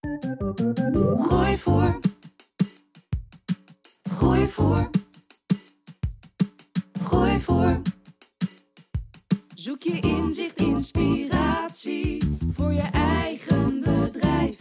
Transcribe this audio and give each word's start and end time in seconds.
Gooi 0.00 1.56
voor. 1.56 1.98
Gooi 4.10 4.46
voor. 4.46 4.90
Gooi 7.02 7.40
voor. 7.40 7.80
Zoek 9.54 9.82
je 9.82 10.00
inzicht, 10.00 10.56
inspiratie 10.56 12.38
voor 12.52 12.72
je 12.72 12.88
eigen 12.92 13.80
bedrijf. 13.80 14.56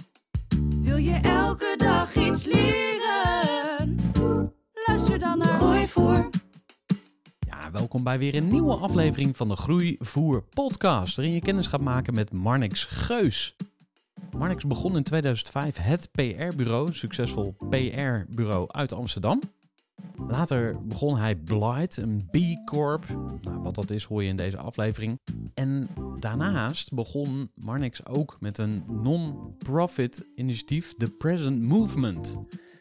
Wil 0.81 0.97
je 0.97 1.19
elke 1.21 1.73
dag 1.77 2.15
iets 2.15 2.43
leren? 2.43 3.95
Luister 4.87 5.19
dan 5.19 5.37
naar 5.37 5.59
Gooi 5.59 5.87
voor. 5.87 6.29
Ja, 7.39 7.71
welkom 7.71 8.03
bij 8.03 8.17
weer 8.17 8.35
een 8.35 8.47
nieuwe 8.47 8.75
aflevering 8.75 9.37
van 9.37 9.47
de 9.47 9.55
Groeivoer 9.55 10.43
podcast, 10.43 11.15
waarin 11.15 11.33
je 11.33 11.41
kennis 11.41 11.67
gaat 11.67 11.81
maken 11.81 12.13
met 12.13 12.31
Marnix 12.31 12.83
Geus. 12.83 13.55
Marnix 14.37 14.65
begon 14.65 14.95
in 14.95 15.03
2005 15.03 15.77
het 15.77 16.09
PR-bureau, 16.11 16.93
succesvol 16.93 17.55
PR-bureau 17.69 18.67
uit 18.71 18.91
Amsterdam. 18.93 19.41
Later 20.27 20.85
begon 20.85 21.17
hij 21.17 21.35
Blight, 21.35 21.97
een 21.97 22.27
B 22.31 22.37
Corp. 22.65 23.05
Nou, 23.41 23.61
wat 23.61 23.75
dat 23.75 23.89
is 23.89 24.03
hoor 24.03 24.23
je 24.23 24.29
in 24.29 24.35
deze 24.35 24.57
aflevering. 24.57 25.19
En 25.53 25.87
daarnaast 26.19 26.93
begon 26.93 27.51
Marnix 27.55 28.05
ook 28.05 28.37
met 28.39 28.57
een 28.57 28.83
non-profit 28.87 30.25
initiatief, 30.35 30.93
The 30.97 31.09
Present 31.09 31.61
Movement. 31.61 32.37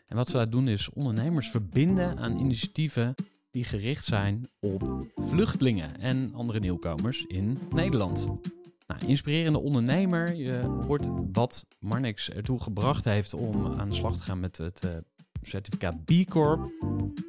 En 0.06 0.16
wat 0.16 0.28
ze 0.28 0.36
daar 0.36 0.50
doen 0.50 0.68
is 0.68 0.90
ondernemers 0.90 1.50
verbinden 1.50 2.18
aan 2.18 2.38
initiatieven 2.38 3.14
die 3.50 3.64
gericht 3.64 4.04
zijn 4.04 4.46
op 4.60 5.06
vluchtelingen 5.14 6.00
en 6.00 6.30
andere 6.34 6.60
nieuwkomers 6.60 7.24
in 7.26 7.58
Nederland. 7.70 8.28
Inspirerende 9.06 9.58
ondernemer. 9.58 10.34
Je 10.34 10.80
hoort 10.86 11.08
wat 11.32 11.66
Marnix 11.80 12.30
ertoe 12.30 12.62
gebracht 12.62 13.04
heeft 13.04 13.34
om 13.34 13.66
aan 13.78 13.88
de 13.88 13.94
slag 13.94 14.16
te 14.16 14.22
gaan 14.22 14.40
met 14.40 14.56
het 14.56 14.84
uh, 14.84 14.90
certificaat 15.42 16.04
B 16.04 16.30
Corp. 16.30 16.70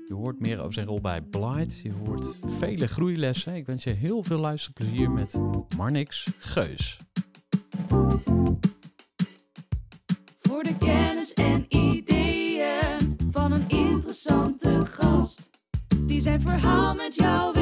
Je 0.07 0.13
hoort 0.13 0.39
meer 0.39 0.59
over 0.59 0.73
zijn 0.73 0.87
rol 0.87 1.01
bij 1.01 1.21
Blight. 1.21 1.79
Je 1.79 1.93
hoort 2.05 2.37
vele 2.45 2.87
groeilessen. 2.87 3.55
Ik 3.55 3.65
wens 3.65 3.83
je 3.83 3.89
heel 3.89 4.23
veel 4.23 4.37
luisterplezier 4.37 5.11
met 5.11 5.39
Marnix 5.77 6.27
Geus. 6.39 6.97
Voor 10.39 10.63
de 10.63 10.77
kennis 10.79 11.33
en 11.33 11.65
ideeën 11.67 13.17
van 13.31 13.51
een 13.51 13.69
interessante 13.69 14.85
gast. 14.85 15.49
Die 15.97 16.21
zijn 16.21 16.41
verhaal 16.41 16.93
met 16.93 17.15
jou 17.15 17.58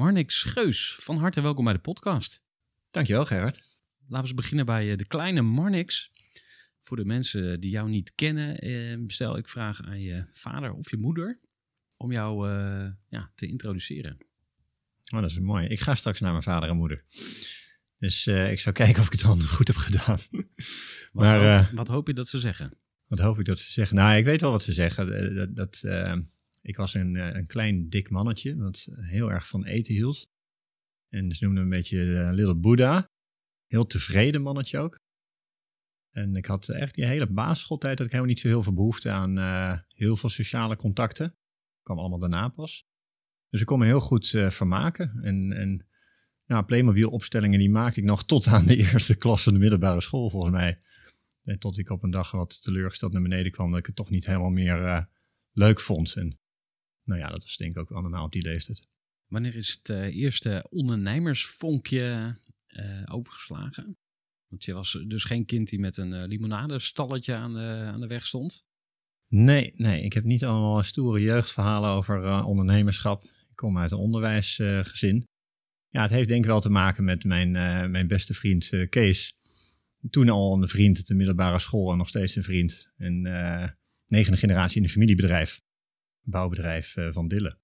Marnix 0.00 0.42
Geus, 0.42 0.96
van 1.00 1.16
harte 1.16 1.40
welkom 1.40 1.64
bij 1.64 1.72
de 1.72 1.78
podcast. 1.78 2.42
Dankjewel 2.90 3.24
Gerard. 3.24 3.56
Laten 3.56 4.08
we 4.08 4.16
eens 4.16 4.34
beginnen 4.34 4.66
bij 4.66 4.90
eh, 4.90 4.96
de 4.96 5.06
kleine 5.06 5.42
Marnix. 5.42 6.10
Voor 6.78 6.96
de 6.96 7.04
mensen 7.04 7.60
die 7.60 7.70
jou 7.70 7.90
niet 7.90 8.14
kennen, 8.14 8.58
eh, 8.58 8.98
stel 9.06 9.36
ik 9.36 9.48
vraag 9.48 9.82
aan 9.82 10.00
je 10.00 10.26
vader 10.32 10.72
of 10.72 10.90
je 10.90 10.96
moeder 10.96 11.40
om 11.96 12.12
jou 12.12 12.50
eh, 12.50 12.88
ja, 13.08 13.32
te 13.34 13.46
introduceren. 13.46 14.18
Oh, 15.14 15.20
dat 15.20 15.30
is 15.30 15.38
mooi. 15.38 15.66
Ik 15.66 15.80
ga 15.80 15.94
straks 15.94 16.20
naar 16.20 16.32
mijn 16.32 16.42
vader 16.42 16.68
en 16.68 16.76
moeder. 16.76 17.04
Dus 17.98 18.26
uh, 18.26 18.52
ik 18.52 18.60
zou 18.60 18.74
kijken 18.74 19.00
of 19.00 19.06
ik 19.06 19.12
het 19.12 19.22
dan 19.22 19.42
goed 19.42 19.66
heb 19.66 19.76
gedaan. 19.76 20.18
Wat, 21.12 21.24
maar 21.24 21.58
hoop, 21.58 21.70
uh, 21.70 21.72
wat 21.72 21.88
hoop 21.88 22.06
je 22.06 22.14
dat 22.14 22.28
ze 22.28 22.38
zeggen? 22.38 22.78
wat 23.06 23.18
hoop 23.18 23.38
ik 23.38 23.44
dat 23.44 23.58
ze 23.58 23.72
zeggen? 23.72 23.96
Nou, 23.96 24.16
ik 24.16 24.24
weet 24.24 24.40
wel 24.40 24.50
wat 24.50 24.62
ze 24.62 24.72
zeggen. 24.72 25.34
Dat, 25.34 25.56
dat, 25.56 25.82
ik 26.62 26.76
was 26.76 26.94
een, 26.94 27.14
een 27.14 27.46
klein 27.46 27.88
dik 27.88 28.10
mannetje, 28.10 28.56
wat 28.56 28.86
heel 28.94 29.30
erg 29.30 29.48
van 29.48 29.64
eten 29.64 29.94
hield. 29.94 30.28
En 31.08 31.32
ze 31.32 31.44
noemden 31.44 31.68
me 31.68 31.74
een 31.74 31.80
beetje 31.82 32.32
Little 32.32 32.56
Buddha. 32.56 33.08
Heel 33.66 33.86
tevreden 33.86 34.42
mannetje 34.42 34.78
ook. 34.78 34.98
En 36.10 36.36
ik 36.36 36.46
had 36.46 36.68
echt 36.68 36.94
die 36.94 37.04
hele 37.04 37.26
basisschooltijd 37.26 37.96
dat 37.96 38.06
ik 38.06 38.12
helemaal 38.12 38.32
niet 38.32 38.42
zo 38.42 38.48
heel 38.48 38.62
veel 38.62 38.74
behoefte 38.74 39.10
aan 39.10 39.38
uh, 39.38 39.78
heel 39.88 40.16
veel 40.16 40.28
sociale 40.28 40.76
contacten. 40.76 41.26
Dat 41.26 41.82
kwam 41.82 41.98
allemaal 41.98 42.18
daarna 42.18 42.48
pas. 42.48 42.84
Dus 43.48 43.60
ik 43.60 43.66
kon 43.66 43.78
me 43.78 43.84
heel 43.84 44.00
goed 44.00 44.28
vermaken. 44.28 45.22
En, 45.22 45.52
en 45.52 45.86
nou, 46.46 46.64
Playmobil 46.64 47.10
opstellingen 47.10 47.58
die 47.58 47.70
maakte 47.70 48.00
ik 48.00 48.06
nog 48.06 48.24
tot 48.24 48.46
aan 48.46 48.66
de 48.66 48.76
eerste 48.92 49.16
klas 49.16 49.42
van 49.42 49.52
de 49.52 49.58
middelbare 49.58 50.00
school 50.00 50.30
volgens 50.30 50.52
mij. 50.52 50.78
En 51.42 51.58
tot 51.58 51.78
ik 51.78 51.90
op 51.90 52.02
een 52.02 52.10
dag 52.10 52.30
wat 52.30 52.62
teleurgesteld 52.62 53.12
naar 53.12 53.22
beneden 53.22 53.52
kwam 53.52 53.70
dat 53.70 53.78
ik 53.78 53.86
het 53.86 53.96
toch 53.96 54.10
niet 54.10 54.26
helemaal 54.26 54.50
meer 54.50 55.08
leuk 55.52 55.80
vond. 55.80 56.14
En 56.14 56.39
nou 57.10 57.20
ja, 57.20 57.28
dat 57.28 57.42
was 57.42 57.56
denk 57.56 57.74
ik 57.74 57.80
ook 57.80 57.88
wel 57.88 58.00
normaal 58.00 58.24
op 58.24 58.32
die 58.32 58.42
leeftijd. 58.42 58.88
Wanneer 59.26 59.56
is 59.56 59.80
het 59.82 59.88
eerste 60.12 60.66
ondernemersvonkje 60.68 62.36
overgeslagen? 63.10 63.96
Want 64.48 64.64
je 64.64 64.72
was 64.72 64.98
dus 65.06 65.24
geen 65.24 65.44
kind 65.44 65.68
die 65.68 65.78
met 65.78 65.96
een 65.96 66.14
uh, 66.14 66.24
limonadestalletje 66.26 67.34
aan 67.34 67.52
de, 67.52 67.82
aan 67.84 68.00
de 68.00 68.06
weg 68.06 68.26
stond? 68.26 68.64
Nee, 69.28 69.72
nee. 69.76 70.02
Ik 70.02 70.12
heb 70.12 70.24
niet 70.24 70.44
allemaal 70.44 70.82
stoere 70.82 71.20
jeugdverhalen 71.20 71.90
over 71.90 72.44
ondernemerschap. 72.44 73.24
Ik 73.24 73.56
kom 73.56 73.78
uit 73.78 73.90
een 73.90 73.98
onderwijsgezin. 73.98 75.26
Ja, 75.88 76.02
het 76.02 76.10
heeft 76.10 76.28
denk 76.28 76.44
ik 76.44 76.50
wel 76.50 76.60
te 76.60 76.70
maken 76.70 77.04
met 77.04 77.24
mijn, 77.24 77.50
mijn 77.90 78.06
beste 78.06 78.34
vriend 78.34 78.88
Kees. 78.88 79.32
Toen 80.10 80.28
al 80.28 80.62
een 80.62 80.68
vriend 80.68 80.96
uit 80.96 81.06
de 81.06 81.14
middelbare 81.14 81.58
school 81.58 81.92
en 81.92 81.98
nog 81.98 82.08
steeds 82.08 82.36
een 82.36 82.44
vriend. 82.44 82.92
En 82.96 83.22
negende 84.06 84.38
generatie 84.38 84.76
in 84.76 84.82
een 84.82 84.90
familiebedrijf. 84.90 85.60
Bouwbedrijf 86.30 86.96
van 87.10 87.28
Dille. 87.28 87.58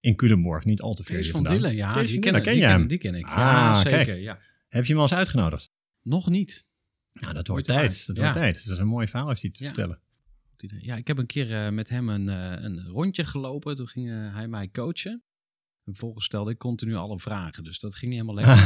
In 0.00 0.16
Culemborg, 0.16 0.64
niet 0.64 0.80
al 0.80 0.94
te 0.94 1.04
ver 1.04 1.14
Kees 1.14 1.30
van 1.30 1.44
vandaan. 1.44 1.62
Dille, 1.62 1.74
ja, 1.76 1.92
Kees 1.92 2.10
die, 2.10 2.18
ken, 2.18 2.32
Dille, 2.32 2.44
die, 2.44 2.44
ken 2.44 2.54
je 2.54 2.60
ken, 2.60 2.70
hem? 2.70 2.86
die 2.86 2.98
ken 2.98 3.14
ik. 3.14 3.24
Ah, 3.26 3.36
ja, 3.36 3.74
zeker. 3.82 4.04
kijk. 4.04 4.20
Ja. 4.20 4.38
Heb 4.68 4.82
je 4.84 4.88
hem 4.88 4.96
al 4.96 5.02
eens 5.08 5.14
uitgenodigd? 5.14 5.72
Nog 6.02 6.28
niet. 6.28 6.66
Nou, 7.12 7.34
dat 7.34 7.46
wordt 7.46 7.66
tijd. 7.66 8.06
Dat 8.06 8.16
Ja. 8.16 8.22
wordt 8.22 8.38
tijd. 8.38 8.54
Dat 8.64 8.72
is 8.72 8.78
een 8.78 8.86
mooi 8.86 9.06
verhaal 9.08 9.28
heeft 9.28 9.42
hij 9.42 9.50
te 9.50 9.62
Ja. 9.62 9.68
vertellen. 9.68 10.00
Ja, 10.80 10.96
ik 10.96 11.06
heb 11.06 11.18
een 11.18 11.26
keer 11.26 11.50
uh, 11.50 11.68
met 11.68 11.88
hem 11.88 12.08
een, 12.08 12.28
uh, 12.28 12.62
een 12.64 12.86
rondje 12.86 13.24
gelopen. 13.24 13.74
Toen 13.76 13.88
ging 13.88 14.08
uh, 14.08 14.34
hij 14.34 14.48
mij 14.48 14.70
coachen. 14.70 15.12
En 15.84 15.92
vervolgens 15.92 16.24
stelde 16.24 16.50
ik 16.50 16.58
continu 16.58 16.94
alle 16.94 17.18
vragen. 17.18 17.64
Dus 17.64 17.78
dat 17.78 17.94
ging 17.94 18.12
niet 18.12 18.20
helemaal 18.20 18.44
lekker. 18.44 18.64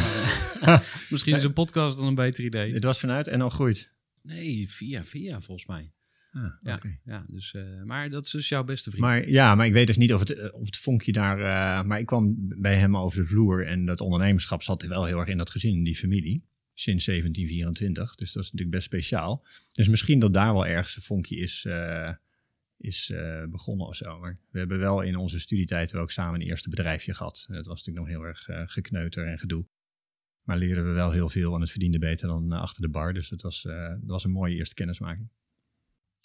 misschien 1.13 1.37
is 1.37 1.45
een 1.45 1.53
podcast 1.53 1.99
dan 1.99 2.07
een 2.07 2.15
beter 2.15 2.45
idee. 2.45 2.73
Dit 2.73 2.85
was 2.85 2.99
vanuit 3.01 3.27
en 3.29 3.41
al 3.41 3.51
groeit. 3.51 3.93
Nee, 4.23 4.71
via 4.71 5.05
via 5.05 5.41
volgens 5.41 5.67
mij. 5.67 5.93
Ah, 6.37 6.53
Ja, 6.63 6.81
ja 7.05 7.25
dus, 7.29 7.55
maar 7.85 8.11
dat 8.11 8.25
is 8.25 8.31
dus 8.31 8.49
jouw 8.49 8.65
beste 8.65 8.91
vriend. 8.91 9.05
Maar 9.05 9.29
ja, 9.29 9.55
maar 9.55 9.67
ik 9.67 9.73
weet 9.73 9.87
dus 9.87 9.97
niet 9.97 10.15
of 10.15 10.21
het, 10.21 10.53
of 10.53 10.67
het 10.67 10.77
vonkje 10.77 11.13
daar. 11.13 11.39
Uh, 11.39 11.89
maar 11.89 11.99
ik 11.99 12.07
kwam 12.07 12.35
bij 12.39 12.77
hem 12.77 12.97
over 12.97 13.19
de 13.19 13.27
vloer 13.27 13.67
en 13.67 13.87
dat 13.87 14.01
ondernemerschap 14.01 14.63
zat 14.63 14.83
wel 14.83 15.05
heel 15.05 15.19
erg 15.19 15.29
in 15.29 15.39
dat 15.39 15.51
gezin, 15.51 15.73
in 15.73 15.85
die 15.85 15.97
familie. 15.97 16.45
Sinds 16.75 17.05
1724. 17.05 18.15
Dus 18.15 18.33
dat 18.33 18.43
is 18.43 18.51
natuurlijk 18.51 18.77
best 18.77 18.89
speciaal. 18.89 19.47
Dus 19.73 19.89
misschien 19.89 20.19
dat 20.19 20.35
daar 20.35 20.53
wel 20.53 20.67
ergens 20.67 20.97
een 20.97 21.03
vonkje 21.03 21.37
is, 21.37 21.65
uh, 21.69 22.11
is 22.77 23.13
begonnen 23.49 23.87
of 23.87 23.97
zo. 23.97 24.19
Maar 24.19 24.39
we 24.51 24.59
hebben 24.59 24.79
wel 24.79 25.01
in 25.01 25.17
onze 25.17 25.41
studietijd 25.41 25.95
ook 25.95 26.11
samen 26.11 26.41
een 26.41 26.47
eerste 26.47 26.69
bedrijfje 26.69 27.15
gehad. 27.15 27.47
Dat 27.51 27.67
was 27.67 27.85
natuurlijk 27.85 28.07
nog 28.07 28.17
heel 28.17 28.27
erg 28.27 28.73
gekneuter 28.73 29.27
en 29.27 29.39
gedoe. 29.39 29.67
Maar 30.43 30.59
leerden 30.59 30.87
we 30.87 30.93
wel 30.93 31.11
heel 31.11 31.29
veel 31.29 31.55
en 31.55 31.61
het 31.61 31.71
verdiende 31.71 31.99
beter 31.99 32.29
dan 32.29 32.53
achter 32.53 32.83
de 32.83 32.89
bar. 32.89 33.13
Dus 33.13 33.29
dat 33.29 33.43
was, 33.43 33.63
dat 33.63 33.99
was 34.07 34.25
een 34.25 34.31
mooie 34.31 34.55
eerste 34.55 34.75
kennismaking. 34.75 35.29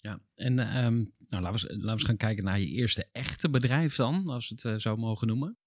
Ja, 0.01 0.19
en 0.35 0.83
um, 0.85 1.13
nou, 1.29 1.43
laten, 1.43 1.67
we, 1.67 1.73
laten 1.73 1.85
we 1.85 1.91
eens 1.91 2.03
gaan 2.03 2.17
kijken 2.17 2.43
naar 2.43 2.59
je 2.59 2.67
eerste 2.67 3.07
echte 3.11 3.49
bedrijf 3.49 3.95
dan, 3.95 4.27
als 4.29 4.49
we 4.49 4.55
het 4.55 4.63
uh, 4.63 4.75
zo 4.79 4.95
mogen 4.95 5.27
noemen. 5.27 5.57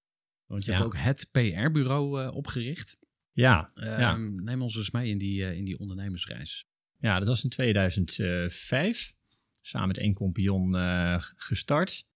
Want 0.46 0.64
je 0.64 0.70
Ja. 0.70 0.76
hebt 0.76 0.88
ook 0.88 0.96
het 0.96 1.28
PR-bureau 1.30 2.22
uh, 2.22 2.34
opgericht. 2.34 2.96
Ja, 3.32 3.70
Ehm, 3.74 4.00
ja. 4.00 4.16
Neem 4.16 4.62
ons 4.62 4.76
eens 4.76 4.90
mee 4.90 5.10
in 5.10 5.18
die, 5.18 5.44
eh, 5.46 5.56
in 5.56 5.64
die 5.64 5.78
ondernemersreis. 5.78 6.66
ja, 6.98 7.18
dat 7.18 7.28
was 7.28 7.44
in 7.44 7.50
2005. 7.50 9.14
Samen 9.62 9.88
met 9.88 9.98
één 9.98 10.14
compagnon 10.14 10.76
eh, 10.76 11.16
gestart. 11.36 12.06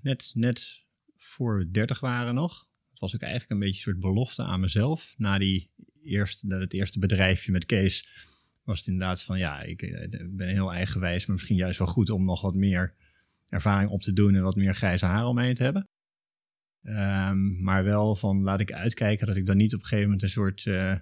Net, 0.00 0.30
net 0.34 0.80
voor 1.16 1.58
we 1.58 1.70
30 1.70 2.00
waren 2.00 2.34
nog. 2.34 2.68
Het 2.90 2.98
was 2.98 3.14
ook 3.14 3.20
eigenlijk 3.20 3.52
een 3.52 3.58
beetje 3.58 3.76
een 3.76 3.82
soort 3.82 4.00
belofte 4.14 4.42
aan 4.44 4.60
mezelf. 4.60 5.14
Na, 5.16 5.38
die 5.38 5.70
eerste, 6.02 6.46
na 6.46 6.58
het 6.58 6.72
eerste 6.72 6.98
bedrijfje 6.98 7.52
met 7.52 7.66
Kees 7.66 8.08
was 8.66 8.78
het 8.78 8.88
inderdaad 8.88 9.22
van... 9.22 9.38
Ja, 9.38 9.62
ik 9.62 9.82
eh, 9.82 10.26
ben 10.30 10.48
heel 10.48 10.72
eigenwijs, 10.72 11.26
maar 11.26 11.34
misschien 11.34 11.56
juist 11.56 11.78
wel 11.78 11.86
goed 11.86 12.10
om 12.10 12.24
nog 12.24 12.40
wat 12.42 12.54
meer 12.54 12.94
ervaring 13.48 13.90
op 13.90 14.02
te 14.02 14.12
doen... 14.12 14.34
en 14.34 14.42
wat 14.42 14.56
meer 14.56 14.74
grijze 14.74 15.06
haar 15.06 15.26
om 15.26 15.34
me 15.34 15.42
heen 15.42 15.54
te 15.54 15.62
hebben. 15.62 15.88
Ehm, 16.82 17.62
maar 17.62 17.84
wel 17.84 18.16
van 18.16 18.42
laat 18.42 18.60
ik 18.60 18.72
uitkijken 18.72 19.26
dat 19.26 19.36
ik 19.36 19.46
dan 19.46 19.56
niet 19.56 19.74
op 19.74 19.80
een 19.80 19.86
gegeven 19.86 20.04
moment 20.04 20.22
een 20.22 20.28
soort... 20.28 20.66
eh, 20.66 20.94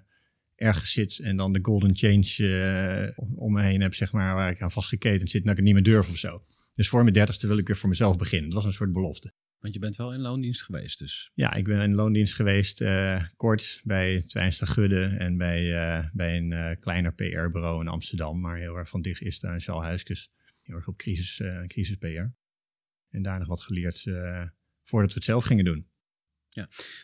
ergens 0.55 0.91
zit 0.91 1.19
en 1.19 1.37
dan 1.37 1.53
de 1.53 1.59
golden 1.61 1.95
change 1.95 3.13
om- 3.15 3.37
om 3.37 3.53
me 3.53 3.61
heen 3.61 3.81
heb, 3.81 3.93
zeg 3.93 4.11
maar, 4.11 4.35
waar 4.35 4.49
ik 4.49 4.61
aan 4.61 4.71
vastgeketend 4.71 5.29
zit 5.29 5.41
en 5.41 5.47
dat 5.47 5.57
ik 5.57 5.65
het 5.65 5.73
niet 5.73 5.83
meer 5.83 5.93
durf 5.93 6.09
of 6.09 6.17
zo. 6.17 6.43
Dus 6.73 6.89
voor 6.89 7.01
mijn 7.01 7.13
dertigste 7.13 7.47
wil 7.47 7.57
ik 7.57 7.67
weer 7.67 7.77
voor 7.77 7.89
mezelf 7.89 8.17
beginnen. 8.17 8.49
Dat 8.49 8.57
was 8.57 8.65
een 8.65 8.77
soort 8.77 8.91
belofte. 8.91 9.33
Want 9.65 9.77
je 9.77 9.83
bent 9.83 9.95
wel 9.95 10.13
in 10.13 10.19
loondienst 10.19 10.63
geweest, 10.63 10.99
dus. 10.99 11.31
Ja, 11.33 11.53
ik 11.53 11.63
ben 11.63 11.81
in 11.81 11.95
loondienst 11.95 12.33
geweest, 12.33 12.81
eh, 12.81 13.23
kort 13.35 13.81
bij 13.83 14.21
Twijnster 14.21 14.67
Gudde 14.67 15.05
en 15.05 15.37
bij, 15.37 15.75
eh, 15.75 16.07
bij 16.13 16.37
een 16.37 16.51
eh, 16.51 16.79
kleiner 16.79 17.13
PR-bureau 17.13 17.81
in 17.81 17.87
Amsterdam, 17.87 18.39
maar 18.39 18.57
heel 18.57 18.75
erg 18.75 18.89
van 18.89 19.01
dicht 19.01 19.21
is 19.21 19.39
daar 19.39 19.61
Charles 19.61 19.85
Huiskes. 19.85 20.31
Heel 20.61 20.75
erg 20.75 20.87
op 20.87 20.97
crisis, 20.97 21.41
crisis 21.67 21.95
PR. 21.95 22.27
En 23.09 23.21
daar 23.21 23.39
nog 23.39 23.47
wat 23.47 23.61
geleerd 23.61 24.03
voordat 24.83 25.09
we 25.09 25.15
het 25.15 25.23
zelf 25.23 25.43
gingen 25.43 25.65
doen. 25.65 25.87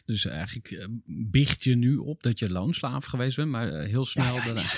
Dus 0.06 0.26
eigenlijk 0.26 0.72
eh, 0.72 0.86
biecht 1.06 1.64
je 1.64 1.76
nu 1.76 1.96
op 1.98 2.24
dat 2.24 2.40
je 2.40 2.50
loonslaaf 2.50 3.06
geweest 3.06 3.36
bent, 3.36 3.50
maar 3.50 3.74
eh, 3.74 3.90
heel 3.90 4.06
snel 4.06 4.36
ja, 4.36 4.46
daarna. 4.46 4.62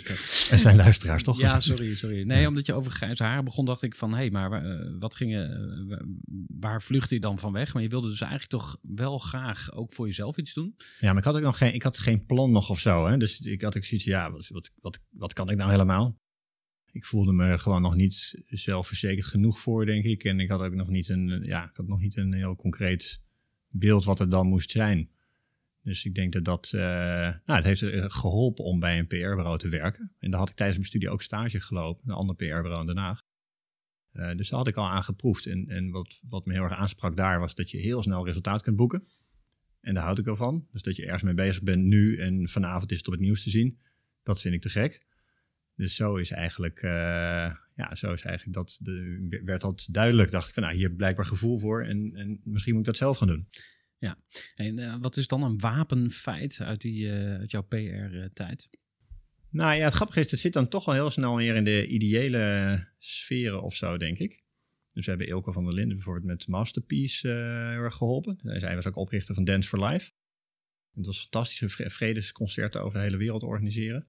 Er 0.50 0.58
zijn 0.58 0.76
luisteraars, 0.76 1.22
toch? 1.22 1.38
Ja, 1.38 1.60
sorry, 1.60 1.96
sorry. 1.96 2.22
Nee, 2.22 2.48
omdat 2.48 2.66
je 2.66 2.72
over 2.72 2.92
grijze 2.92 3.22
haren 3.22 3.44
begon, 3.44 3.64
dacht 3.64 3.82
ik 3.82 3.94
van, 3.94 4.14
hé, 4.14 4.30
maar 4.30 4.52
eh, 4.52 4.94
wat 4.98 5.14
ging 5.14 5.32
je, 5.32 5.84
wa- 5.88 6.04
waar 6.60 6.82
vluchtte 6.82 7.14
je 7.14 7.20
dan 7.20 7.38
van 7.38 7.52
weg? 7.52 7.74
Maar 7.74 7.82
je 7.82 7.88
wilde 7.88 8.08
dus 8.08 8.20
eigenlijk 8.20 8.50
toch 8.50 8.78
wel 8.82 9.18
graag 9.18 9.72
ook 9.72 9.92
voor 9.92 10.06
jezelf 10.06 10.36
iets 10.36 10.54
doen? 10.54 10.76
Ja, 10.98 11.08
maar 11.08 11.18
ik 11.18 11.24
had 11.24 11.36
ook 11.36 11.42
nog 11.42 11.58
geen, 11.58 11.74
ik 11.74 11.82
had 11.82 11.98
geen 11.98 12.26
plan 12.26 12.50
nog 12.52 12.70
of 12.70 12.80
zo. 12.80 13.06
Hè? 13.06 13.16
Dus 13.16 13.40
ik 13.40 13.62
had 13.62 13.76
ook 13.76 13.84
zoiets, 13.84 14.06
ja, 14.06 14.30
wat, 14.30 14.48
wat, 14.48 14.70
wat, 14.80 15.00
wat 15.10 15.32
kan 15.32 15.50
ik 15.50 15.56
nou 15.56 15.70
helemaal? 15.70 16.18
Ik 16.92 17.04
voelde 17.04 17.32
me 17.32 17.44
er 17.44 17.58
gewoon 17.58 17.82
nog 17.82 17.94
niet 17.94 18.42
zelfverzekerd 18.46 19.26
genoeg 19.26 19.60
voor, 19.60 19.86
denk 19.86 20.04
ik. 20.04 20.24
En 20.24 20.40
ik 20.40 20.48
had 20.48 20.60
ook 20.60 20.74
nog 20.74 20.88
niet 20.88 21.08
een, 21.08 21.42
ja, 21.44 21.64
ik 21.64 21.76
had 21.76 21.86
nog 21.86 22.00
niet 22.00 22.16
een 22.16 22.32
heel 22.32 22.54
concreet 22.54 23.20
beeld 23.70 24.04
wat 24.04 24.18
het 24.18 24.30
dan 24.30 24.46
moest 24.46 24.70
zijn. 24.70 25.10
Dus 25.82 26.04
ik 26.04 26.14
denk 26.14 26.32
dat 26.32 26.44
dat, 26.44 26.70
eh, 26.72 26.80
nou, 26.80 27.40
het 27.44 27.64
heeft 27.64 27.80
er 27.80 28.10
geholpen 28.10 28.64
om 28.64 28.80
bij 28.80 28.98
een 28.98 29.06
PR-bureau 29.06 29.58
te 29.58 29.68
werken. 29.68 30.12
En 30.18 30.30
daar 30.30 30.40
had 30.40 30.48
ik 30.48 30.56
tijdens 30.56 30.78
mijn 30.78 30.90
studie 30.90 31.10
ook 31.10 31.22
stage 31.22 31.60
gelopen, 31.60 32.08
een 32.08 32.14
ander 32.14 32.36
PR-bureau 32.36 32.80
in 32.80 32.86
Den 32.86 32.96
Haag. 32.96 33.22
Eh, 34.12 34.36
dus 34.36 34.48
daar 34.48 34.58
had 34.58 34.68
ik 34.68 34.76
al 34.76 34.88
aan 34.88 35.04
geproefd. 35.04 35.46
En, 35.46 35.68
en 35.68 35.90
wat, 35.90 36.20
wat 36.28 36.46
me 36.46 36.52
heel 36.52 36.62
erg 36.62 36.72
aansprak 36.72 37.16
daar 37.16 37.40
was 37.40 37.54
dat 37.54 37.70
je 37.70 37.78
heel 37.78 38.02
snel 38.02 38.26
resultaat 38.26 38.62
kunt 38.62 38.76
boeken. 38.76 39.04
En 39.80 39.94
daar 39.94 40.04
houd 40.04 40.18
ik 40.18 40.24
wel 40.24 40.36
van. 40.36 40.66
Dus 40.72 40.82
dat 40.82 40.96
je 40.96 41.04
ergens 41.04 41.22
mee 41.22 41.34
bezig 41.34 41.62
bent 41.62 41.82
nu 41.82 42.16
en 42.16 42.48
vanavond 42.48 42.90
is 42.90 42.96
het 42.96 43.06
op 43.06 43.12
het 43.12 43.22
nieuws 43.22 43.42
te 43.42 43.50
zien. 43.50 43.78
Dat 44.22 44.40
vind 44.40 44.54
ik 44.54 44.60
te 44.60 44.68
gek. 44.68 45.06
Dus 45.74 45.94
zo 45.94 46.16
is 46.16 46.30
eigenlijk, 46.30 46.82
eh, 46.82 47.54
ja, 47.80 47.94
zo 47.94 48.12
is 48.12 48.22
eigenlijk 48.22 48.56
dat, 48.56 48.78
de, 48.80 49.26
werd 49.44 49.60
dat 49.60 49.88
duidelijk. 49.90 50.30
Dacht 50.30 50.48
ik 50.48 50.54
van, 50.54 50.62
nou, 50.62 50.74
hier 50.74 50.82
heb 50.82 50.92
ik 50.92 50.98
blijkbaar 50.98 51.26
gevoel 51.26 51.58
voor 51.58 51.84
en, 51.84 52.12
en 52.14 52.40
misschien 52.44 52.72
moet 52.72 52.80
ik 52.80 52.86
dat 52.86 52.96
zelf 52.96 53.16
gaan 53.16 53.28
doen. 53.28 53.48
En 54.54 54.78
eh, 54.78 54.96
wat 55.00 55.16
is 55.16 55.26
dan 55.26 55.42
een 55.42 55.58
wapenfeit 55.58 56.60
uit, 56.60 56.80
die, 56.80 57.10
eh, 57.10 57.38
uit 57.38 57.50
jouw 57.50 57.62
PR-tijd? 57.62 58.70
Nou 59.50 59.76
ja, 59.76 59.84
het 59.84 59.94
grappige 59.94 60.20
is, 60.20 60.30
het 60.30 60.40
zit 60.40 60.52
dan 60.52 60.68
toch 60.68 60.84
wel 60.84 60.94
heel 60.94 61.10
snel 61.10 61.36
weer 61.36 61.54
in 61.54 61.64
de 61.64 61.86
ideële 61.86 62.86
sferen 62.98 63.62
of 63.62 63.74
zo, 63.74 63.96
denk 63.96 64.18
ik. 64.18 64.42
Dus 64.92 65.04
we 65.04 65.10
hebben 65.10 65.28
Ilko 65.28 65.52
van 65.52 65.64
der 65.64 65.74
Linden 65.74 65.96
bijvoorbeeld 65.96 66.26
met 66.26 66.48
Masterpiece 66.48 67.28
erg 67.30 67.94
geholpen. 67.94 68.60
Zij 68.60 68.74
was 68.74 68.86
ook 68.86 68.96
oprichter 68.96 69.34
van 69.34 69.44
Dance 69.44 69.68
for 69.68 69.84
Life. 69.84 70.12
Het 70.94 71.06
was 71.06 71.20
fantastische 71.20 71.68
vre- 71.68 71.90
vredesconcerten 71.90 72.82
over 72.82 72.98
de 72.98 73.04
hele 73.04 73.16
wereld 73.16 73.42
organiseren. 73.42 74.00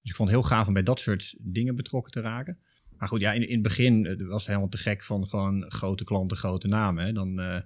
Dus 0.00 0.10
ik 0.10 0.16
vond 0.16 0.30
het 0.30 0.38
heel 0.38 0.48
gaaf 0.48 0.66
om 0.66 0.72
bij 0.72 0.82
dat 0.82 1.00
soort 1.00 1.34
dingen 1.38 1.76
betrokken 1.76 2.12
te 2.12 2.20
raken. 2.20 2.60
Maar 3.04 3.12
goed, 3.12 3.22
ja, 3.22 3.32
in, 3.32 3.48
in 3.48 3.52
het 3.52 3.62
begin 3.62 4.06
eh, 4.06 4.26
was 4.26 4.36
het 4.36 4.46
helemaal 4.46 4.68
te 4.68 4.78
gek 4.78 5.02
van 5.02 5.28
gewoon 5.28 5.70
grote 5.70 6.04
klanten, 6.04 6.36
grote 6.36 6.68
namen. 6.68 7.04
Hè. 7.04 7.12
Dan 7.12 7.40
eh, 7.40 7.60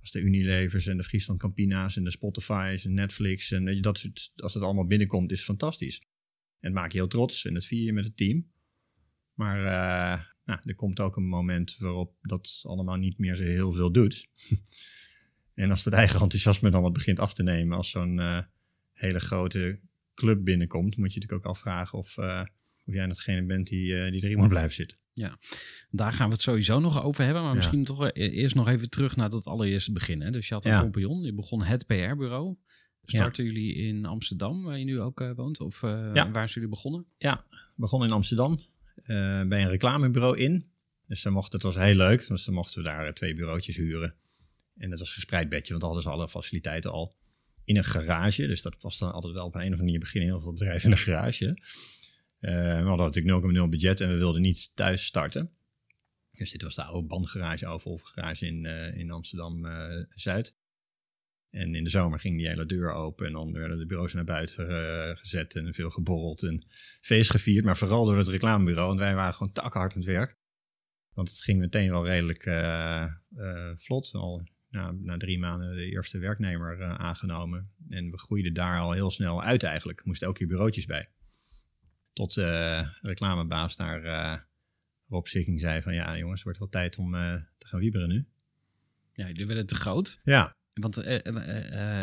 was 0.00 0.10
de 0.10 0.20
Unilevers 0.20 0.86
en 0.86 0.96
de 0.96 1.02
Friesland 1.02 1.40
Campina's 1.40 1.96
en 1.96 2.04
de 2.04 2.10
Spotify's 2.10 2.84
en 2.84 2.94
Netflix. 2.94 3.52
En 3.52 3.74
je, 3.74 3.80
dat 3.80 3.98
soort, 3.98 4.32
als 4.36 4.52
dat 4.52 4.62
allemaal 4.62 4.86
binnenkomt, 4.86 5.32
is 5.32 5.42
fantastisch. 5.42 6.00
En 6.60 6.70
het 6.70 6.72
maakt 6.72 6.92
je 6.92 6.98
heel 6.98 7.08
trots 7.08 7.44
en 7.44 7.54
dat 7.54 7.64
vier 7.64 7.84
je 7.84 7.92
met 7.92 8.04
het 8.04 8.16
team. 8.16 8.50
Maar 9.34 9.58
eh, 9.58 10.22
nou, 10.44 10.60
er 10.62 10.74
komt 10.74 11.00
ook 11.00 11.16
een 11.16 11.28
moment 11.28 11.76
waarop 11.78 12.14
dat 12.20 12.60
allemaal 12.62 12.96
niet 12.96 13.18
meer 13.18 13.36
zo 13.36 13.42
heel 13.42 13.72
veel 13.72 13.92
doet. 13.92 14.28
en 15.54 15.70
als 15.70 15.84
het 15.84 15.94
eigen 15.94 16.20
enthousiasme 16.20 16.70
dan 16.70 16.82
wat 16.82 16.92
begint 16.92 17.20
af 17.20 17.34
te 17.34 17.42
nemen 17.42 17.76
als 17.76 17.90
zo'n 17.90 18.20
eh, 18.20 18.42
hele 18.92 19.20
grote 19.20 19.80
club 20.14 20.44
binnenkomt, 20.44 20.96
moet 20.96 21.12
je 21.12 21.20
natuurlijk 21.20 21.46
ook 21.46 21.52
afvragen 21.54 21.98
of, 21.98 22.18
eh, 22.18 22.42
of 22.86 22.94
jij 22.94 23.06
datgene 23.06 23.46
bent 23.46 23.66
die, 23.68 23.98
eh, 23.98 24.10
die 24.12 24.24
erin 24.24 24.38
moet 24.38 24.48
blijven 24.48 24.72
zitten. 24.72 24.96
Daar 25.90 26.12
gaan 26.12 26.26
we 26.26 26.32
het 26.32 26.42
sowieso 26.42 26.80
nog 26.80 27.02
over 27.02 27.24
hebben, 27.24 27.42
maar 27.42 27.50
Ja. 27.50 27.56
misschien 27.56 27.84
toch 27.84 28.06
e- 28.06 28.10
eerst 28.12 28.54
nog 28.54 28.68
even 28.68 28.90
terug 28.90 29.16
naar 29.16 29.30
dat 29.30 29.46
allereerste 29.46 29.92
begin. 29.92 30.20
Hè? 30.20 30.30
Dus 30.30 30.48
je 30.48 30.54
had 30.54 30.64
een 30.64 30.70
Ja. 30.70 30.80
compagnon, 30.80 31.22
je 31.22 31.34
begon 31.34 31.62
het 31.62 31.86
PR-bureau. 31.86 32.56
Starten 33.04 33.44
jullie 33.44 33.74
in 33.74 34.04
Amsterdam, 34.04 34.62
waar 34.62 34.78
je 34.78 34.84
nu 34.84 35.00
ook 35.00 35.20
eh, 35.20 35.30
woont? 35.34 35.60
Of 35.60 35.82
eh, 35.82 35.90
Ja. 35.90 36.30
waar 36.30 36.32
zijn 36.48 36.50
jullie 36.52 36.68
begonnen? 36.68 37.06
begon 37.76 38.04
in 38.04 38.12
Amsterdam 38.12 38.58
eh, 38.96 39.42
bij 39.42 39.62
een 39.62 39.68
reclamebureau 39.68 40.38
in. 40.38 40.64
Dus 41.06 41.22
dan 41.22 41.32
mocht, 41.32 41.52
het 41.52 41.62
was 41.62 41.74
heel 41.74 41.94
leuk, 41.94 42.26
dus 42.28 42.44
dan 42.44 42.54
mochten 42.54 42.82
we 42.82 42.88
daar 42.88 43.14
twee 43.14 43.34
bureautjes 43.34 43.76
huren. 43.76 44.14
En 44.76 44.90
dat 44.90 44.98
was 44.98 45.12
gespreid 45.12 45.48
bedje, 45.48 45.68
want 45.68 45.80
dan 45.80 45.90
hadden 45.92 46.02
ze 46.02 46.16
alle 46.16 46.28
faciliteiten 46.28 46.90
al 46.90 47.14
in 47.64 47.76
een 47.76 47.84
garage. 47.84 48.46
Dus 48.46 48.62
dat 48.62 48.76
was 48.80 48.98
dan 48.98 49.12
altijd 49.12 49.34
wel 49.34 49.46
op 49.46 49.54
een 49.54 49.58
of 49.60 49.64
andere 49.66 49.82
manier 49.82 49.98
beginnen 49.98 50.30
heel 50.30 50.40
veel 50.40 50.52
bedrijven 50.52 50.84
in 50.84 50.90
een 50.90 50.98
garage. 51.02 51.56
Eh, 52.38 52.80
we 52.80 52.88
hadden 52.88 53.06
natuurlijk 53.06 53.44
0,0 53.64 53.68
budget 53.68 54.00
en 54.00 54.08
we 54.08 54.16
wilden 54.16 54.42
niet 54.42 54.72
thuis 54.74 55.04
starten. 55.04 55.50
Dus 56.30 56.50
dit 56.50 56.62
was 56.62 56.74
de 56.74 56.82
oude 56.82 57.06
bandgarage, 57.06 57.66
oude 57.66 57.98
garage 58.02 58.46
in, 58.46 58.66
eh, 58.66 58.96
in 58.96 59.10
Amsterdam-Zuid. 59.10 60.54
en 61.50 61.74
in 61.74 61.84
de 61.84 61.90
zomer 61.90 62.20
ging 62.20 62.38
die 62.38 62.48
hele 62.48 62.66
deur 62.66 62.92
open 62.92 63.26
en 63.26 63.32
dan 63.32 63.52
werden 63.52 63.78
de 63.78 63.86
bureaus 63.86 64.12
naar 64.12 64.24
buiten 64.24 64.68
eh, 64.68 65.16
gezet 65.16 65.54
en 65.54 65.74
veel 65.74 65.90
geborreld 65.90 66.42
en 66.42 66.66
feest 67.00 67.30
gevierd. 67.30 67.64
Maar 67.64 67.76
vooral 67.76 68.04
door 68.04 68.18
het 68.18 68.28
reclamebureau, 68.28 68.88
want 68.88 69.00
wij 69.00 69.14
waren 69.14 69.34
gewoon 69.34 69.52
takhard 69.52 69.94
aan 69.94 70.00
het 70.00 70.10
werk. 70.10 70.36
Want 71.16 71.28
het 71.30 71.40
ging 71.40 71.58
meteen 71.58 71.90
wel 71.90 72.06
redelijk 72.06 72.46
eh, 72.46 73.02
eh, 73.36 73.72
vlot. 73.76 74.10
Al 74.12 74.48
na, 74.68 74.90
na 74.90 75.16
drie 75.16 75.38
maanden 75.38 75.76
de 75.76 75.86
eerste 75.86 76.18
werknemer 76.18 76.80
eh, 76.80 76.94
aangenomen. 76.94 77.70
En 77.88 78.10
we 78.10 78.18
groeiden 78.18 78.54
daar 78.54 78.80
al 78.80 78.92
heel 78.92 79.10
snel 79.10 79.42
uit 79.42 79.62
eigenlijk. 79.62 80.00
Er 80.00 80.06
moesten 80.06 80.26
elke 80.26 80.38
keer 80.38 80.48
bureautjes 80.48 80.86
bij. 80.86 81.08
Tot 82.16 82.36
eh 82.36 82.88
reclamebaas 83.00 83.76
daar 83.76 84.04
eh 84.04 84.38
Rob 85.08 85.26
Sikking 85.26 85.60
zei 85.60 85.82
van... 85.82 85.94
Ja 85.94 86.16
jongens, 86.18 86.34
het 86.34 86.42
wordt 86.42 86.58
wel 86.58 86.68
tijd 86.68 86.96
om 86.96 87.14
eh, 87.14 87.34
te 87.58 87.66
gaan 87.66 87.80
wieberen 87.80 88.08
nu. 88.08 88.26
Ja, 89.12 89.26
jullie 89.26 89.46
werden 89.46 89.66
te 89.66 89.74
groot. 89.74 90.20
Ja, 90.22 90.54
Want 90.74 90.96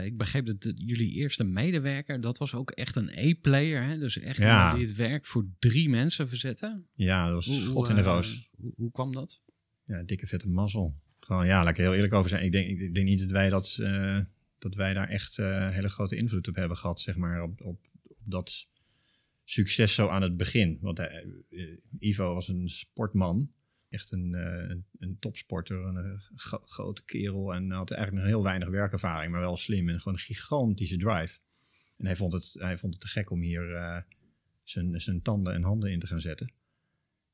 ik 0.03 0.17
begreep 0.17 0.45
dat 0.45 0.61
de- 0.61 0.73
jullie 0.85 1.11
eerste 1.11 1.43
medewerker, 1.43 2.21
dat 2.21 2.37
was 2.37 2.53
ook 2.53 2.71
echt 2.71 2.95
een 2.95 3.09
E-player. 3.13 3.83
Hè? 3.83 3.97
Dus 3.97 4.19
echt 4.19 4.37
Ja. 4.37 4.73
die 4.75 4.85
het 4.85 4.95
werk 4.95 5.25
voor 5.25 5.45
drie 5.59 5.89
mensen 5.89 6.29
verzette. 6.29 6.83
ja 6.93 7.25
dat 7.25 7.33
was 7.33 7.45
Hoe- 7.45 7.55
schot 7.61 7.89
in 7.89 7.95
de 7.95 8.01
roos. 8.01 8.49
hoe, 8.57 8.73
hoe 8.75 8.91
kwam 8.91 9.11
dat? 9.13 9.41
Ja, 9.85 10.03
dikke 10.03 10.27
vette 10.27 10.47
mazzel. 10.49 10.95
Gewoon, 11.19 11.45
ja, 11.45 11.59
laat 11.63 11.69
ik 11.71 11.77
er 11.77 11.83
heel 11.83 11.93
eerlijk 11.93 12.13
over 12.13 12.29
zijn. 12.29 12.43
Ik 12.45 12.51
denk, 12.51 12.79
ik 12.79 12.93
denk 12.93 13.07
niet 13.07 13.19
dat 13.19 13.29
wij, 13.29 13.49
dat, 13.49 13.75
dat 14.59 14.75
wij 14.75 14.93
daar 14.93 15.09
echt 15.09 15.37
hele 15.37 15.89
grote 15.89 16.15
invloed 16.15 16.47
op 16.47 16.55
hebben 16.55 16.77
gehad, 16.77 16.99
zeg 16.99 17.15
maar, 17.15 17.41
op, 17.41 17.61
op, 17.61 17.79
op 18.03 18.17
dat 18.23 18.67
succes 19.43 19.93
zo 19.93 20.07
aan 20.07 20.21
het 20.21 20.37
begin. 20.37 20.77
Want 20.81 20.97
hij- 20.97 21.25
eh, 21.49 21.67
Ivo 21.99 22.33
was 22.33 22.47
een 22.47 22.69
sportman, 22.69 23.51
echt 23.89 24.11
een, 24.11 24.33
eh, 24.33 24.69
een, 24.69 24.85
een 24.99 25.17
topsporter, 25.19 25.77
een 25.77 25.97
eh, 25.97 26.19
gro- 26.35 26.63
grote 26.65 27.03
kerel 27.03 27.53
en 27.53 27.71
had 27.71 27.91
eigenlijk 27.91 28.23
nog 28.25 28.33
heel 28.35 28.43
weinig 28.43 28.69
werkervaring, 28.69 29.31
maar 29.31 29.41
wel 29.41 29.57
slim 29.57 29.89
en 29.89 29.97
gewoon 29.97 30.13
een 30.13 30.23
gigantische 30.23 30.97
drive. 30.97 31.39
En 31.97 32.05
hij 32.05 32.15
vond 32.15 32.33
het, 32.33 32.55
hij 32.59 32.77
vond 32.77 32.93
het 32.93 33.01
te 33.01 33.07
gek 33.09 33.31
om 33.31 33.41
hier 33.41 33.73
eh, 33.73 33.97
zijn, 34.63 35.01
zijn 35.01 35.21
tanden 35.21 35.53
en 35.53 35.63
handen 35.63 35.91
in 35.91 35.99
te 35.99 36.07
gaan 36.07 36.21
zetten. 36.21 36.51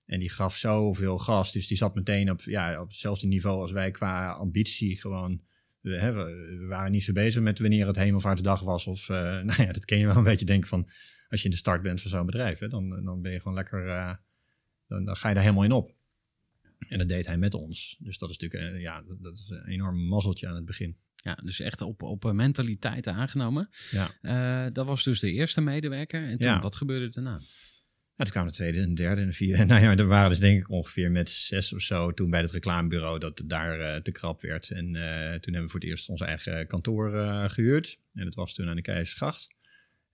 En 0.06 0.20
die 0.20 0.30
gaf 0.30 0.58
zoveel 0.58 1.18
gas. 1.18 1.52
Dus 1.52 1.68
die 1.68 1.78
zat 1.78 1.96
meteen 1.96 2.32
op, 2.32 2.42
ja, 2.42 2.82
op 2.82 2.88
hetzelfde 2.88 3.28
niveau 3.28 3.62
als 3.62 3.72
wij 3.72 3.92
qua 3.92 4.32
ambitie. 4.32 5.00
Gewoon, 5.00 5.42
we, 5.82 6.00
hè, 6.00 6.14
we 6.14 6.66
waren 6.70 6.92
niet 6.92 7.04
zo 7.04 7.14
bezig 7.14 7.44
met 7.44 7.60
wanneer 7.60 7.88
het 7.88 7.96
hemelvaartsdag 7.96 8.62
was. 8.62 8.88
Of, 8.88 9.10
eh, 9.10 9.16
nou 9.50 9.64
ja, 9.64 9.72
dat 9.72 9.86
ken 9.86 9.98
je 9.98 10.06
wel 10.06 10.16
een 10.18 10.24
beetje 10.24 10.46
denken 10.46 10.70
van... 10.70 10.90
Als 11.30 11.40
je 11.40 11.46
in 11.46 11.52
de 11.52 11.58
start 11.58 11.82
bent 11.82 12.02
van 12.02 12.10
zo'n 12.10 12.26
bedrijf, 12.26 12.60
hè, 12.60 12.68
dan, 12.68 13.04
dan 13.04 13.22
ben 13.22 13.32
je 13.32 13.38
gewoon 13.40 13.54
lekker... 13.54 13.88
eh, 13.88 14.14
dan, 14.88 15.06
dan 15.06 15.16
ga 15.16 15.28
je 15.28 15.34
daar 15.34 15.44
helemaal 15.44 15.64
in 15.64 15.72
op. 15.72 15.96
En 16.88 16.98
dat 16.98 17.10
deed 17.10 17.26
hij 17.26 17.38
met 17.38 17.54
ons. 17.54 17.96
Dus 18.00 18.18
dat 18.18 18.30
is 18.30 18.38
natuurlijk 18.38 18.74
eh, 18.76 18.82
ja, 18.82 19.02
dat, 19.02 19.24
dat 19.24 19.34
is 19.34 19.50
een 19.50 19.68
enorm 19.68 20.08
mazzeltje 20.08 20.48
aan 20.48 20.56
het 20.56 20.66
begin. 20.66 20.98
Ja, 21.16 21.36
dus 21.44 21.60
echt 21.60 21.82
op, 21.82 22.02
op 22.02 22.26
eh, 22.26 22.32
mentaliteiten 22.32 23.14
aangenomen. 23.14 23.70
Ja. 24.22 24.70
Dat 24.70 24.86
was 24.86 25.04
dus 25.04 25.20
de 25.20 25.32
eerste 25.32 25.62
medewerker. 25.62 26.24
En 26.24 26.38
toen, 26.40 26.52
Ja. 26.52 26.60
wat 26.60 26.76
gebeurde 26.76 27.06
er 27.06 27.12
daarna? 27.12 27.40
Ja, 28.16 28.26
toen 28.26 28.34
kwamen 28.34 28.52
de 28.52 28.58
tweede, 28.58 28.80
en 28.82 28.88
de 28.90 29.02
derde 29.02 29.22
en 29.22 29.28
de 29.28 29.34
vierde. 29.34 29.66
Nou 29.74 29.82
ja, 29.82 29.96
er 29.98 30.06
waren 30.08 30.30
dus 30.30 30.40
denk 30.40 30.60
ik 30.60 30.70
ongeveer 30.70 31.12
met 31.12 31.30
zes 31.30 31.74
of 31.74 31.82
zo 31.82 32.12
toen 32.14 32.30
bij 32.30 32.42
het 32.42 32.52
reclamebureau 32.52 33.20
dat 33.20 33.38
het 33.40 33.50
daar 33.50 34.02
te 34.02 34.12
krap 34.12 34.42
werd. 34.42 34.70
En 34.70 34.86
toen 35.42 35.54
hebben 35.54 35.62
we 35.64 35.70
voor 35.70 35.80
het 35.80 35.90
eerst 35.90 36.10
ons 36.10 36.22
eigen 36.22 36.68
kantoor 36.68 37.14
eh, 37.16 37.50
gehuurd. 37.50 38.00
En 38.14 38.26
dat 38.26 38.36
was 38.36 38.54
toen 38.54 38.68
aan 38.70 38.76
de 38.76 38.82
Keizersgracht. 38.82 39.48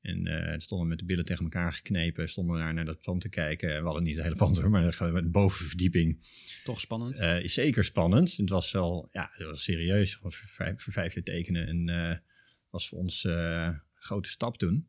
En 0.06 0.28
eh 0.28 0.60
stonden 0.60 0.88
met 0.88 1.00
de 1.00 1.06
billen 1.06 1.26
tegen 1.26 1.44
elkaar 1.44 1.74
geknepen, 1.74 2.30
stonden 2.30 2.56
we 2.56 2.62
daar 2.62 2.74
naar 2.74 2.86
dat 2.86 3.02
pand 3.02 3.22
te 3.22 3.30
kijken. 3.30 3.70
We 3.80 3.86
hadden 3.86 4.04
niet 4.04 4.16
het 4.16 4.24
hele 4.24 4.36
pand 4.36 4.60
hoor, 4.60 4.70
maar 4.70 4.98
de 5.00 5.30
bovenverdieping. 5.30 6.20
Toch 6.64 6.80
spannend. 6.80 7.20
Eh, 7.20 7.44
is 7.44 7.54
zeker 7.54 7.84
spannend. 7.84 8.38
Het 8.38 8.50
was 8.50 8.72
wel, 8.72 9.08
ja, 9.12 9.30
het 9.32 9.48
was 9.48 9.64
serieus. 9.64 10.16
Voor 10.16 10.34
vijf, 10.34 10.82
voor 10.82 10.94
vijf 10.94 11.14
jaar 11.14 11.24
tekenen. 11.24 11.68
En 11.68 11.90
eh 11.90 12.18
was 12.70 12.88
voor 12.88 13.00
ons 13.00 13.24
een 13.24 13.82
grote 13.94 14.30
stap 14.30 14.58
toen. 14.58 14.88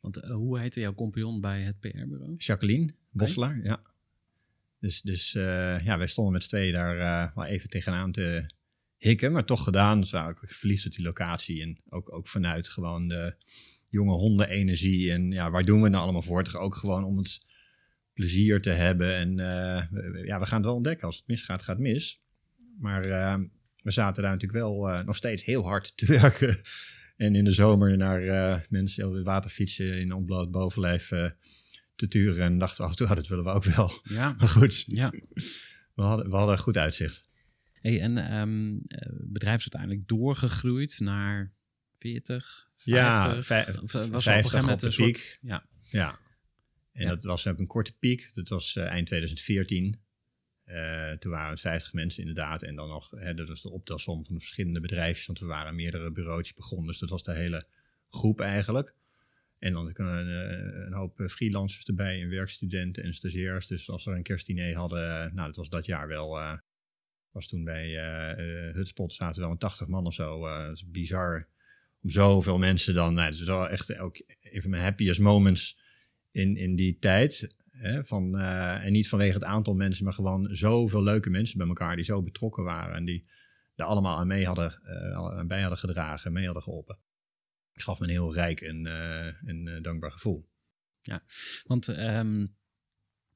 Want 0.00 0.16
hoe 0.16 0.58
heette 0.58 0.80
jouw 0.80 0.94
compagnon 0.94 1.40
bij 1.40 1.62
het 1.62 1.80
PR-bureau? 1.80 2.34
Jacqueline 2.36 2.94
Bosselaar, 3.10 3.60
ja. 3.62 3.82
Dus, 4.80 5.00
dus 5.00 5.32
ja, 5.32 5.98
wij 5.98 6.06
stonden 6.06 6.32
met 6.32 6.42
z'n 6.42 6.48
tweeën 6.48 6.72
daar 6.72 7.32
wel 7.34 7.44
even 7.44 7.68
tegenaan 7.68 8.12
te 8.12 8.50
hikken, 8.96 9.32
maar 9.32 9.44
toch 9.44 9.64
gedaan. 9.64 10.00
Dus 10.00 10.10
we 10.10 10.16
waren 10.16 10.30
ook 10.30 10.48
verliefd 10.48 10.86
op 10.86 10.92
die 10.92 11.04
locatie 11.04 11.62
en 11.62 11.78
ook, 11.88 12.12
ook 12.12 12.28
vanuit 12.28 12.68
gewoon 12.68 13.08
de 13.08 13.34
jonge 13.88 14.12
hondenenergie. 14.12 15.12
En 15.12 15.30
ja, 15.30 15.50
waar 15.50 15.64
doen 15.64 15.82
we 15.82 15.88
nou 15.88 16.02
allemaal 16.02 16.22
voor? 16.22 16.44
Toch 16.44 16.56
ook 16.56 16.74
gewoon 16.74 17.04
om 17.04 17.18
het 17.18 17.46
plezier 18.18 18.60
te 18.60 18.70
hebben. 18.70 19.14
En 19.14 19.38
eh, 19.38 20.24
ja, 20.24 20.40
we 20.40 20.46
gaan 20.46 20.56
het 20.56 20.66
wel 20.66 20.74
ontdekken. 20.74 21.06
Als 21.06 21.16
het 21.16 21.26
misgaat, 21.26 21.62
gaat 21.62 21.76
het 21.76 21.86
mis. 21.86 22.22
Maar 22.78 23.04
eh, 23.04 23.38
we 23.82 23.90
zaten 23.90 24.22
daar 24.22 24.32
natuurlijk 24.32 24.60
wel 24.60 24.90
eh, 24.90 25.04
nog 25.04 25.16
steeds 25.16 25.44
heel 25.44 25.62
hard 25.62 25.96
te 25.96 26.06
werken. 26.20 26.56
En 27.16 27.34
in 27.34 27.44
de 27.44 27.52
zomer 27.52 27.96
naar 27.96 28.66
mensen 28.70 29.24
waterfietsen 29.24 30.00
in 30.00 30.12
ontbloot 30.12 30.50
bovenlijf 30.50 31.08
te 31.94 32.06
turen. 32.06 32.44
En 32.44 32.58
dachten 32.58 32.76
we 32.76 32.82
af 32.82 32.90
en 32.90 32.96
toe, 32.96 33.06
oh, 33.06 33.14
dat 33.14 33.28
willen 33.28 33.44
we 33.44 33.50
ook 33.50 33.64
wel. 33.64 33.92
Ja, 34.02 34.34
Maar 34.38 34.48
goed, 34.48 34.84
ja. 34.86 35.10
we 35.94 36.02
hadden, 36.02 36.30
we 36.30 36.36
hadden 36.36 36.58
goed 36.58 36.76
uitzicht. 36.76 37.30
Hey, 37.72 38.00
en 38.00 38.18
ehm, 38.18 38.76
het 38.86 39.32
bedrijf 39.32 39.56
is 39.56 39.72
uiteindelijk 39.72 40.08
doorgegroeid 40.08 41.00
naar 41.00 41.52
40, 41.98 42.67
50. 42.67 42.67
Ja, 42.82 43.42
vij- 43.42 43.68
Of, 43.68 43.74
eh, 43.76 43.82
was 43.82 44.06
op 44.06 44.12
een 44.14 44.22
50 44.22 44.24
gegeven 44.24 44.58
moment 44.58 44.74
op 44.74 44.80
de 44.80 44.86
een 44.86 44.92
soort- 44.92 45.12
piek. 45.12 45.38
Ja, 45.40 45.66
Ja. 45.90 46.18
En 46.92 47.02
Ja. 47.04 47.08
dat 47.08 47.22
was 47.22 47.46
ook 47.46 47.58
een 47.58 47.66
korte 47.66 47.92
piek. 47.98 48.30
Dat 48.34 48.48
was 48.48 48.76
eh, 48.76 48.86
eind 48.86 49.06
2014. 49.06 50.00
Eh, 50.64 51.10
toen 51.12 51.32
waren 51.32 51.50
het 51.50 51.60
50 51.60 51.92
mensen 51.92 52.20
inderdaad. 52.20 52.62
En 52.62 52.74
dan 52.76 52.88
nog, 52.88 53.10
hè, 53.10 53.34
dat 53.34 53.48
was 53.48 53.62
de 53.62 53.70
optelsom 53.70 54.24
van 54.24 54.34
de 54.34 54.40
verschillende 54.40 54.80
bedrijfjes. 54.80 55.26
Want 55.26 55.38
we 55.38 55.46
waren 55.46 55.74
meerdere 55.74 56.12
bureautjes 56.12 56.56
begonnen. 56.56 56.86
Dus 56.86 56.98
dat 56.98 57.08
was 57.10 57.22
de 57.22 57.32
hele 57.32 57.66
groep 58.10 58.40
eigenlijk. 58.40 58.94
En 59.58 59.72
dan 59.72 59.92
kunnen 59.92 60.26
een, 60.26 60.86
een 60.86 60.92
hoop 60.92 61.20
freelancers 61.30 61.84
erbij. 61.84 62.22
En 62.22 62.28
werkstudenten 62.28 63.02
en 63.02 63.14
stagiairs. 63.14 63.66
Dus 63.66 63.90
als 63.90 64.04
we 64.04 64.10
een 64.10 64.22
kerstdiner 64.22 64.76
hadden. 64.76 65.34
nou, 65.34 65.46
dat 65.46 65.56
was 65.56 65.68
dat 65.68 65.86
jaar 65.86 66.08
wel. 66.08 66.38
eh, 66.38 66.58
was 67.30 67.46
toen 67.46 67.64
bij 67.64 67.90
Hutspot 68.72 69.12
zaten 69.12 69.40
wel 69.42 69.50
een 69.50 69.58
80 69.58 69.86
man 69.86 70.06
of 70.06 70.14
zo. 70.14 70.40
dat 70.64 70.72
is 70.72 70.86
bizar. 70.90 71.48
Om 72.02 72.10
zoveel 72.10 72.58
mensen 72.58 72.94
dan. 72.94 73.14
Nou, 73.14 73.32
is 73.32 73.42
wel 73.42 73.68
echt 73.68 73.98
ook 73.98 74.22
een 74.40 74.62
van 74.62 74.70
mijn 74.70 74.82
happiest 74.82 75.20
moments 75.20 75.78
in, 76.30 76.56
in 76.56 76.76
die 76.76 76.98
tijd. 76.98 77.56
Hè, 77.70 78.04
van, 78.04 78.38
eh, 78.38 78.84
en 78.84 78.92
niet 78.92 79.08
vanwege 79.08 79.34
het 79.34 79.44
aantal 79.44 79.74
mensen, 79.74 80.04
maar 80.04 80.12
gewoon 80.12 80.48
zoveel 80.50 81.02
leuke 81.02 81.30
mensen 81.30 81.58
bij 81.58 81.66
elkaar 81.66 81.96
die 81.96 82.04
zo 82.04 82.22
betrokken 82.22 82.64
waren 82.64 82.96
en 82.96 83.04
die 83.04 83.28
er 83.74 83.84
allemaal 83.84 84.16
aan 84.16 84.26
mee 84.26 84.46
hadden, 84.46 84.82
aan 85.14 85.46
bij 85.46 85.60
hadden 85.60 85.78
gedragen, 85.78 86.32
mee 86.32 86.44
hadden 86.44 86.62
geholpen. 86.62 86.98
Het 87.72 87.82
gaf 87.82 87.98
me 87.98 88.04
een 88.04 88.10
heel 88.10 88.34
rijk 88.34 88.60
en, 88.60 88.86
eh, 88.86 89.82
dankbaar 89.82 90.12
gevoel. 90.12 90.48
want 91.64 91.88
ehm, 91.88 92.46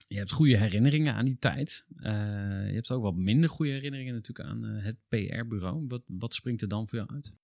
je 0.06 0.18
hebt 0.18 0.30
goede 0.30 0.56
herinneringen 0.56 1.14
aan 1.14 1.24
die 1.24 1.38
tijd. 1.38 1.84
Je 1.96 2.72
hebt 2.72 2.90
ook 2.90 3.02
wat 3.02 3.16
minder 3.16 3.48
goede 3.48 3.72
herinneringen 3.72 4.14
natuurlijk 4.14 4.48
aan 4.48 4.62
het 4.62 4.96
PR-bureau. 5.08 5.84
Wat, 5.88 6.02
wat 6.06 6.34
springt 6.34 6.62
er 6.62 6.68
dan 6.68 6.88
voor 6.88 6.98
jou 6.98 7.10
uit? 7.10 7.34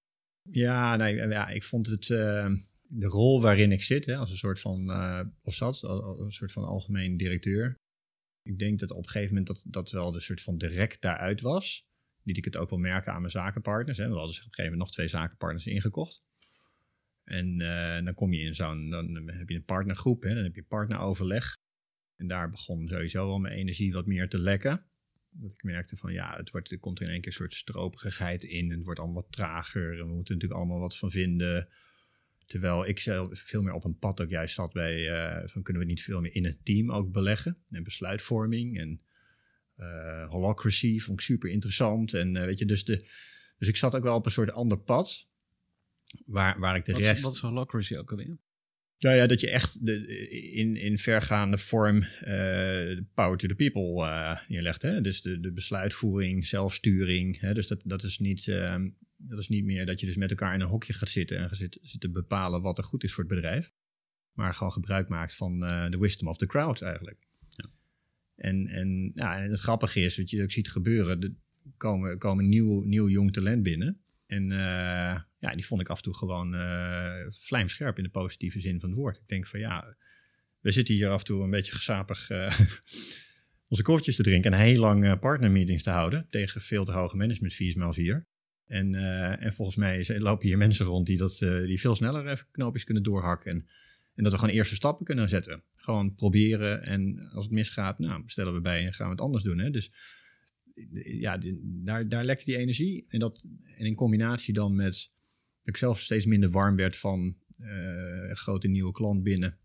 Ja, 0.50 0.96
nee, 0.96 1.14
ja, 1.14 1.48
ik 1.48 1.62
vond 1.62 1.86
het 1.86 2.10
eh, 2.10 2.52
de 2.82 3.06
rol 3.06 3.42
waarin 3.42 3.72
ik 3.72 3.82
zit, 3.82 4.06
hè, 4.06 4.16
als 4.16 4.30
een 4.30 4.36
soort 4.36 4.60
van, 4.60 4.90
eh, 4.90 5.20
of 5.42 5.54
zat, 5.54 5.82
een 5.82 6.32
soort 6.32 6.52
van 6.52 6.64
algemeen 6.64 7.16
directeur. 7.16 7.74
Ik 8.42 8.58
denk 8.58 8.78
dat 8.78 8.90
op 8.90 9.04
een 9.04 9.10
gegeven 9.10 9.34
moment 9.34 9.46
dat, 9.46 9.64
dat 9.66 9.90
wel 9.90 10.12
de 10.12 10.20
soort 10.20 10.42
van 10.42 10.58
direct 10.58 11.00
daaruit 11.00 11.40
was. 11.40 11.86
Liet 12.22 12.36
ik 12.36 12.44
het 12.44 12.56
ook 12.56 12.70
wel 12.70 12.78
merken 12.78 13.12
aan 13.12 13.20
mijn 13.20 13.32
zakenpartners. 13.32 13.98
Hè. 13.98 14.08
We 14.08 14.14
hadden 14.14 14.30
op 14.30 14.36
een 14.36 14.42
gegeven 14.42 14.62
moment 14.62 14.80
nog 14.80 14.90
twee 14.90 15.08
zakenpartners 15.08 15.66
ingekocht. 15.66 16.22
En 17.24 17.60
eh, 17.60 18.04
dan 18.04 18.14
kom 18.14 18.32
je 18.32 18.40
in 18.40 18.54
zo'n, 18.54 18.90
dan 18.90 19.28
heb 19.28 19.48
je 19.48 19.54
een 19.54 19.64
partnergroep, 19.64 20.22
hè, 20.22 20.34
dan 20.34 20.44
heb 20.44 20.54
je 20.54 20.62
partneroverleg. 20.62 21.56
En 22.16 22.26
daar 22.26 22.50
begon 22.50 22.88
sowieso 22.88 23.26
wel 23.26 23.38
mijn 23.38 23.54
energie 23.54 23.92
wat 23.92 24.06
meer 24.06 24.28
te 24.28 24.38
lekken. 24.38 24.86
Dat 25.30 25.52
ik 25.52 25.62
merkte 25.62 25.96
van 25.96 26.12
ja, 26.12 26.36
het 26.36 26.50
wordt, 26.50 26.70
er 26.70 26.78
komt 26.78 27.00
in 27.00 27.08
één 27.08 27.20
keer 27.20 27.26
een 27.26 27.32
soort 27.32 27.54
stroperigheid 27.54 28.42
in. 28.42 28.70
En 28.70 28.76
het 28.76 28.84
wordt 28.84 29.00
allemaal 29.00 29.22
wat 29.22 29.32
trager. 29.32 29.92
En 29.92 30.06
we 30.06 30.14
moeten 30.14 30.34
natuurlijk 30.34 30.60
allemaal 30.60 30.80
wat 30.80 30.98
van 30.98 31.10
vinden. 31.10 31.68
Terwijl 32.46 32.86
ik 32.86 32.98
zelf 32.98 33.38
veel 33.38 33.62
meer 33.62 33.72
op 33.72 33.84
een 33.84 33.98
pad 33.98 34.20
ook 34.20 34.30
juist 34.30 34.54
zat 34.54 34.72
bij 34.72 35.10
eh, 35.10 35.48
van 35.48 35.62
kunnen 35.62 35.82
we 35.82 35.88
niet 35.88 36.02
veel 36.02 36.20
meer 36.20 36.34
in 36.34 36.44
het 36.44 36.64
team 36.64 36.90
ook 36.90 37.12
beleggen. 37.12 37.58
En 37.68 37.82
besluitvorming 37.82 38.78
en 38.78 39.00
eh 39.74 40.28
holacracy 40.28 40.98
vond 40.98 41.18
ik 41.18 41.24
super 41.24 41.50
interessant. 41.50 42.14
En 42.14 42.36
eh, 42.36 42.44
weet 42.44 42.58
je, 42.58 42.64
dus, 42.64 42.84
de, 42.84 43.08
dus 43.58 43.68
ik 43.68 43.76
zat 43.76 43.94
ook 43.94 44.02
wel 44.02 44.16
op 44.16 44.24
een 44.24 44.30
soort 44.30 44.50
ander 44.50 44.78
pad. 44.78 45.26
Waar, 46.26 46.58
waar 46.58 46.76
ik 46.76 46.84
de 46.84 46.92
Wat, 46.92 47.00
rest... 47.00 47.22
wat 47.22 47.34
is 47.34 47.40
holacracy 47.40 47.96
ook 47.96 48.10
alweer? 48.10 48.38
Ja, 49.00 49.12
ja, 49.12 49.26
dat 49.26 49.40
je 49.40 49.50
echt 49.50 49.86
de, 49.86 50.06
in, 50.52 50.76
in 50.76 50.98
vergaande 50.98 51.58
vorm 51.58 52.02
eh, 52.02 52.98
power 53.14 53.38
to 53.38 53.48
the 53.48 53.54
people 53.54 54.04
eh 54.04 54.38
neerlegt. 54.48 54.82
Hè? 54.82 55.00
Dus 55.00 55.22
de, 55.22 55.40
de 55.40 55.52
besluitvoering, 55.52 56.46
zelfsturing. 56.46 57.40
Hè? 57.40 57.54
Dus 57.54 57.66
dat, 57.66 57.80
dat, 57.84 58.02
is 58.02 58.18
niet, 58.18 58.48
ehm, 58.48 58.88
dat 59.16 59.38
is 59.38 59.48
niet 59.48 59.64
meer 59.64 59.86
dat 59.86 60.00
je 60.00 60.06
dus 60.06 60.16
met 60.16 60.30
elkaar 60.30 60.54
in 60.54 60.60
een 60.60 60.66
hokje 60.66 60.92
gaat 60.92 61.08
zitten 61.08 61.38
en 61.38 61.48
gaat 61.48 61.58
zitten, 61.58 61.80
zitten 61.84 62.12
bepalen 62.12 62.62
wat 62.62 62.78
er 62.78 62.84
goed 62.84 63.04
is 63.04 63.12
voor 63.12 63.24
het 63.24 63.34
bedrijf. 63.34 63.72
Maar 64.32 64.54
gewoon 64.54 64.72
gebruik 64.72 65.08
maakt 65.08 65.34
van 65.34 65.64
eh, 65.64 65.90
de 65.90 65.98
wisdom 65.98 66.28
of 66.28 66.36
the 66.36 66.46
crowd 66.46 66.82
eigenlijk. 66.82 67.26
En, 68.34 68.66
en, 68.66 69.12
ja, 69.14 69.42
en 69.42 69.50
het 69.50 69.60
grappige 69.60 70.00
is, 70.00 70.16
wat 70.16 70.30
je 70.30 70.42
ook 70.42 70.50
ziet 70.50 70.70
gebeuren, 70.70 71.22
er 71.22 71.32
komen, 71.76 72.18
komen 72.18 72.48
nieuw, 72.48 72.82
nieuw 72.82 73.08
jong 73.08 73.32
talent 73.32 73.62
binnen. 73.62 74.00
En 74.28 74.52
eh, 74.52 75.20
ja, 75.38 75.54
die 75.54 75.66
vond 75.66 75.80
ik 75.80 75.88
af 75.88 75.96
en 75.96 76.02
toe 76.02 76.16
gewoon 76.16 76.54
eh 76.54 77.26
vlijmscherp 77.30 77.96
in 77.96 78.02
de 78.02 78.10
positieve 78.10 78.60
zin 78.60 78.80
van 78.80 78.88
het 78.88 78.98
woord. 78.98 79.16
Ik 79.16 79.28
denk 79.28 79.46
van 79.46 79.60
ja, 79.60 79.96
we 80.60 80.70
zitten 80.70 80.94
hier 80.94 81.08
af 81.08 81.18
en 81.18 81.24
toe 81.24 81.42
een 81.42 81.50
beetje 81.50 81.72
gesapig 81.72 82.30
eh, 82.30 82.60
onze 83.68 83.82
koffietjes 83.82 84.16
te 84.16 84.22
drinken 84.22 84.52
en 84.52 84.58
heel 84.58 84.80
lang 84.80 85.18
partnermeetings 85.18 85.82
te 85.82 85.90
houden 85.90 86.26
tegen 86.30 86.60
veel 86.60 86.84
te 86.84 86.92
hoge 86.92 87.16
management 87.16 87.54
fees 87.54 87.74
maal 87.74 87.92
vier. 87.92 88.26
En, 88.66 88.94
en 89.40 89.52
volgens 89.52 89.76
mij 89.76 90.20
lopen 90.20 90.46
hier 90.46 90.58
mensen 90.58 90.86
rond 90.86 91.06
die, 91.06 91.16
dat, 91.16 91.38
die 91.38 91.80
veel 91.80 91.94
sneller 91.94 92.26
even 92.26 92.46
knoopjes 92.50 92.84
kunnen 92.84 93.02
doorhakken. 93.02 93.50
En, 93.50 93.68
en 94.14 94.22
dat 94.22 94.32
we 94.32 94.38
gewoon 94.38 94.54
eerste 94.54 94.74
stappen 94.74 95.04
kunnen 95.04 95.28
zetten. 95.28 95.62
Gewoon 95.74 96.14
proberen 96.14 96.82
en 96.82 97.28
als 97.32 97.44
het 97.44 97.54
misgaat, 97.54 97.98
nou, 97.98 98.22
stellen 98.26 98.54
we 98.54 98.60
bij 98.60 98.86
en 98.86 98.94
gaan 98.94 99.06
we 99.06 99.12
het 99.12 99.20
anders 99.20 99.44
doen. 99.44 99.58
Hè? 99.58 99.70
Dus 99.70 99.92
ja, 101.02 101.38
daar, 101.62 102.08
daar 102.08 102.24
lekt 102.24 102.44
die 102.44 102.56
energie. 102.56 103.04
En, 103.08 103.18
dat, 103.18 103.44
en 103.76 103.86
in 103.86 103.94
combinatie 103.94 104.54
dan 104.54 104.74
met 104.74 105.12
dat 105.62 105.74
ik 105.74 105.76
zelf 105.76 106.00
steeds 106.00 106.26
minder 106.26 106.50
warm 106.50 106.76
werd 106.76 106.96
van 106.96 107.36
eh, 107.58 108.30
grote 108.30 108.68
nieuwe 108.68 108.92
klant 108.92 109.22
binnen. 109.22 109.58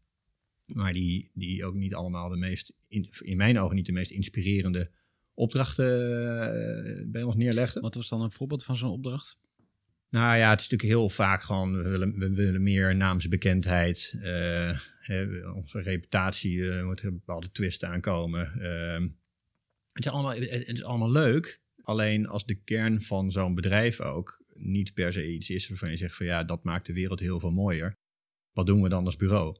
Maar 0.65 0.93
die, 0.93 1.31
die 1.33 1.65
ook 1.65 1.75
niet 1.75 1.93
allemaal 1.93 2.29
de 2.29 2.37
meest, 2.37 2.73
in, 2.87 3.09
in 3.19 3.37
mijn 3.37 3.59
ogen 3.59 3.75
niet 3.75 3.85
de 3.85 3.91
meest 3.91 4.11
inspirerende 4.11 4.91
opdrachten 5.33 5.85
eh, 5.85 7.03
bij 7.05 7.23
ons 7.23 7.35
neerlegden. 7.35 7.81
Wat 7.81 7.95
was 7.95 8.09
dan 8.09 8.21
een 8.21 8.31
voorbeeld 8.31 8.63
van 8.63 8.77
zo'n 8.77 8.91
opdracht? 8.91 9.37
Nou 10.09 10.37
ja, 10.37 10.49
het 10.49 10.59
is 10.59 10.69
natuurlijk 10.69 10.99
heel 10.99 11.09
vaak 11.09 11.41
gewoon, 11.41 11.77
we 11.77 11.89
willen, 11.89 12.19
we 12.19 12.33
willen 12.33 12.63
meer 12.63 12.95
naamsbekendheid. 12.95 14.13
eh, 14.21 14.79
hè, 14.99 15.49
onze 15.49 15.81
reputatie, 15.81 16.81
moet 16.83 16.99
er 16.99 17.07
een 17.07 17.13
bepaalde 17.13 17.51
twist 17.51 17.83
aankomen. 17.83 18.51
Het, 19.93 20.05
is 20.05 20.11
allemaal, 20.11 20.33
is 20.33 20.83
allemaal 20.83 21.11
leuk. 21.11 21.61
Alleen 21.81 22.27
als 22.27 22.45
de 22.45 22.55
kern 22.55 23.01
van 23.01 23.31
zo'n 23.31 23.55
bedrijf 23.55 24.01
ook 24.01 24.43
niet 24.53 24.93
per 24.93 25.13
se 25.13 25.33
iets 25.33 25.49
is 25.49 25.67
waarvan 25.67 25.89
je 25.89 25.97
zegt 25.97 26.15
van 26.15 26.25
ja, 26.25 26.43
dat 26.43 26.63
maakt 26.63 26.85
de 26.85 26.93
wereld 26.93 27.19
heel 27.19 27.39
veel 27.39 27.51
mooier. 27.51 27.97
Wat 28.51 28.65
doen 28.65 28.81
we 28.81 28.89
dan 28.89 29.05
als 29.05 29.15
bureau? 29.15 29.57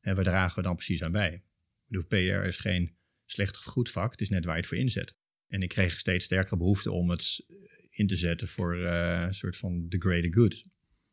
En 0.00 0.14
waar 0.14 0.24
dragen 0.24 0.56
we 0.56 0.62
dan 0.62 0.74
precies 0.74 1.02
aan 1.02 1.12
bij? 1.12 1.42
Ik 1.88 2.08
PR 2.08 2.14
is 2.14 2.56
geen 2.56 2.96
slecht 3.24 3.56
of 3.56 3.62
goed 3.62 3.90
vak, 3.90 4.10
het 4.10 4.20
is 4.20 4.28
net 4.28 4.44
waar 4.44 4.54
je 4.54 4.60
het 4.60 4.68
voor 4.68 4.78
inzet. 4.78 5.14
En 5.46 5.62
ik 5.62 5.68
kreeg 5.68 5.98
steeds 5.98 6.24
sterkere 6.24 6.56
behoefte 6.56 6.90
om 6.90 7.10
het 7.10 7.46
in 7.88 8.06
te 8.06 8.16
zetten 8.16 8.48
voor 8.48 8.76
eh, 8.76 9.22
een 9.26 9.34
soort 9.34 9.56
van 9.56 9.86
the 9.88 9.98
greater 9.98 10.34
good. 10.34 10.64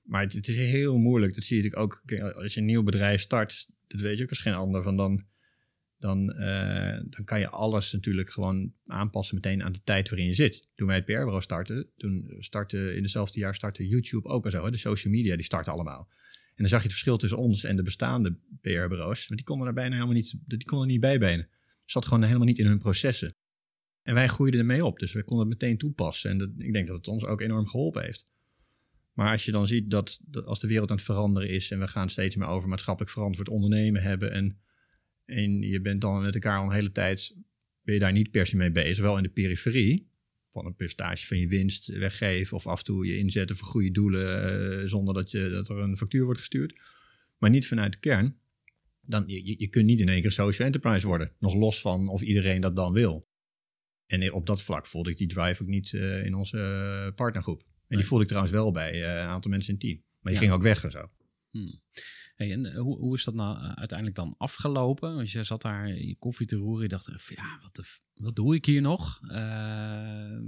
Maar 0.01 0.21
het, 0.21 0.47
is 0.47 0.55
heel 0.55 0.97
moeilijk. 0.97 1.35
Dat 1.35 1.43
zie 1.43 1.63
natuurlijk 1.63 1.83
ook 1.83 2.21
als 2.35 2.53
je 2.53 2.59
een 2.59 2.65
nieuw 2.65 2.83
bedrijf 2.83 3.21
start. 3.21 3.67
Dat 3.87 4.01
weet 4.01 4.17
je 4.17 4.23
ook 4.23 4.29
als 4.29 4.39
geen 4.39 4.53
ander. 4.53 4.83
Van 4.83 4.97
dan, 4.97 5.25
dan, 6.05 6.33
eh, 6.33 6.99
dan 7.09 7.23
kan 7.23 7.39
je 7.39 7.49
alles 7.49 7.91
natuurlijk 7.91 8.29
gewoon 8.29 8.73
aanpassen 8.85 9.35
meteen 9.35 9.63
aan 9.63 9.71
de 9.71 9.83
tijd 9.83 10.09
waarin 10.09 10.27
je 10.27 10.33
zit. 10.33 10.67
Toen 10.75 10.87
wij 10.87 10.95
het 10.95 11.05
PR-bureau 11.05 11.41
startten, 11.41 11.89
toen 11.97 12.35
startte 12.39 12.95
in 12.95 13.01
hetzelfde 13.01 13.39
jaar 13.39 13.55
startte 13.55 13.87
YouTube 13.87 14.27
ook 14.27 14.45
al 14.45 14.51
zo. 14.51 14.63
Hè? 14.63 14.71
De 14.71 14.77
social 14.77 15.13
media, 15.13 15.35
die 15.35 15.45
starten 15.45 15.73
allemaal. 15.73 16.07
En 16.47 16.61
dan 16.63 16.67
zag 16.67 16.79
je 16.79 16.85
het 16.85 16.93
verschil 16.93 17.17
tussen 17.17 17.37
ons 17.37 17.63
en 17.63 17.75
de 17.75 17.83
bestaande 17.83 18.37
PR-bureaus. 18.61 19.27
Maar 19.27 19.37
die 19.37 19.45
konden 19.45 19.65
daar 19.65 19.75
bijna 19.75 19.93
helemaal 19.93 20.15
niet, 20.15 20.39
die 20.45 20.65
konden 20.65 20.87
niet 20.87 20.99
bijbenen. 20.99 21.49
Zat 21.85 22.05
gewoon 22.05 22.23
helemaal 22.23 22.47
niet 22.47 22.59
in 22.59 22.65
hun 22.65 22.79
processen. 22.79 23.35
En 24.03 24.13
wij 24.13 24.27
groeiden 24.27 24.59
ermee 24.59 24.85
op, 24.85 24.99
dus 24.99 25.13
we 25.13 25.23
konden 25.23 25.49
het 25.49 25.61
meteen 25.61 25.77
toepassen. 25.77 26.29
En 26.29 26.37
dat, 26.37 26.49
ik 26.57 26.73
denk 26.73 26.87
dat 26.87 26.97
het 26.97 27.07
ons 27.07 27.23
ook 27.23 27.41
enorm 27.41 27.67
geholpen 27.67 28.03
heeft. 28.03 28.27
Maar 29.13 29.31
als 29.31 29.45
je 29.45 29.51
dan 29.51 29.67
ziet 29.67 29.89
dat, 29.89 30.19
dat 30.21 30.45
als 30.45 30.59
de 30.59 30.67
wereld 30.67 30.89
aan 30.89 30.95
het 30.95 31.05
veranderen 31.05 31.49
is 31.49 31.71
en 31.71 31.79
we 31.79 31.87
gaan 31.87 32.09
steeds 32.09 32.35
meer 32.35 32.47
over 32.47 32.69
maatschappelijk 32.69 33.11
verantwoord 33.11 33.49
ondernemen 33.49 34.01
hebben 34.01 34.31
en, 34.31 34.59
en 35.25 35.61
je 35.61 35.81
bent 35.81 36.01
dan 36.01 36.21
met 36.21 36.33
elkaar 36.33 36.59
al 36.59 36.65
een 36.65 36.73
hele 36.75 36.91
tijd, 36.91 37.35
ben 37.81 37.93
je 37.93 37.99
daar 37.99 38.11
niet 38.11 38.31
per 38.31 38.45
se 38.47 38.55
mee 38.57 38.71
bezig, 38.71 39.03
wel 39.03 39.17
in 39.17 39.23
de 39.23 39.29
periferie, 39.29 40.09
van 40.51 40.65
een 40.65 40.75
percentage 40.75 41.27
van 41.27 41.37
je 41.37 41.47
winst 41.47 41.87
weggeven 41.87 42.57
of 42.57 42.67
af 42.67 42.79
en 42.79 42.85
toe 42.85 43.05
je 43.05 43.17
inzetten 43.17 43.55
voor 43.55 43.67
goede 43.67 43.91
doelen 43.91 44.43
eh, 44.81 44.87
zonder 44.87 45.13
dat, 45.13 45.31
je, 45.31 45.49
dat 45.49 45.69
er 45.69 45.77
een 45.77 45.97
factuur 45.97 46.23
wordt 46.23 46.39
gestuurd, 46.39 46.79
maar 47.37 47.49
niet 47.49 47.67
vanuit 47.67 47.91
de 47.91 47.99
kern, 47.99 48.37
dan 49.01 49.23
je, 49.27 49.55
je 49.59 49.67
kunt 49.67 49.85
niet 49.85 49.99
in 49.99 50.09
één 50.09 50.21
keer 50.21 50.31
social 50.31 50.67
enterprise 50.67 51.07
worden, 51.07 51.31
nog 51.39 51.53
los 51.55 51.81
van 51.81 52.07
of 52.07 52.21
iedereen 52.21 52.61
dat 52.61 52.75
dan 52.75 52.93
wil. 52.93 53.27
En 54.05 54.33
op 54.33 54.45
dat 54.45 54.61
vlak 54.61 54.85
voelde 54.85 55.09
ik 55.09 55.17
die 55.17 55.27
drive 55.27 55.61
ook 55.63 55.69
niet 55.69 55.91
uh, 55.91 56.25
in 56.25 56.33
onze 56.33 56.57
uh, 57.07 57.15
partnergroep. 57.15 57.59
En 57.59 57.73
Nee. 57.87 57.97
die 57.99 58.07
voelde 58.07 58.23
ik 58.23 58.29
trouwens 58.29 58.55
wel 58.55 58.71
bij 58.71 58.93
uh, 58.93 58.99
een 58.99 59.27
aantal 59.27 59.51
mensen 59.51 59.73
in 59.73 59.79
het 59.79 59.87
team. 59.89 60.03
Maar 60.21 60.31
die 60.33 60.41
Ja. 60.41 60.47
ging 60.47 60.51
ook 60.51 60.61
weg 60.65 60.83
en 60.83 60.91
zo. 60.91 61.09
Hmm. 61.55 61.81
Hey, 62.35 62.51
en 62.51 62.65
eh, 62.65 62.77
hoe, 62.79 62.97
hoe 62.99 63.15
is 63.15 63.23
dat 63.23 63.33
nou 63.33 63.57
eh, 63.57 63.71
uiteindelijk 63.71 64.17
dan 64.17 64.35
afgelopen? 64.37 65.15
Want 65.15 65.31
je 65.31 65.43
zat 65.43 65.61
daar 65.61 65.87
je 65.87 66.15
koffie 66.15 66.47
te 66.47 66.55
roeren. 66.55 66.81
Je 66.83 66.87
dacht, 66.89 67.07
eh, 67.07 67.15
van, 67.17 67.35
ja, 67.35 67.59
wat, 67.61 67.75
de, 67.75 67.83
wat 68.13 68.35
doe 68.35 68.55
ik 68.55 68.65
hier 68.65 68.81
nog? 68.81 69.19
Eh, 69.21 69.37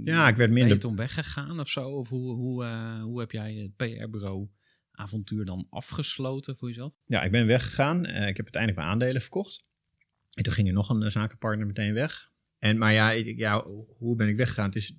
Ja, 0.04 0.28
ik 0.28 0.36
werd 0.36 0.36
Ben 0.36 0.46
je 0.46 0.52
minder... 0.52 0.78
toen 0.78 0.96
weggegaan 0.96 1.60
of 1.60 1.68
zo? 1.68 1.88
Of 1.88 2.08
hoe, 2.08 2.34
hoe, 2.34 2.64
hoe 3.02 3.20
heb 3.20 3.30
jij 3.30 3.54
het 3.54 3.76
PR-bureau 3.76 4.48
avontuur 4.90 5.44
dan 5.44 5.66
afgesloten 5.70 6.56
voor 6.56 6.68
jezelf? 6.68 6.92
Ja, 7.06 7.22
ik 7.22 7.30
ben 7.30 7.46
weggegaan. 7.46 8.04
Ik 8.06 8.36
heb 8.36 8.44
uiteindelijk 8.44 8.76
mijn 8.76 8.88
aandelen 8.92 9.20
verkocht. 9.20 9.64
En 10.32 10.42
toen 10.42 10.52
ging 10.52 10.68
er 10.68 10.74
nog 10.74 10.88
een 10.90 11.10
zakenpartner 11.10 11.66
meteen 11.66 11.94
weg. 11.94 12.30
En, 12.58 12.78
maar 12.78 12.92
ja, 12.92 13.10
ik- 13.12 13.36
ja, 13.38 13.64
hoe 13.98 14.16
ben 14.16 14.28
ik 14.28 14.36
weggegaan? 14.36 14.66
Het 14.66 14.76
is, 14.76 14.94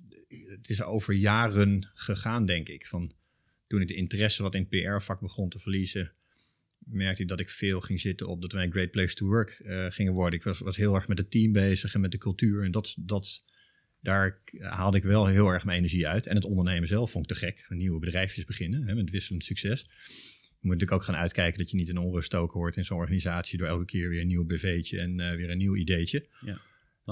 het 0.46 0.68
is 0.68 0.82
over 0.82 1.14
jaren 1.14 1.90
gegaan, 1.94 2.46
denk 2.46 2.68
ik. 2.68 2.86
Van, 2.86 3.12
toen 3.70 3.80
ik 3.80 3.88
de 3.88 3.94
interesse 3.94 4.42
wat 4.42 4.54
in 4.54 4.66
het 4.68 4.70
PR-vak 4.70 5.20
begon 5.20 5.48
te 5.48 5.58
verliezen, 5.58 6.12
merkte 6.78 7.22
ik 7.22 7.28
dat 7.28 7.40
ik 7.40 7.50
veel 7.50 7.80
ging 7.80 8.00
zitten 8.00 8.26
op 8.26 8.42
dat 8.42 8.52
wij 8.52 8.64
een 8.64 8.70
great 8.70 8.90
place 8.90 9.14
to 9.14 9.26
work 9.26 9.50
eh, 9.50 9.86
gingen 9.88 10.12
worden. 10.12 10.38
Ik 10.38 10.44
was, 10.44 10.76
heel 10.76 10.94
erg 10.94 11.08
met 11.08 11.18
het 11.18 11.30
team 11.30 11.52
bezig 11.52 11.94
en 11.94 12.00
met 12.00 12.10
de 12.10 12.18
cultuur. 12.18 12.64
En 12.64 12.70
dat, 12.70 12.94
dat, 12.98 13.44
daar 14.00 14.40
haalde 14.58 14.96
ik 14.96 15.02
wel 15.02 15.26
heel 15.26 15.48
erg 15.48 15.64
mijn 15.64 15.78
energie 15.78 16.08
uit. 16.08 16.26
En 16.26 16.34
het 16.34 16.44
ondernemen 16.44 16.88
zelf 16.88 17.10
vond 17.10 17.30
ik 17.30 17.36
te 17.36 17.44
gek. 17.44 17.66
Nieuwe 17.68 17.98
bedrijfjes 17.98 18.44
beginnen, 18.44 18.86
hè, 18.86 18.94
met 18.94 19.10
wisselend 19.10 19.44
succes. 19.44 19.80
Je 19.80 20.66
moet 20.66 20.72
natuurlijk 20.74 20.92
ook 20.92 21.14
gaan 21.14 21.22
uitkijken 21.22 21.58
dat 21.58 21.70
je 21.70 21.76
niet 21.76 21.88
in 21.88 21.98
onrust 21.98 22.26
stoken 22.26 22.58
wordt 22.58 22.76
in 22.76 22.84
zo'n 22.84 22.98
organisatie 22.98 23.58
door 23.58 23.68
elke 23.68 23.84
keer 23.84 24.08
weer 24.08 24.20
een 24.20 24.26
nieuw 24.26 24.44
BV'tje 24.44 25.00
en 25.00 25.20
eh, 25.20 25.36
weer 25.36 25.50
een 25.50 25.58
nieuw 25.58 25.76
ideetje. 25.76 26.26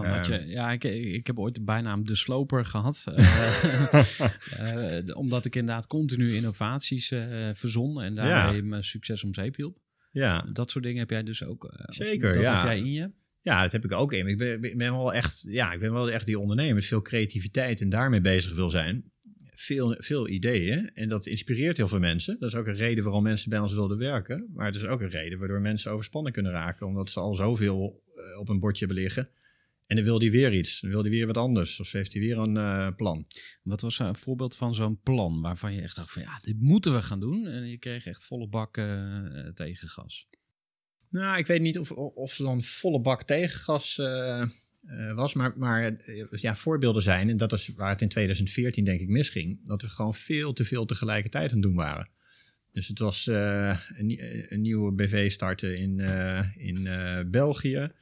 Dan 0.02 0.11
had 0.17 0.26
je, 0.26 0.35
Ehm. 0.35 0.49
ja, 0.49 0.73
ik, 0.73 0.85
ik 0.85 1.26
heb 1.26 1.38
ooit 1.38 1.55
de 1.55 1.61
bijnaam 1.61 2.05
de 2.07 2.14
sloper 2.14 2.64
gehad. 2.64 3.05
eh, 3.07 4.99
eh, 4.99 5.17
omdat 5.17 5.45
ik 5.45 5.57
inderdaad 5.57 5.87
continu 5.87 6.35
innovaties 6.35 7.11
eh 7.11 7.50
verzon 7.52 8.02
en 8.02 8.14
daarmee 8.14 8.62
mijn 8.62 8.85
succes 8.85 9.25
om 9.25 9.35
zeep 9.35 9.57
hielp. 9.57 9.78
Ja, 10.11 10.47
Dat 10.52 10.71
soort 10.71 10.85
dingen 10.85 10.99
heb 10.99 11.11
jij 11.11 11.23
dus 11.23 11.45
ook. 11.45 11.73
Zeker, 11.88 12.33
dat 12.33 12.43
ja. 12.43 12.57
heb 12.57 12.64
jij 12.64 12.78
in 12.78 12.93
je. 12.93 13.11
ja, 13.40 13.62
dat 13.62 13.73
heb 13.73 13.85
ik 13.85 13.93
ook 13.93 14.12
in. 14.12 14.26
Ik 14.26 14.38
ben, 14.38 14.61
ben 14.61 14.93
wel 14.93 15.14
echt, 15.14 15.45
ja, 15.47 15.73
ik 15.73 15.81
ben 15.81 15.93
wel 15.93 16.11
echt 16.11 16.26
die 16.26 16.38
ondernemer 16.38 16.83
veel 16.83 17.02
creativiteit 17.02 17.81
en 17.81 17.88
daarmee 17.88 18.21
bezig 18.21 18.55
wil 18.55 18.71
zijn. 18.71 19.12
Veel, 19.50 19.97
veel 19.99 20.28
ideeën 20.28 20.90
en 20.95 21.09
dat 21.09 21.26
inspireert 21.26 21.76
heel 21.76 21.88
veel 21.88 21.99
mensen. 21.99 22.37
Dat 22.38 22.49
is 22.49 22.55
ook 22.55 22.67
een 22.67 22.76
reden 22.76 23.05
waarom 23.05 23.23
mensen 23.23 23.50
bij 23.50 23.59
ons 23.59 23.73
wilden 23.73 23.99
werken. 23.99 24.50
Maar 24.55 24.67
het 24.67 24.75
is 24.75 24.85
ook 24.85 25.00
een 25.00 25.11
reden 25.11 25.38
waardoor 25.38 25.61
mensen 25.61 25.90
overspannen 25.90 26.33
kunnen 26.33 26.52
raken. 26.52 26.87
Omdat 26.87 27.11
ze 27.11 27.21
al 27.21 27.35
zoveel 27.35 28.02
op 28.38 28.49
een 28.49 28.59
bordje 28.59 28.87
hebben 28.87 29.02
liggen. 29.02 29.28
En 29.88 29.97
dan 29.97 30.04
wil 30.04 30.18
die 30.18 30.30
weer 30.30 30.52
iets. 30.52 30.80
Dan 30.80 30.91
wil 30.91 31.02
die 31.02 31.10
weer 31.10 31.26
wat 31.26 31.36
anders. 31.36 31.80
Of 31.80 31.93
heeft 31.93 32.12
hij 32.12 32.23
weer 32.23 32.39
een 32.39 32.56
eh, 32.56 32.89
plan. 32.97 33.26
Wat 33.62 33.80
was 33.80 33.99
een 33.99 34.17
voorbeeld 34.17 34.56
van 34.56 34.75
zo'n 34.75 35.00
plan 35.00 35.41
waarvan 35.41 35.75
je 35.75 35.80
echt 35.80 35.97
dacht 35.97 36.12
van 36.12 36.23
ja, 36.23 36.39
dit 36.43 36.60
moeten 36.60 36.95
we 36.95 37.02
gaan 37.02 37.21
doen. 37.21 37.47
En 37.47 37.69
je 37.69 37.78
kreeg 37.78 38.06
echt 38.06 38.26
volle 38.26 38.49
bak 38.49 38.76
eh, 38.76 39.49
tegengas. 39.54 40.28
Nou, 41.10 41.39
ik 41.39 41.47
weet 41.47 41.60
niet 41.60 41.78
of, 41.78 41.91
of 41.93 42.39
er 42.39 42.45
dan 42.45 42.62
volle 42.62 43.00
bak 43.00 43.23
tegengas 43.23 43.99
eh, 43.99 44.43
eh, 44.43 45.15
was. 45.15 45.34
Maar, 45.34 45.58
maar 45.58 45.84
eh, 45.84 46.25
ja, 46.30 46.56
voorbeelden 46.56 47.02
zijn, 47.02 47.28
en 47.28 47.36
dat 47.36 47.52
is 47.52 47.69
waar 47.69 47.91
het 47.91 48.02
in 48.02 48.08
2014 48.08 48.84
denk 48.84 49.00
ik 49.00 49.08
misging, 49.08 49.67
dat 49.67 49.82
we 49.82 49.89
gewoon 49.89 50.15
veel 50.15 50.52
te 50.52 50.65
veel 50.65 50.84
tegelijkertijd 50.84 51.50
aan 51.50 51.56
het 51.56 51.67
doen 51.67 51.76
waren. 51.76 52.10
Dus 52.78 52.89
het 52.89 52.99
was 52.99 53.26
eh, 53.26 53.76
een, 53.97 54.19
een 54.52 54.60
nieuwe 54.60 54.93
BV 54.93 55.30
starten 55.30 55.78
in, 55.78 56.00
eh, 56.00 56.45
in 56.56 56.86
eh, 56.86 57.21
België. 57.26 57.93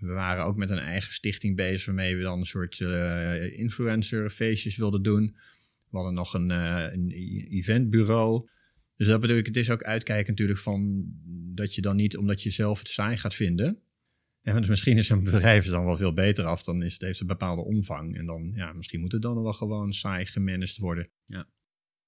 We 0.00 0.12
waren 0.12 0.44
ook 0.44 0.56
met 0.56 0.70
een 0.70 0.78
eigen 0.78 1.12
stichting 1.12 1.56
bezig 1.56 1.86
waarmee 1.86 2.16
we 2.16 2.22
dan 2.22 2.38
een 2.38 2.46
soort 2.46 2.80
eh 2.80 3.58
influencer 3.58 4.30
feestjes 4.30 4.76
wilden 4.76 5.02
doen. 5.02 5.36
We 5.90 5.96
hadden 5.96 6.14
nog 6.14 6.34
een, 6.34 6.50
eh, 6.50 6.86
een 6.92 7.10
e- 7.10 7.46
eventbureau. 7.48 8.48
Dus 8.96 9.06
dat 9.06 9.20
bedoel 9.20 9.36
ik, 9.36 9.46
het 9.46 9.56
is 9.56 9.70
ook 9.70 9.82
uitkijken 9.82 10.30
natuurlijk 10.30 10.58
van 10.58 11.04
dat 11.54 11.74
je 11.74 11.80
dan 11.80 11.96
niet, 11.96 12.16
omdat 12.16 12.42
je 12.42 12.50
zelf 12.50 12.78
het 12.78 12.88
saai 12.88 13.16
gaat 13.16 13.34
vinden. 13.34 13.78
En 14.42 14.56
dus 14.56 14.68
misschien 14.68 14.96
is 14.96 15.08
een 15.08 15.24
bedrijf 15.24 15.66
dan 15.66 15.84
wel 15.84 15.96
veel 15.96 16.12
beter 16.12 16.44
af, 16.44 16.62
dan 16.62 16.82
is 16.82 16.92
het, 16.92 17.02
heeft 17.02 17.18
het 17.18 17.30
een 17.30 17.36
bepaalde 17.36 17.62
omvang. 17.62 18.16
En 18.16 18.26
dan, 18.26 18.52
ja, 18.54 18.72
misschien 18.72 19.00
moet 19.00 19.12
het 19.12 19.22
dan 19.22 19.42
wel 19.42 19.52
gewoon 19.52 19.92
saai 19.92 20.26
gemanaged 20.26 20.76
worden. 20.76 21.08
Ja. 21.26 21.48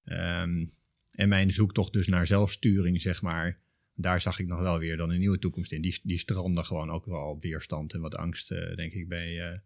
Ehm, 0.05 0.67
en 1.11 1.29
mijn 1.29 1.53
zoektocht 1.53 1.93
dus 1.93 2.07
naar 2.07 2.27
zelfsturing, 2.27 3.01
zeg 3.01 3.23
maar, 3.23 3.61
daar 4.03 4.21
zag 4.21 4.39
ik 4.39 4.47
nog 4.47 4.61
wel 4.61 4.79
weer 4.79 4.97
dan 4.97 5.11
een 5.11 5.19
nieuwe 5.19 5.39
toekomst 5.39 5.73
in. 5.73 5.81
Die, 5.83 6.01
die 6.03 6.19
stranden 6.19 6.65
gewoon 6.65 6.91
ook 6.91 7.07
wel 7.07 7.39
weerstand 7.41 7.93
en 7.93 8.01
wat 8.01 8.15
angst, 8.17 8.51
eh, 8.51 8.77
denk 8.77 8.93
ik, 8.93 9.09
bij, 9.09 9.41
eh, 9.51 9.59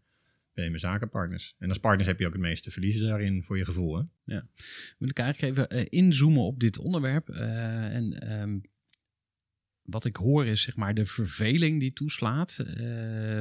bij 0.55 0.69
mijn 0.69 0.79
zakenpartners. 0.81 1.55
En 1.59 1.69
als 1.69 1.79
partners 1.79 2.09
heb 2.09 2.19
je 2.19 2.27
ook 2.27 2.33
het 2.33 2.43
meeste 2.43 2.71
verliezen 2.71 3.07
daarin, 3.07 3.43
voor 3.43 3.59
je 3.59 3.65
gevoel. 3.65 3.97
Hè? 4.25 4.41
Wil 4.99 5.09
ik 5.09 5.19
eigenlijk 5.19 5.53
even 5.53 5.69
eh, 5.71 5.87
inzoomen 5.89 6.43
op 6.43 6.61
dit 6.61 6.79
onderwerp. 6.79 7.29
en 7.29 8.21
ehm, 8.21 8.59
wat 9.83 10.05
ik 10.05 10.17
hoor 10.17 10.47
is 10.47 10.63
zeg 10.63 10.77
maar 10.77 10.95
de 10.95 11.07
verveling 11.07 11.81
die 11.81 11.93
toeslaat 11.93 12.65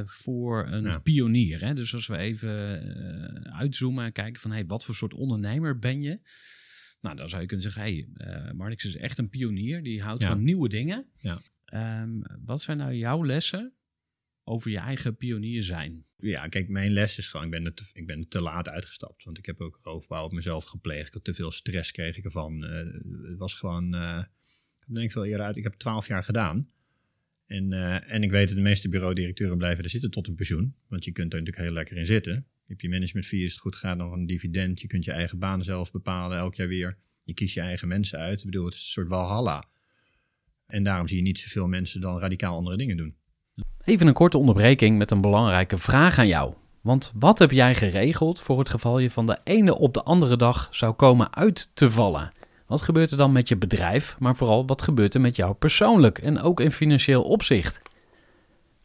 voor 0.04 0.66
een 0.66 0.82
Ja. 0.84 0.98
pionier. 0.98 1.60
Hè? 1.60 1.74
Dus 1.74 1.94
als 1.94 2.06
we 2.06 2.16
even 2.16 2.52
uitzoomen 3.52 4.04
en 4.04 4.12
kijken 4.12 4.40
van 4.40 4.50
hey, 4.50 4.66
wat 4.66 4.84
voor 4.84 4.94
soort 4.94 5.14
ondernemer 5.14 5.78
ben 5.78 6.02
je? 6.02 6.20
Nou, 7.06 7.18
dan 7.18 7.28
zou 7.28 7.40
je 7.42 7.46
kunnen 7.48 7.72
zeggen, 7.72 7.82
hey, 7.82 8.08
eh 8.14 8.52
Marnix 8.52 8.84
is 8.84 8.96
echt 8.96 9.18
een 9.18 9.28
pionier. 9.28 9.82
Die 9.82 10.02
houdt 10.02 10.20
Ja. 10.22 10.28
van 10.28 10.44
nieuwe 10.44 10.68
dingen. 10.68 11.06
Ja. 11.20 11.40
Ehm, 11.64 12.10
wat 12.44 12.62
zijn 12.62 12.76
nou 12.76 12.94
jouw 12.94 13.24
lessen 13.24 13.72
over 14.44 14.70
je 14.70 14.78
eigen 14.78 15.16
pionier 15.16 15.62
zijn? 15.62 16.04
Ja, 16.18 16.48
kijk, 16.48 16.68
mijn 16.68 16.92
les 16.92 17.18
is 17.18 17.28
gewoon, 17.28 17.46
ik 17.46 17.52
ben, 17.52 17.64
er 17.64 17.74
te, 17.74 17.84
ik 17.92 18.06
ben 18.06 18.28
te 18.28 18.40
laat 18.40 18.68
uitgestapt. 18.68 19.24
Want 19.24 19.38
ik 19.38 19.46
heb 19.46 19.60
ook 19.60 19.78
roofbouw 19.82 20.24
op 20.24 20.32
mezelf 20.32 20.64
gepleegd. 20.64 21.06
Ik 21.06 21.12
had 21.14 21.24
te 21.24 21.34
veel 21.34 21.50
stress, 21.50 21.90
kreeg 21.90 22.16
ik 22.16 22.24
ervan. 22.24 22.64
Eh, 22.64 22.76
het 23.28 23.38
was 23.38 23.54
gewoon, 23.54 23.94
eh, 23.94 24.24
ik 24.88 24.94
denk 24.94 25.10
veel 25.10 25.24
eerder 25.24 25.46
uit. 25.46 25.56
Ik 25.56 25.62
heb 25.62 25.74
twaalf 25.74 26.06
jaar 26.06 26.24
gedaan. 26.24 26.68
En, 27.46 27.72
en 28.06 28.22
ik 28.22 28.30
weet 28.30 28.46
dat 28.46 28.56
de 28.56 28.62
meeste 28.62 28.88
bureaudirecteuren 28.88 29.58
blijven 29.58 29.84
er 29.84 29.90
zitten 29.90 30.10
tot 30.10 30.26
een 30.28 30.34
pensioen. 30.34 30.74
Want 30.88 31.04
je 31.04 31.12
kunt 31.12 31.32
er 31.32 31.38
natuurlijk 31.38 31.66
heel 31.66 31.74
lekker 31.74 31.96
in 31.96 32.06
zitten. 32.06 32.46
Je 32.66 32.72
hebt 32.72 32.82
je 32.82 32.88
management 32.88 33.26
fee, 33.26 33.42
als 33.42 33.52
het 33.52 33.60
goed 33.60 33.76
gaat, 33.76 33.96
nog 33.96 34.12
een 34.12 34.26
dividend. 34.26 34.80
Je 34.80 34.86
kunt 34.86 35.04
je 35.04 35.12
eigen 35.12 35.38
baan 35.38 35.64
zelf 35.64 35.90
bepalen, 35.90 36.38
elk 36.38 36.54
jaar 36.54 36.68
weer. 36.68 36.98
Je 37.22 37.34
kiest 37.34 37.54
je 37.54 37.60
eigen 37.60 37.88
mensen 37.88 38.18
uit. 38.18 38.38
Ik 38.38 38.44
bedoel, 38.44 38.64
het 38.64 38.74
is 38.74 38.80
een 38.80 38.86
soort 38.86 39.08
walhalla. 39.08 39.64
En 40.66 40.82
daarom 40.82 41.08
zie 41.08 41.16
je 41.16 41.22
niet 41.22 41.38
zoveel 41.38 41.66
mensen 41.66 42.00
dan 42.00 42.18
radicaal 42.18 42.56
andere 42.56 42.76
dingen 42.76 42.96
doen. 42.96 43.16
Even 43.84 44.06
een 44.06 44.12
korte 44.12 44.38
onderbreking 44.38 44.98
met 44.98 45.10
een 45.10 45.20
belangrijke 45.20 45.78
vraag 45.78 46.18
aan 46.18 46.26
jou. 46.26 46.54
Want 46.80 47.12
wat 47.14 47.38
heb 47.38 47.50
jij 47.50 47.74
geregeld 47.74 48.40
voor 48.40 48.58
het 48.58 48.68
geval 48.68 48.98
je 48.98 49.10
van 49.10 49.26
de 49.26 49.38
ene 49.44 49.78
op 49.78 49.94
de 49.94 50.02
andere 50.02 50.36
dag 50.36 50.68
zou 50.70 50.94
komen 50.94 51.34
uit 51.34 51.70
te 51.74 51.90
vallen? 51.90 52.32
Wat 52.66 52.82
gebeurt 52.82 53.10
er 53.10 53.16
dan 53.16 53.32
met 53.32 53.48
je 53.48 53.56
bedrijf, 53.56 54.16
maar 54.18 54.36
vooral 54.36 54.66
wat 54.66 54.82
gebeurt 54.82 55.14
er 55.14 55.20
met 55.20 55.36
jou 55.36 55.54
persoonlijk 55.54 56.18
en 56.18 56.40
ook 56.40 56.60
in 56.60 56.70
financieel 56.70 57.22
opzicht? 57.22 57.80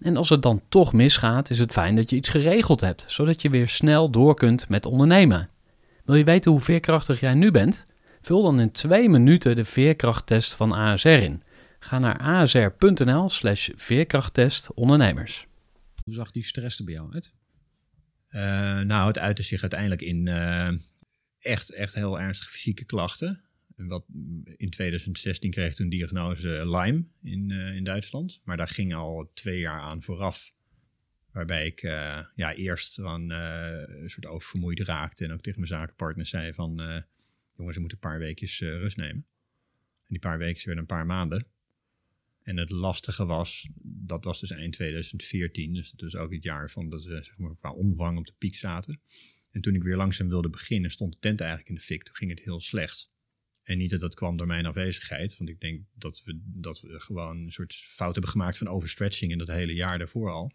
En 0.00 0.16
als 0.16 0.28
het 0.28 0.42
dan 0.42 0.62
toch 0.68 0.92
misgaat, 0.92 1.50
is 1.50 1.58
het 1.58 1.72
fijn 1.72 1.94
dat 1.94 2.10
je 2.10 2.16
iets 2.16 2.28
geregeld 2.28 2.80
hebt, 2.80 3.04
zodat 3.08 3.42
je 3.42 3.50
weer 3.50 3.68
snel 3.68 4.10
door 4.10 4.34
kunt 4.34 4.68
met 4.68 4.86
ondernemen. 4.86 5.50
Wil 6.04 6.14
je 6.14 6.24
weten 6.24 6.50
hoe 6.50 6.60
veerkrachtig 6.60 7.20
jij 7.20 7.34
nu 7.34 7.50
bent? 7.50 7.86
Vul 8.20 8.42
dan 8.42 8.60
in 8.60 8.70
twee 8.70 9.08
minuten 9.08 9.56
de 9.56 9.64
veerkrachttest 9.64 10.54
van 10.54 10.72
ASR 10.72 11.08
in. 11.08 11.42
Ga 11.78 11.98
naar 11.98 12.18
asr.nl 12.18 13.28
slash 13.28 13.68
veerkrachttest 13.74 14.74
ondernemers. 14.74 15.46
Hoe 16.04 16.14
zag 16.14 16.30
die 16.30 16.44
stress 16.44 16.78
er 16.78 16.84
bij 16.84 16.94
jou 16.94 17.12
uit? 17.12 17.34
Uh, 18.30 18.40
nou, 18.80 19.08
het 19.08 19.18
uitte 19.18 19.42
zich 19.42 19.60
uiteindelijk 19.60 20.02
in 20.02 20.26
uh, 20.26 20.68
echt, 21.38 21.70
echt 21.70 21.94
heel 21.94 22.20
ernstige 22.20 22.50
fysieke 22.50 22.84
klachten. 22.84 23.45
In 24.56 24.70
2016 24.70 25.50
kreeg 25.50 25.74
toen 25.74 25.88
diagnose 25.88 26.48
Lyme 26.68 27.04
in, 27.22 27.50
uh, 27.50 27.74
in 27.74 27.84
Duitsland. 27.84 28.40
Maar 28.44 28.56
daar 28.56 28.68
ging 28.68 28.94
al 28.94 29.30
twee 29.34 29.58
jaar 29.58 29.80
aan 29.80 30.02
vooraf. 30.02 30.54
Waarbij 31.32 31.66
ik 31.66 31.80
ja, 32.34 32.54
eerst 32.54 32.98
aan, 32.98 33.30
een 33.30 34.10
soort 34.10 34.26
oververmoeid 34.26 34.80
raakte. 34.80 35.24
En 35.24 35.32
ook 35.32 35.40
tegen 35.40 35.60
mijn 35.60 35.72
zakenpartner 35.72 36.26
zei 36.26 36.52
van... 36.52 36.70
jongens, 37.52 37.74
ze 37.74 37.80
moeten 37.80 37.98
een 38.02 38.10
paar 38.10 38.18
weekjes 38.18 38.60
rust 38.60 38.96
nemen. 38.96 39.26
En 39.94 40.06
die 40.08 40.18
paar 40.18 40.38
weken 40.38 40.64
werden 40.64 40.78
een 40.82 40.96
paar 40.96 41.06
maanden. 41.06 41.46
En 42.46 42.56
het 42.56 42.70
lastige 42.70 43.26
was, 43.26 43.68
dat 43.82 44.24
was 44.24 44.40
dus 44.40 44.50
eind 44.50 44.72
2014, 44.72 45.74
dus 45.74 45.90
dat 45.90 46.16
ook 46.16 46.32
het 46.32 46.42
jaar 46.42 46.70
van 46.70 46.90
dat 46.90 47.04
we 47.04 47.22
zeg 47.22 47.38
maar, 47.38 47.56
qua 47.56 47.72
omvang 47.72 48.18
op 48.18 48.26
de 48.26 48.34
piek 48.38 48.56
zaten. 48.56 49.00
En 49.50 49.60
toen 49.60 49.74
ik 49.74 49.82
weer 49.82 49.96
langzaam 49.96 50.28
wilde 50.28 50.50
beginnen, 50.50 50.90
stond 50.90 51.12
de 51.12 51.18
tent 51.18 51.40
eigenlijk 51.40 51.68
in 51.68 51.74
de 51.74 51.80
fik. 51.80 52.02
Toen 52.02 52.14
ging 52.14 52.30
het 52.30 52.40
heel 52.40 52.60
slecht. 52.60 53.10
En 53.66 53.78
niet 53.78 53.90
dat 53.90 54.00
dat 54.00 54.14
kwam 54.14 54.36
door 54.36 54.46
mijn 54.46 54.66
afwezigheid, 54.66 55.36
want 55.36 55.50
ik 55.50 55.60
denk 55.60 55.82
dat 55.94 56.22
we, 56.24 56.40
dat 56.44 56.80
we 56.80 57.00
gewoon 57.00 57.36
een 57.36 57.52
soort 57.52 57.74
fout 57.74 58.12
hebben 58.12 58.30
gemaakt 58.30 58.58
van 58.58 58.68
overstretching 58.68 59.32
in 59.32 59.38
dat 59.38 59.48
hele 59.48 59.74
jaar 59.74 59.98
daarvoor 59.98 60.30
al. 60.30 60.52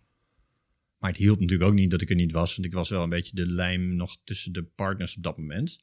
Maar 0.98 1.10
het 1.10 1.20
hielp 1.20 1.40
natuurlijk 1.40 1.70
ook 1.70 1.76
niet 1.76 1.92
dat 1.92 2.02
ik 2.02 2.10
er 2.10 2.16
niet 2.16 2.32
was, 2.32 2.56
want 2.56 2.68
ik 2.68 2.74
was 2.74 2.90
wel 2.90 3.04
een 3.04 3.10
beetje 3.10 3.36
de 3.36 3.48
lijm 3.48 3.96
nog 3.96 4.18
tussen 4.24 4.54
de 4.54 4.64
partners 4.64 5.16
op 5.16 5.24
dat 5.24 5.38
moment. 5.38 5.80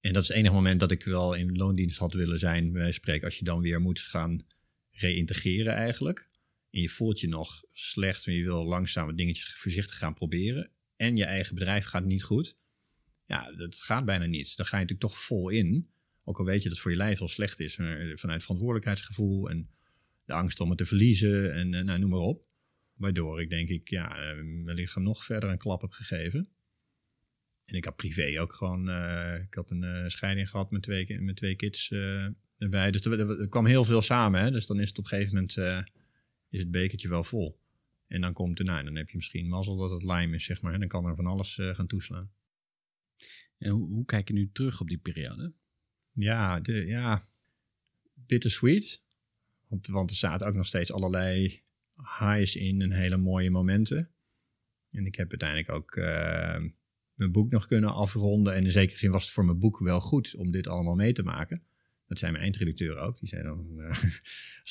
En 0.00 0.12
dat 0.12 0.22
is 0.22 0.28
het 0.28 0.36
enige 0.36 0.54
moment 0.54 0.80
dat 0.80 0.90
ik 0.90 1.04
wel 1.04 1.34
in 1.34 1.56
loondienst 1.56 1.98
had 1.98 2.12
willen 2.12 2.38
zijn, 2.38 2.72
wij 2.72 2.92
spreken, 2.92 3.24
als 3.24 3.38
je 3.38 3.44
dan 3.44 3.60
weer 3.60 3.80
moet 3.80 4.00
gaan 4.00 4.46
reïntegreren 4.90 5.74
eigenlijk. 5.74 6.26
En 6.70 6.80
je 6.80 6.88
voelt 6.88 7.20
je 7.20 7.28
nog 7.28 7.64
slecht, 7.70 8.26
maar 8.26 8.34
je 8.34 8.42
wil 8.42 8.64
langzaam 8.64 9.16
dingetjes 9.16 9.54
voorzichtig 9.54 9.98
gaan 9.98 10.14
proberen. 10.14 10.70
En 10.96 11.16
je 11.16 11.24
eigen 11.24 11.54
bedrijf 11.54 11.84
gaat 11.84 12.04
niet 12.04 12.22
goed. 12.22 12.56
Ja, 13.26 13.52
dat 13.52 13.74
gaat 13.74 14.04
bijna 14.04 14.26
niet. 14.26 14.56
Dan 14.56 14.66
ga 14.66 14.76
je 14.76 14.82
natuurlijk 14.82 15.12
toch 15.12 15.22
vol 15.22 15.48
in. 15.48 15.91
Ook 16.24 16.38
al 16.38 16.44
weet 16.44 16.62
je 16.62 16.68
dat 16.68 16.78
voor 16.78 16.90
je 16.90 16.96
lijf 16.96 17.18
wel 17.18 17.28
slecht 17.28 17.60
is. 17.60 17.74
Vanuit 18.14 18.42
verantwoordelijkheidsgevoel 18.42 19.50
en 19.50 19.68
de 20.24 20.32
angst 20.32 20.60
om 20.60 20.68
het 20.68 20.78
te 20.78 20.86
verliezen 20.86 21.54
en 21.54 21.84
nou, 21.84 21.98
noem 21.98 22.10
maar 22.10 22.18
op. 22.18 22.46
Waardoor 22.94 23.40
ik 23.40 23.50
denk 23.50 23.68
ik, 23.68 23.88
ja, 23.88 24.16
eh, 24.16 24.42
mijn 24.42 24.76
lichaam 24.76 25.02
nog 25.02 25.24
verder 25.24 25.50
een 25.50 25.58
klap 25.58 25.80
heb 25.80 25.90
gegeven. 25.90 26.48
En 27.64 27.74
ik 27.74 27.84
had 27.84 27.96
privé 27.96 28.40
ook 28.40 28.52
gewoon, 28.52 28.88
ik 29.40 29.54
had 29.54 29.70
een 29.70 30.10
scheiding 30.10 30.50
gehad 30.50 30.70
met 30.70 30.82
twee, 30.82 31.20
met 31.20 31.36
twee 31.36 31.54
kids 31.54 31.90
erbij. 32.58 32.90
Dus 32.90 33.04
er, 33.04 33.48
kwam 33.48 33.66
heel 33.66 33.84
veel 33.84 34.02
samen. 34.02 34.40
Hè? 34.40 34.50
Dus 34.50 34.66
dan 34.66 34.80
is 34.80 34.88
het 34.88 34.98
op 34.98 35.04
een 35.04 35.10
gegeven 35.10 35.34
moment 35.34 35.56
is 36.48 36.60
het 36.60 36.70
bekertje 36.70 37.08
wel 37.08 37.24
vol. 37.24 37.60
En 38.06 38.20
dan 38.20 38.32
komt 38.32 38.58
er, 38.58 38.64
nou, 38.64 38.84
dan 38.84 38.96
heb 38.96 39.08
je 39.08 39.16
misschien 39.16 39.48
mazzel 39.48 39.76
dat 39.76 39.90
het 39.90 40.02
lijm 40.02 40.34
is, 40.34 40.44
zeg 40.44 40.62
maar. 40.62 40.72
En 40.72 40.78
dan 40.78 40.88
kan 40.88 41.06
er 41.06 41.16
van 41.16 41.26
alles 41.26 41.58
gaan 41.60 41.86
toeslaan. 41.86 42.30
En 43.58 43.70
hoe, 43.70 43.88
hoe, 43.88 44.04
kijk 44.04 44.28
je 44.28 44.34
nu 44.34 44.50
terug 44.52 44.80
op 44.80 44.88
die 44.88 44.98
periode? 44.98 45.52
Ja, 46.12 46.60
de, 46.60 46.86
ja 46.86 47.22
bittersweet. 48.14 49.02
Want, 49.68 49.86
want 49.86 50.10
er 50.10 50.16
zaten 50.16 50.46
ook 50.46 50.54
nog 50.54 50.66
steeds 50.66 50.92
allerlei 50.92 51.62
highs 52.18 52.56
in 52.56 52.82
en 52.82 52.92
hele 52.92 53.16
mooie 53.16 53.50
momenten. 53.50 54.10
En 54.90 55.06
ik 55.06 55.14
heb 55.14 55.30
uiteindelijk 55.30 55.70
ook 55.70 55.96
uh, 55.96 56.04
mijn 57.14 57.32
boek 57.32 57.50
nog 57.50 57.66
kunnen 57.66 57.92
afronden. 57.92 58.54
En 58.54 58.64
in 58.64 58.72
zekere 58.72 58.98
zin 58.98 59.10
was 59.10 59.24
het 59.24 59.32
voor 59.32 59.44
mijn 59.44 59.58
boek 59.58 59.78
wel 59.78 60.00
goed 60.00 60.34
om 60.34 60.50
dit 60.50 60.66
allemaal 60.66 60.94
mee 60.94 61.12
te 61.12 61.22
maken. 61.22 61.62
Dat 62.12 62.20
zijn 62.20 62.32
mijn 62.32 62.44
eindredacteur 62.44 62.96
ook. 62.96 63.18
Die 63.18 63.28
zei 63.28 63.42
dan, 63.42 63.66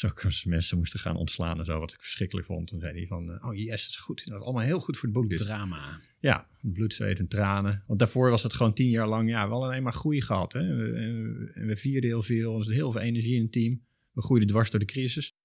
uh, 0.03 0.11
als 0.23 0.43
mensen 0.45 0.77
moesten 0.77 0.99
gaan 0.99 1.15
ontslaan 1.15 1.59
en 1.59 1.65
zo, 1.65 1.79
wat 1.79 1.93
ik 1.93 2.01
verschrikkelijk 2.01 2.47
vond. 2.47 2.69
Dan 2.69 2.79
zei 2.79 2.93
hij 2.93 3.07
van, 3.07 3.29
uh, 3.29 3.45
oh 3.47 3.55
yes, 3.55 3.67
dat 3.67 3.89
is 3.89 3.95
goed. 3.95 4.25
Dat 4.25 4.39
is 4.39 4.43
allemaal 4.45 4.63
heel 4.63 4.79
goed 4.79 4.97
voor 4.97 5.09
het 5.09 5.17
boek 5.17 5.29
dit. 5.29 5.39
Drama. 5.39 5.99
Ja, 6.19 6.47
bloed, 6.61 6.93
zweet 6.93 7.19
en 7.19 7.27
tranen. 7.27 7.83
Want 7.87 7.99
daarvoor 7.99 8.29
was 8.29 8.43
het 8.43 8.53
gewoon 8.53 8.73
tien 8.73 8.89
jaar 8.89 9.07
lang, 9.07 9.29
ja, 9.29 9.49
wel 9.49 9.63
alleen 9.63 9.83
maar 9.83 9.93
groei 9.93 10.21
gehad. 10.21 10.53
Hè? 10.53 10.59
En 10.59 10.77
we, 10.77 11.65
we 11.65 11.75
vierden 11.75 12.09
heel 12.09 12.23
veel, 12.23 12.57
er 12.57 12.63
zat 12.63 12.73
heel 12.73 12.91
veel 12.91 13.01
energie 13.01 13.35
in 13.35 13.41
het 13.41 13.51
team. 13.51 13.81
We 14.11 14.21
groeiden 14.21 14.49
dwars 14.49 14.69
door 14.69 14.79
de 14.79 14.85
crisis. 14.85 15.35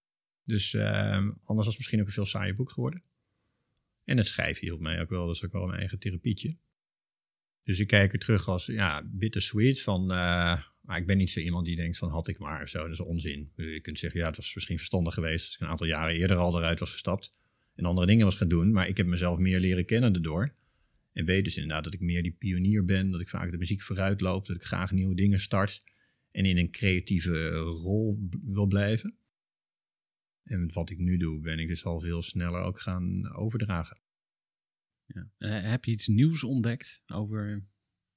Dus 0.44 0.72
uh, 0.72 1.16
anders 1.16 1.44
was 1.46 1.66
het 1.66 1.76
misschien 1.76 2.00
ook 2.00 2.06
een 2.06 2.12
veel 2.12 2.26
saaie 2.26 2.54
boek 2.54 2.70
geworden. 2.70 3.02
En 4.04 4.16
het 4.16 4.26
schrijven 4.26 4.66
hielp 4.66 4.80
mij 4.80 5.00
ook 5.00 5.10
wel, 5.10 5.26
dat 5.26 5.34
is 5.34 5.44
ook 5.44 5.52
wel 5.52 5.68
een 5.68 5.78
eigen 5.78 5.98
therapietje. 5.98 6.56
Dus 7.62 7.78
ik 7.78 7.86
kijk 7.86 8.12
er 8.12 8.18
terug 8.18 8.48
als, 8.48 8.66
ja, 8.66 9.02
bittersweet 9.06 9.82
van... 9.82 10.12
Uh, 10.12 10.60
maar 10.86 10.98
ik 10.98 11.06
ben 11.06 11.16
niet 11.16 11.30
zo 11.30 11.40
iemand 11.40 11.66
die 11.66 11.76
denkt 11.76 11.98
van 11.98 12.10
had 12.10 12.28
ik 12.28 12.38
maar 12.38 12.62
of 12.62 12.68
zo, 12.68 12.82
dat 12.82 12.90
is 12.90 13.00
onzin. 13.00 13.52
Je 13.56 13.80
kunt 13.80 13.98
zeggen, 13.98 14.20
ja, 14.20 14.26
het 14.26 14.36
was 14.36 14.54
misschien 14.54 14.76
verstandig 14.76 15.14
geweest 15.14 15.44
als 15.44 15.54
ik 15.54 15.60
een 15.60 15.68
aantal 15.68 15.86
jaren 15.86 16.14
eerder 16.14 16.36
al 16.36 16.58
eruit 16.58 16.80
was 16.80 16.90
gestapt 16.90 17.34
en 17.74 17.84
andere 17.84 18.06
dingen 18.06 18.24
was 18.24 18.34
gaan 18.34 18.48
doen. 18.48 18.72
Maar 18.72 18.88
ik 18.88 18.96
heb 18.96 19.06
mezelf 19.06 19.38
meer 19.38 19.60
leren 19.60 19.84
kennen 19.84 20.12
daardoor. 20.12 20.54
En 21.12 21.24
weet 21.24 21.44
dus 21.44 21.56
inderdaad 21.56 21.84
dat 21.84 21.94
ik 21.94 22.00
meer 22.00 22.22
die 22.22 22.36
pionier 22.38 22.84
ben, 22.84 23.10
dat 23.10 23.20
ik 23.20 23.28
vaak 23.28 23.50
de 23.50 23.58
muziek 23.58 23.82
vooruit 23.82 24.20
loop, 24.20 24.46
dat 24.46 24.56
ik 24.56 24.62
graag 24.62 24.90
nieuwe 24.90 25.14
dingen 25.14 25.40
start 25.40 25.82
en 26.30 26.44
in 26.44 26.56
een 26.56 26.70
creatieve 26.70 27.50
rol 27.58 28.28
wil 28.44 28.66
blijven. 28.66 29.16
En 30.44 30.72
wat 30.72 30.90
ik 30.90 30.98
nu 30.98 31.16
doe, 31.16 31.40
ben 31.40 31.58
ik 31.58 31.68
dus 31.68 31.84
al 31.84 32.00
veel 32.00 32.22
sneller 32.22 32.60
ook 32.60 32.80
gaan 32.80 33.34
overdragen. 33.34 34.00
Ja. 35.06 35.60
heb 35.60 35.84
je 35.84 35.90
iets 35.90 36.06
nieuws 36.06 36.44
ontdekt 36.44 37.02
over 37.06 37.66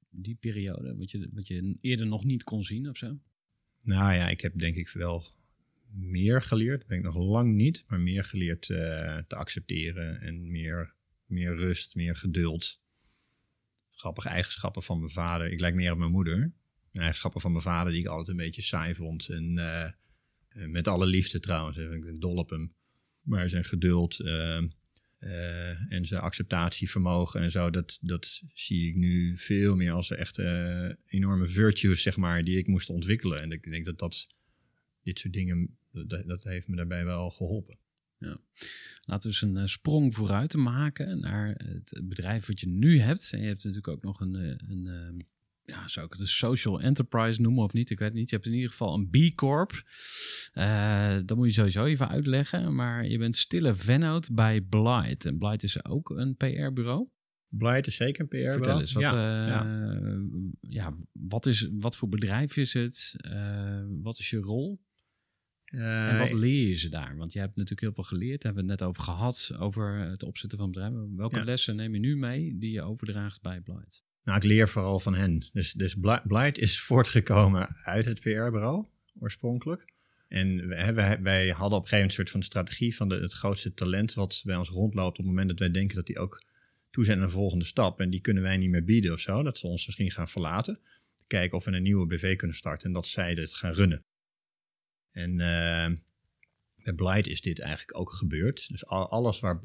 die 0.09 0.35
periode? 0.35 0.95
Wat 0.95 1.11
je, 1.11 1.29
wat 1.33 1.47
je 1.47 1.77
eerder 1.81 2.07
nog 2.07 2.23
niet 2.23 2.43
kon 2.43 2.63
zien 2.63 2.89
of 2.89 2.97
zo? 2.97 3.19
Nou 3.81 4.13
ja, 4.13 4.29
ik 4.29 4.41
heb 4.41 4.57
denk 4.57 4.75
ik 4.75 4.89
wel 4.89 5.25
meer 5.91 6.41
geleerd. 6.41 6.87
Ben 6.87 6.97
ik 6.97 7.03
nog 7.03 7.15
lang 7.15 7.55
niet, 7.55 7.83
maar 7.87 7.99
meer 7.99 8.23
geleerd 8.23 8.69
uh, 8.69 8.77
te 9.17 9.35
accepteren 9.35 10.21
en 10.21 10.51
meer, 10.51 10.93
meer 11.25 11.55
rust, 11.55 11.95
meer 11.95 12.15
geduld. 12.15 12.81
Grappige 13.89 14.29
eigenschappen 14.29 14.83
van 14.83 14.99
mijn 14.99 15.11
vader. 15.11 15.51
Ik 15.51 15.59
lijk 15.59 15.75
meer 15.75 15.91
op 15.91 15.97
mijn 15.97 16.11
moeder. 16.11 16.53
Eigenschappen 16.93 17.41
van 17.41 17.51
mijn 17.51 17.63
vader 17.63 17.91
die 17.91 18.01
ik 18.01 18.07
altijd 18.07 18.27
een 18.27 18.35
beetje 18.35 18.61
saai 18.61 18.95
vond. 18.95 19.29
En 19.29 19.57
uh, 19.57 19.89
met 20.67 20.87
alle 20.87 21.05
liefde 21.05 21.39
trouwens, 21.39 21.77
ik 21.77 22.03
ben 22.03 22.19
dol 22.19 22.35
op 22.35 22.49
hem. 22.49 22.73
Maar 23.21 23.49
zijn 23.49 23.65
geduld, 23.65 24.19
uh, 24.19 24.61
uh, 25.19 25.93
en 25.93 26.05
zijn 26.05 26.21
acceptatievermogen 26.21 27.41
en 27.41 27.51
zo, 27.51 27.69
dat, 27.69 27.97
dat 28.01 28.41
zie 28.53 28.87
ik 28.87 28.95
nu 28.95 29.37
veel 29.37 29.75
meer 29.75 29.91
als 29.91 30.11
echt 30.11 30.37
uh, 30.37 30.89
enorme 31.05 31.47
virtues, 31.47 32.01
zeg 32.01 32.17
maar, 32.17 32.41
die 32.41 32.57
ik 32.57 32.67
moest 32.67 32.89
ontwikkelen. 32.89 33.41
En 33.41 33.51
ik 33.51 33.63
denk 33.63 33.85
dat, 33.85 33.99
dat 33.99 34.27
dit 35.03 35.19
soort 35.19 35.33
dingen, 35.33 35.77
dat, 35.91 36.27
dat 36.27 36.43
heeft 36.43 36.67
me 36.67 36.75
daarbij 36.75 37.05
wel 37.05 37.29
geholpen. 37.29 37.77
Ja. 38.17 38.41
Laten 39.01 39.29
we 39.29 39.35
eens 39.35 39.41
een 39.41 39.61
uh, 39.61 39.65
sprong 39.65 40.15
vooruit 40.15 40.55
maken 40.55 41.19
naar 41.19 41.61
het 41.65 42.01
bedrijf 42.03 42.45
wat 42.45 42.59
je 42.59 42.67
nu 42.67 42.99
hebt. 42.99 43.29
En 43.33 43.41
je 43.41 43.47
hebt 43.47 43.63
natuurlijk 43.63 43.87
ook 43.87 44.03
nog 44.03 44.19
een, 44.19 44.35
een 44.71 45.25
ja, 45.69 45.87
zou 45.87 46.05
ik 46.05 46.11
het 46.11 46.21
een 46.21 46.27
social 46.27 46.81
enterprise 46.81 47.41
noemen 47.41 47.63
of 47.63 47.73
niet? 47.73 47.89
Ik 47.89 47.99
weet 47.99 48.07
het 48.07 48.17
niet. 48.17 48.29
Je 48.29 48.35
hebt 48.35 48.47
in 48.47 48.53
ieder 48.53 48.69
geval 48.69 48.93
een 48.93 49.09
B 49.09 49.35
Corp. 49.35 49.83
Uh, 50.53 51.17
dat 51.25 51.37
moet 51.37 51.47
je 51.47 51.53
sowieso 51.53 51.85
even 51.85 52.09
uitleggen. 52.09 52.75
Maar 52.75 53.07
je 53.07 53.17
bent 53.17 53.37
stille 53.37 53.75
vennoot 53.75 54.29
bij 54.31 54.61
Blight. 54.61 55.25
En 55.25 55.37
Blight 55.37 55.63
is 55.63 55.85
ook 55.85 56.09
een 56.09 56.35
PR-bureau. 56.35 57.07
Blight 57.47 57.87
is 57.87 57.95
zeker 57.95 58.21
een 58.21 58.27
PR-bureau. 58.27 58.53
Vertel 58.53 58.79
eens, 58.79 58.91
wat, 58.91 59.03
ja, 59.03 59.13
uh, 59.13 59.47
ja. 59.47 60.21
ja, 60.61 60.93
wat, 61.11 61.45
is, 61.45 61.69
wat 61.71 61.97
voor 61.97 62.09
bedrijf 62.09 62.57
is 62.57 62.73
het? 62.73 63.15
Uh, 63.31 63.83
wat 64.01 64.19
is 64.19 64.29
je 64.29 64.37
rol? 64.37 64.81
en 65.65 66.19
wat 66.19 66.31
leer 66.31 66.67
je 66.67 66.75
ze 66.75 66.89
daar? 66.89 67.17
Want 67.17 67.33
je 67.33 67.39
hebt 67.39 67.55
natuurlijk 67.55 67.81
heel 67.81 67.93
veel 67.93 68.03
geleerd. 68.03 68.41
Daar 68.41 68.53
hebben 68.53 68.65
we 68.65 68.71
het 68.71 68.79
net 68.79 68.89
over 68.89 69.03
gehad, 69.03 69.51
over 69.59 69.95
het 69.95 70.23
opzetten 70.23 70.57
van 70.57 70.71
bedrijven. 70.71 71.15
Welke 71.15 71.43
lessen 71.43 71.75
neem 71.75 71.93
je 71.93 71.99
nu 71.99 72.17
mee 72.17 72.57
die 72.57 72.71
je 72.71 72.81
overdraagt 72.81 73.41
bij 73.41 73.61
Blight? 73.61 74.03
Nou, 74.29 74.41
ik 74.41 74.47
leer 74.47 74.69
vooral 74.69 74.99
van 74.99 75.15
hen. 75.15 75.45
Dus, 75.53 75.73
dus 75.73 75.95
Blight 76.23 76.57
is 76.57 76.79
voortgekomen 76.89 77.75
uit 77.83 78.05
het 78.05 78.19
PR-bureau, 78.19 78.85
oorspronkelijk. 79.19 79.93
En 80.27 80.67
wij, 80.67 81.21
wij, 81.21 81.49
hadden 81.49 81.77
op 81.77 81.83
een 81.83 81.89
gegeven 81.89 81.97
moment 81.97 82.05
een 82.05 82.11
soort 82.11 82.29
van 82.29 82.43
strategie 82.43 82.95
van 82.95 83.09
de, 83.09 83.15
het 83.15 83.33
grootste 83.33 83.73
talent 83.73 84.13
wat 84.13 84.41
bij 84.45 84.55
ons 84.55 84.69
rondloopt 84.69 85.09
op 85.09 85.17
het 85.17 85.25
moment 85.25 85.49
dat 85.49 85.59
wij 85.59 85.71
denken 85.71 85.95
dat 85.95 86.05
die 86.05 86.19
ook 86.19 86.43
toe 86.91 87.05
zijn 87.05 87.17
naar 87.17 87.27
een 87.27 87.33
volgende 87.33 87.65
stap. 87.65 87.99
En 87.99 88.09
die 88.09 88.21
kunnen 88.21 88.43
wij 88.43 88.57
niet 88.57 88.69
meer 88.69 88.83
bieden 88.83 89.13
of 89.13 89.19
zo. 89.19 89.43
Dat 89.43 89.57
ze 89.57 89.67
ons 89.67 89.85
misschien 89.85 90.11
gaan 90.11 90.29
verlaten. 90.29 90.79
Kijken 91.27 91.57
of 91.57 91.65
we 91.65 91.71
een 91.71 91.83
nieuwe 91.83 92.05
BV 92.05 92.35
kunnen 92.35 92.55
starten 92.55 92.87
en 92.87 92.93
dat 92.93 93.07
zij 93.07 93.33
het 93.33 93.53
gaan 93.53 93.73
runnen. 93.73 94.03
En 95.11 95.31
uh, 95.31 95.87
bij 96.83 96.93
Blight 96.95 97.27
is 97.27 97.41
dit 97.41 97.59
eigenlijk 97.59 97.97
ook 97.99 98.11
gebeurd. 98.11 98.67
Dus 98.67 98.85
alles 98.85 99.39
waar, 99.39 99.59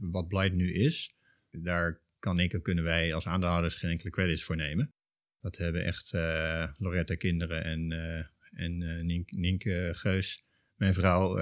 wat 0.00 0.28
Blight 0.28 0.54
nu 0.54 0.72
is, 0.72 1.14
daar 1.50 2.00
kan 2.20 2.38
ik 2.38 2.52
en 2.52 2.62
kunnen 2.62 2.84
wij 2.84 3.14
als 3.14 3.26
aandeelhouders 3.26 3.74
geen 3.74 3.90
enkele 3.90 4.10
credits 4.10 4.42
voor 4.42 4.56
nemen. 4.56 4.92
Dat 5.40 5.56
hebben 5.56 5.84
echt 5.84 6.12
uh, 6.12 6.66
Loretta 6.76 7.14
Kinderen 7.14 7.64
en, 7.64 7.90
uh, 7.90 8.24
en 8.50 8.80
uh, 8.80 9.22
Nienke 9.26 9.90
Geus, 9.92 10.44
mijn 10.74 10.94
vrouw, 10.94 11.36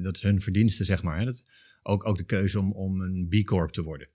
dat 0.00 0.16
is 0.16 0.22
hun 0.22 0.40
verdienste, 0.40 0.84
zeg 0.84 1.02
maar. 1.02 1.18
Hè. 1.18 1.24
Dat, 1.24 1.42
ook, 1.82 2.06
ook 2.06 2.16
de 2.16 2.24
keuze 2.24 2.58
om, 2.58 2.72
om 2.72 3.00
een 3.00 3.26
B 3.28 3.46
Corp 3.46 3.70
te 3.70 3.82
worden. 3.82 4.08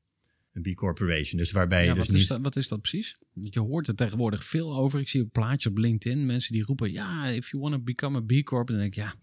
Een 0.54 0.62
B 0.62 0.76
Corporation. 0.76 1.40
Dus 1.40 1.52
waarbij 1.52 1.84
Ja, 1.84 1.90
je 1.90 1.94
dus 1.94 2.00
wat, 2.00 2.12
niet... 2.12 2.22
is 2.22 2.28
dat, 2.28 2.42
wat 2.42 2.56
is 2.56 2.68
dat 2.68 2.82
precies? 2.82 3.18
Je 3.34 3.60
hoort 3.60 3.88
er 3.88 3.96
tegenwoordig 3.96 4.44
veel 4.44 4.78
over. 4.78 5.00
Ik 5.00 5.10
zie 5.10 5.22
een 5.22 5.30
plaatje 5.30 5.70
op 5.70 5.78
LinkedIn. 5.78 6.26
Mensen 6.26 6.54
die 6.54 6.64
roepen, 6.64 6.92
ja, 6.92 7.28
if 7.28 7.52
you 7.52 7.62
want 7.62 7.74
to 7.76 7.82
become 7.82 8.18
a 8.18 8.22
B 8.22 8.44
Corp. 8.44 8.68
Dan 8.68 8.78
denk 8.78 8.96
ik, 8.96 8.96
ja, 8.96 9.16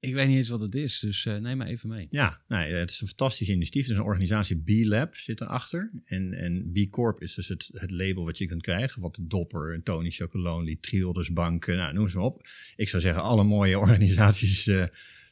ik 0.00 0.14
weet 0.14 0.28
niet 0.28 0.36
eens 0.36 0.48
wat 0.48 0.60
het 0.60 0.74
is. 0.74 0.98
Dus 0.98 1.26
eh, 1.26 1.36
neem 1.36 1.56
maar 1.56 1.66
even 1.66 1.88
mee. 1.88 2.06
Ja, 2.10 2.42
nou, 2.48 2.68
ja, 2.68 2.76
het 2.76 2.90
is 2.90 3.00
een 3.00 3.06
fantastisch 3.06 3.48
initiatief. 3.48 3.84
Er 3.84 3.92
is 3.92 3.98
een 3.98 4.04
organisatie, 4.04 4.62
B-Lab, 4.62 5.16
zit 5.16 5.40
erachter. 5.40 5.90
En, 6.04 6.34
en 6.34 6.72
B 6.72 6.90
Corp 6.90 7.22
is 7.22 7.34
dus 7.34 7.48
het, 7.48 7.70
het 7.72 7.90
label 7.90 8.24
wat 8.24 8.38
je 8.38 8.46
kunt 8.46 8.62
krijgen. 8.62 9.02
Wat 9.02 9.18
Dopper, 9.20 9.82
Tony 9.82 10.10
Chocolonely, 10.10 10.76
Triodos 10.80 11.32
Bank, 11.32 11.66
nou, 11.66 11.92
noem 11.92 12.08
ze 12.08 12.16
maar 12.16 12.26
op. 12.26 12.46
Ik 12.76 12.88
zou 12.88 13.02
zeggen, 13.02 13.22
alle 13.22 13.44
mooie 13.44 13.78
organisaties 13.84 14.66
eh, 14.66 14.84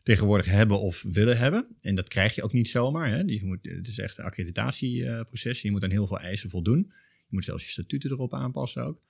tegenwoordig 0.02 0.46
hebben 0.46 0.80
of 0.80 1.04
willen 1.12 1.38
hebben. 1.38 1.66
En 1.80 1.94
dat 1.94 2.08
krijg 2.08 2.34
je 2.34 2.42
ook 2.42 2.52
niet 2.52 2.68
zomaar. 2.68 3.08
Hè. 3.08 3.24
Moet, 3.24 3.58
het 3.62 3.88
is 3.88 3.98
echt 3.98 4.18
een 4.18 4.24
accreditatieproces. 4.24 5.62
Je 5.62 5.70
moet 5.70 5.82
aan 5.82 5.90
heel 5.90 6.06
veel 6.06 6.20
eisen 6.20 6.50
voldoen. 6.50 6.92
Je 7.28 7.34
moet 7.34 7.44
zelfs 7.44 7.64
je 7.64 7.70
statuten 7.70 8.10
erop 8.10 8.34
aanpassen 8.34 8.84
ook. 8.84 9.02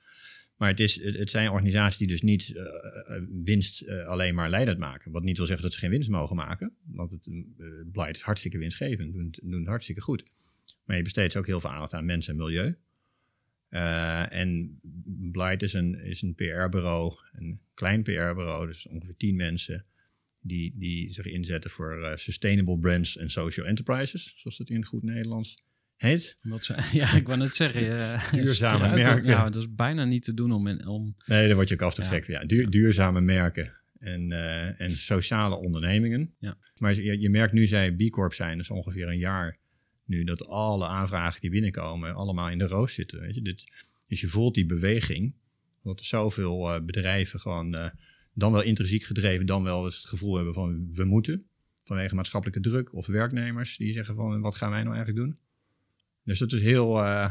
Maar 0.59 0.69
het, 0.69 0.81
is, 0.81 1.03
het, 1.03 1.31
zijn 1.31 1.51
organisaties 1.51 1.99
die 1.99 2.07
dus 2.07 2.23
niet 2.23 2.57
eh, 2.57 2.63
eh, 3.17 3.23
winst 3.45 3.81
eh, 3.81 4.07
alleen 4.07 4.35
maar 4.35 4.51
leidend 4.51 4.79
maken. 4.79 5.13
Wat 5.13 5.23
niet 5.23 5.37
wil 5.37 5.47
zeggen 5.47 5.65
dat 5.65 5.75
ze 5.75 5.81
geen 5.81 5.91
winst 5.91 6.11
mogen 6.11 6.37
maken. 6.37 6.75
Want 6.87 7.11
het 7.11 7.31
Blight 7.93 8.17
is 8.17 8.23
hartstikke 8.23 8.59
winstgevend, 8.59 9.13
doen, 9.13 9.35
doen 9.43 9.59
het 9.59 9.69
hartstikke 9.69 10.01
goed. 10.01 10.23
Maar 10.85 10.97
je 10.97 11.03
besteedt 11.03 11.37
ook 11.37 11.47
heel 11.47 11.61
veel 11.61 11.71
aandacht 11.71 11.95
aan 11.95 12.05
mensen 12.05 12.33
en 12.33 12.39
milieu. 12.39 12.77
En 14.31 14.81
Blight 15.33 15.63
is 15.63 15.73
een, 15.73 15.95
is 15.95 16.23
een 16.23 16.35
PR-bureau, 16.35 17.15
een 17.33 17.61
klein 17.75 18.03
PR-bureau, 18.03 18.67
dus 18.67 18.87
ongeveer 18.87 19.17
tien 19.17 19.37
mensen, 19.37 19.87
die, 20.41 20.75
die 20.77 21.13
zich 21.13 21.27
inzetten 21.27 21.71
voor 21.71 22.13
sustainable 22.15 22.79
brands 22.79 23.17
en 23.17 23.31
social 23.31 23.67
enterprises, 23.67 24.35
zoals 24.37 24.57
dat 24.57 24.71
in 24.71 24.85
goed 24.85 25.03
Nederlands 25.03 25.57
heet. 25.99 26.37
Wat 26.43 26.65
ze, 26.65 26.75
ja, 26.93 27.13
ik 27.13 27.27
wou 27.27 27.39
net 27.39 27.55
zeggen. 27.55 28.21
Duurzame 28.43 28.95
merken. 28.95 29.25
Ja, 29.31 29.51
dat 29.51 29.63
is 29.63 29.75
bijna 29.75 30.05
niet 30.05 30.25
te 30.25 30.35
doen 30.35 30.53
om... 30.53 30.67
in- 30.67 30.87
om 30.87 31.17
Nee, 31.27 31.47
daar 31.47 31.55
word 31.55 31.69
je 31.69 31.75
ook 31.75 31.83
af 31.83 31.95
te 31.95 32.03
Ja. 32.03 32.09
gek. 32.09 32.27
Ja, 32.27 32.45
duur- 32.45 32.71
duurzame 32.71 33.21
merken 33.21 33.77
en, 33.99 34.33
eh, 34.33 34.81
en 34.81 34.91
sociale 34.91 35.55
ondernemingen. 35.57 36.35
Ja. 36.39 36.57
Maar 36.77 36.95
je, 36.95 37.21
je 37.21 37.31
merkt 37.31 37.53
nu 37.53 37.67
zij 37.67 37.93
B 37.93 38.11
Corp 38.11 38.33
zijn, 38.33 38.59
dus 38.59 38.71
ongeveer 38.71 39.09
een 39.09 39.19
jaar 39.19 39.59
nu, 40.05 40.25
dat 40.25 40.47
alle 40.47 40.87
aanvragen 40.87 41.41
die 41.41 41.51
binnenkomen 41.51 42.15
allemaal 42.15 42.51
in 42.51 42.59
de 42.59 42.67
roos 42.67 42.95
zitten. 42.95 43.21
Weet 43.21 43.35
je? 43.35 43.43
Dit, 43.43 43.65
dus 44.09 44.21
je 44.21 44.29
voelt 44.29 44.55
die 44.55 44.67
beweging, 44.67 45.35
dat 45.83 45.99
er 46.01 46.07
zoveel 46.07 46.75
eh, 46.75 46.81
bedrijven 46.85 47.41
gewoon 47.41 47.75
eh, 47.75 47.91
dan 48.35 48.53
wel 48.53 48.63
intrinsiek 48.63 49.03
gedreven, 49.03 49.47
dan 49.47 49.63
wel 49.63 49.85
eens 49.85 49.97
het 49.97 50.07
gevoel 50.07 50.37
hebben 50.37 50.55
van 50.55 50.89
we 50.95 51.05
moeten. 51.05 51.47
Vanwege 51.85 52.15
maatschappelijke 52.15 52.61
druk 52.69 52.95
of 52.95 53.07
werknemers 53.07 53.77
die 53.77 53.93
zeggen 53.93 54.15
van 54.15 54.41
wat 54.41 54.55
gaan 54.55 54.71
wij 54.71 54.83
nou 54.83 54.95
eigenlijk 54.95 55.27
doen. 55.27 55.39
Dus 56.29 56.39
dat 56.39 56.53
is 56.53 56.63
heel, 56.63 56.99
eh, 56.99 57.31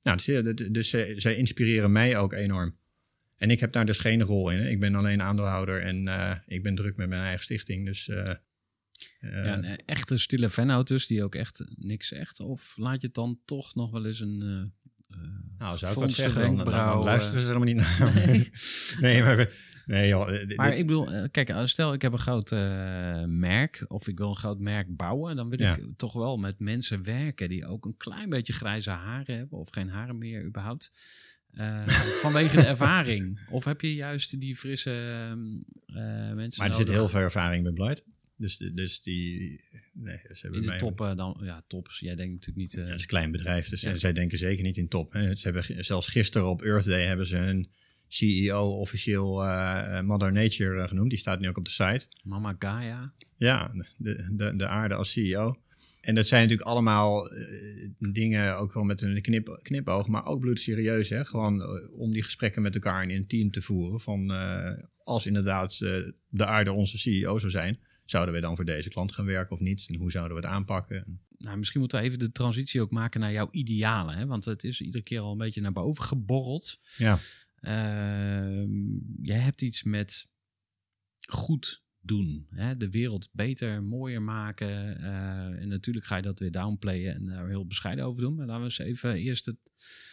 nou, 0.00 0.42
dus, 0.42 0.68
dus 0.70 0.90
zij, 0.90 1.20
zij 1.20 1.36
inspireren 1.36 1.92
mij 1.92 2.18
ook 2.18 2.32
enorm. 2.32 2.76
En 3.36 3.50
ik 3.50 3.60
heb 3.60 3.72
daar 3.72 3.86
dus 3.86 3.98
geen 3.98 4.22
rol 4.22 4.50
in. 4.50 4.58
Hè. 4.58 4.68
Ik 4.68 4.80
ben 4.80 4.94
alleen 4.94 5.22
aandeelhouder 5.22 5.82
en 5.82 6.08
eh, 6.08 6.36
ik 6.46 6.62
ben 6.62 6.74
druk 6.74 6.96
met 6.96 7.08
mijn 7.08 7.22
eigen 7.22 7.42
stichting. 7.42 7.84
Dus 7.84 8.08
eh, 8.08 8.34
ja, 9.20 9.56
een 9.56 9.76
echte 9.84 10.18
stille 10.18 10.50
fanhout 10.50 10.88
dus, 10.88 11.06
die 11.06 11.22
ook 11.22 11.34
echt 11.34 11.64
niks 11.74 12.08
zegt. 12.08 12.40
Of 12.40 12.76
laat 12.76 13.00
je 13.00 13.06
het 13.06 13.16
dan 13.16 13.40
toch 13.44 13.74
nog 13.74 13.90
wel 13.90 14.06
eens 14.06 14.20
een... 14.20 14.72
eh, 15.10 15.18
nou, 15.58 15.78
zou 15.78 15.92
ik 15.92 15.98
wat 15.98 16.12
zeggen, 16.12 16.34
dan, 16.42 16.56
dan, 16.56 16.64
dan 16.64 16.74
wenkbrauw, 16.74 17.04
luisteren 17.04 17.40
ze 17.40 17.46
helemaal 17.46 17.66
niet 17.68 17.76
naar. 17.76 18.12
Nee. 18.26 18.50
nee, 19.00 19.22
maar, 19.22 19.36
we- 19.36 19.52
nee 19.86 20.08
joh. 20.08 20.34
eh, 20.40 20.48
dit- 20.48 20.56
Maar 20.56 20.76
ik 20.76 20.86
bedoel, 20.86 21.12
eh, 21.12 21.24
kijk, 21.30 21.52
stel 21.64 21.92
ik 21.92 22.02
heb 22.02 22.12
een 22.12 22.18
groot 22.18 22.50
merk 23.26 23.84
of 23.88 24.08
ik 24.08 24.18
wil 24.18 24.28
een 24.28 24.36
groot 24.36 24.58
merk 24.58 24.96
bouwen, 24.96 25.36
dan 25.36 25.48
wil 25.48 25.60
Ja. 25.60 25.76
ik 25.76 25.84
toch 25.96 26.12
wel 26.12 26.36
met 26.36 26.58
mensen 26.58 27.02
werken 27.04 27.48
die 27.48 27.66
ook 27.66 27.84
een 27.84 27.96
klein 27.96 28.28
beetje 28.28 28.52
grijze 28.52 28.90
haren 28.90 29.36
hebben 29.36 29.58
of 29.58 29.68
geen 29.70 29.88
haren 29.88 30.18
meer 30.18 30.44
überhaupt. 30.44 30.92
Vanwege 32.22 32.56
de 32.56 32.66
ervaring. 32.66 33.40
Of 33.50 33.64
heb 33.64 33.80
je 33.80 33.94
juist 33.94 34.40
die 34.40 34.56
frisse 34.56 34.90
ehm, 34.90 35.38
eh, 35.86 36.34
mensen 36.34 36.62
maar 36.62 36.70
er 36.70 36.76
zit 36.76 36.88
heel 36.88 37.08
veel 37.08 37.20
ervaring 37.20 37.62
bij 37.62 37.72
Blight. 37.72 38.02
Dus, 38.38 38.56
dus 38.56 39.02
die... 39.02 39.60
Nee, 39.92 40.16
ze 40.16 40.38
hebben 40.40 40.60
in 40.60 40.60
de 40.60 40.68
mij- 40.68 40.78
top 40.78 41.00
eh, 41.00 41.16
dan? 41.16 41.40
Ja, 41.42 41.64
tops. 41.66 41.98
Jij 41.98 42.14
denkt 42.14 42.32
natuurlijk 42.32 42.58
niet... 42.58 42.72
Ja, 42.72 42.78
eh, 42.80 42.86
het 42.86 42.94
is 42.94 43.02
een 43.02 43.08
klein 43.08 43.30
bedrijf, 43.30 43.68
dus 43.68 43.80
Ja. 43.80 43.96
zij 43.96 44.12
denken 44.12 44.38
zeker 44.38 44.64
niet 44.64 44.76
in 44.76 44.88
top. 44.88 45.12
Hè. 45.12 45.34
Ze 45.34 45.50
hebben 45.50 45.84
zelfs 45.84 46.08
gisteren 46.08 46.48
op 46.48 46.62
Earth 46.62 46.84
Day 46.84 47.04
hebben 47.04 47.26
ze 47.26 47.36
hun 47.36 47.68
CEO 48.08 48.68
officieel 48.68 49.44
eh, 49.44 50.00
Mother 50.02 50.32
Nature 50.32 50.88
genoemd. 50.88 51.10
Die 51.10 51.18
staat 51.18 51.40
nu 51.40 51.48
ook 51.48 51.58
op 51.58 51.64
de 51.64 51.70
site. 51.70 52.06
Mama 52.22 52.56
Gaia. 52.58 53.12
Ja, 53.36 53.72
de, 53.96 54.32
de, 54.36 54.56
de 54.56 54.66
aarde 54.66 54.94
als 54.94 55.12
CEO. 55.12 55.56
En 56.00 56.14
dat 56.14 56.26
zijn 56.26 56.42
natuurlijk 56.42 56.68
allemaal 56.68 57.30
dingen, 57.98 58.56
ook 58.58 58.72
wel 58.74 58.82
met 58.82 59.02
een 59.02 59.22
knip, 59.22 59.58
knipoog, 59.62 60.06
maar 60.08 60.26
ook 60.26 60.40
bloedserieus. 60.40 61.08
Hè? 61.08 61.24
Gewoon 61.24 61.62
om 61.90 62.12
die 62.12 62.22
gesprekken 62.22 62.62
met 62.62 62.74
elkaar 62.74 63.02
in 63.02 63.16
een 63.16 63.26
team 63.26 63.50
te 63.50 63.62
voeren. 63.62 64.00
Van 64.00 64.30
als 65.04 65.26
inderdaad 65.26 65.78
de 66.28 66.46
aarde 66.46 66.72
onze 66.72 66.98
CEO 66.98 67.38
zou 67.38 67.50
zijn, 67.50 67.78
zouden 68.10 68.34
we 68.34 68.40
dan 68.40 68.56
voor 68.56 68.64
deze 68.64 68.88
klant 68.88 69.12
gaan 69.12 69.24
werken 69.26 69.56
of 69.56 69.60
niet? 69.62 69.86
En 69.88 69.94
hoe 69.94 70.10
zouden 70.10 70.36
we 70.36 70.42
het 70.42 70.52
aanpakken? 70.52 71.20
Nou, 71.38 71.58
misschien 71.58 71.80
moeten 71.80 71.98
we 71.98 72.04
even 72.04 72.18
de 72.18 72.32
transitie 72.32 72.80
ook 72.80 72.90
maken 72.90 73.20
naar 73.20 73.32
jouw 73.32 73.48
idealen. 73.50 74.16
Hè? 74.16 74.26
Want 74.26 74.44
het 74.44 74.64
is 74.64 74.80
iedere 74.80 75.04
keer 75.04 75.20
al 75.20 75.32
een 75.32 75.38
beetje 75.38 75.60
naar 75.60 75.72
boven 75.72 76.04
geborreld. 76.04 76.78
Ja, 76.96 77.18
Ehm, 77.60 78.70
jij 79.22 79.38
hebt 79.38 79.62
iets 79.62 79.82
met 79.82 80.28
goed 81.20 81.82
doen. 82.00 82.46
Hè? 82.50 82.76
De 82.76 82.90
wereld 82.90 83.28
beter, 83.32 83.82
mooier 83.82 84.22
maken. 84.22 84.98
eh, 85.02 85.60
en 85.62 85.68
natuurlijk 85.68 86.06
ga 86.06 86.16
je 86.16 86.22
dat 86.22 86.38
weer 86.38 86.50
downplayen 86.50 87.14
en 87.14 87.24
daar 87.26 87.48
heel 87.48 87.66
bescheiden 87.66 88.04
over 88.04 88.22
doen. 88.22 88.34
Maar 88.34 88.46
laten 88.46 88.60
we 88.62 88.68
eens 88.68 88.78
even 88.78 89.14
eerst 89.14 89.46
het 89.46 89.56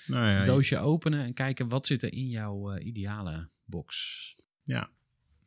nou 0.08 0.26
ja, 0.26 0.44
doosje 0.46 0.78
openen 0.78 1.24
en 1.26 1.34
kijken 1.34 1.68
wat 1.68 1.88
zit 1.88 2.04
er 2.04 2.14
in 2.14 2.28
jouw 2.30 2.72
eh, 2.72 2.86
ideale 2.86 3.50
box. 3.66 4.36
ja. 4.64 4.94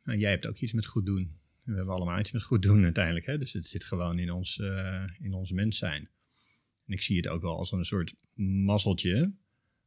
Nou, 0.03 0.21
jij 0.21 0.29
hebt 0.29 0.47
ook 0.47 0.57
iets 0.57 0.73
met 0.73 0.85
goed 0.85 1.05
doen. 1.05 1.38
We 1.69 1.75
hebben 1.75 1.93
allemaal 1.93 2.19
iets 2.19 2.31
met 2.31 2.43
goed 2.43 2.61
doen 2.61 2.83
uiteindelijk. 2.83 3.25
Hè? 3.25 3.37
Dus 3.37 3.53
het 3.53 3.67
zit 3.67 3.83
gewoon 3.83 4.19
in 4.19 4.31
ons, 4.31 4.59
eh, 4.59 5.03
in 5.21 5.33
ons 5.33 5.51
mens 5.51 5.77
zijn. 5.77 6.09
En 6.85 6.93
ik 6.93 7.01
zie 7.01 7.17
het 7.17 7.27
ook 7.27 7.41
wel 7.41 7.57
als 7.57 7.71
een 7.71 7.85
soort 7.85 8.15
mazzeltje. 8.33 9.33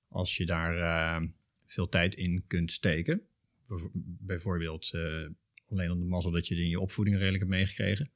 Als 0.08 0.36
je 0.36 0.46
daar 0.46 0.78
eh, 0.78 1.26
veel 1.66 1.88
tijd 1.88 2.14
in 2.14 2.44
kunt 2.46 2.72
steken. 2.72 3.22
Bijv- 3.66 3.90
Bijvoorbeeld 4.20 4.90
eh, 4.94 5.26
alleen 5.68 5.90
om 5.90 5.98
de 5.98 6.04
mazzel 6.04 6.30
dat 6.30 6.48
je 6.48 6.54
in 6.56 6.68
je 6.68 6.80
opvoeding 6.80 7.16
redelijk 7.16 7.42
hebt 7.42 7.54
meegekregen. 7.56 8.10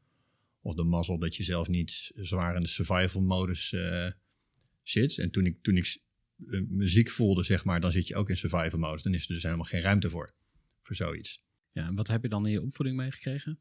Of 0.61 0.75
de 0.75 0.85
mazzel 0.85 1.19
dat 1.19 1.37
je 1.37 1.45
zelf 1.45 1.69
niet 1.69 2.13
zwaar 2.15 2.57
in 2.57 2.63
de 2.63 2.69
survival 2.69 3.23
modus 3.23 3.75
zit. 4.83 5.19
En 5.19 5.31
toen 5.31 5.47
ik, 5.47 5.63
toen 5.63 5.77
ik 5.77 5.99
eh, 6.47 6.61
me 6.69 6.89
ziek 6.89 7.11
voelde, 7.11 7.43
zeg 7.43 7.65
maar, 7.65 7.81
dan 7.81 7.93
zit 7.93 8.09
je 8.09 8.17
ook 8.17 8.29
in 8.29 8.37
survival 8.37 8.79
modus. 8.79 9.03
Dan 9.03 9.15
is 9.15 9.29
er 9.29 9.35
dus 9.35 9.43
helemaal 9.43 9.65
geen 9.65 9.81
ruimte 9.81 10.11
voor. 10.11 10.35
Voor 10.83 10.97
zoiets. 10.97 11.45
Ja, 11.77 11.87
en 11.87 11.95
wat 11.95 12.09
heb 12.09 12.23
je 12.23 12.29
dan 12.29 12.47
in 12.47 12.53
je 12.53 12.63
opvoeding 12.63 12.97
meegekregen? 12.97 13.59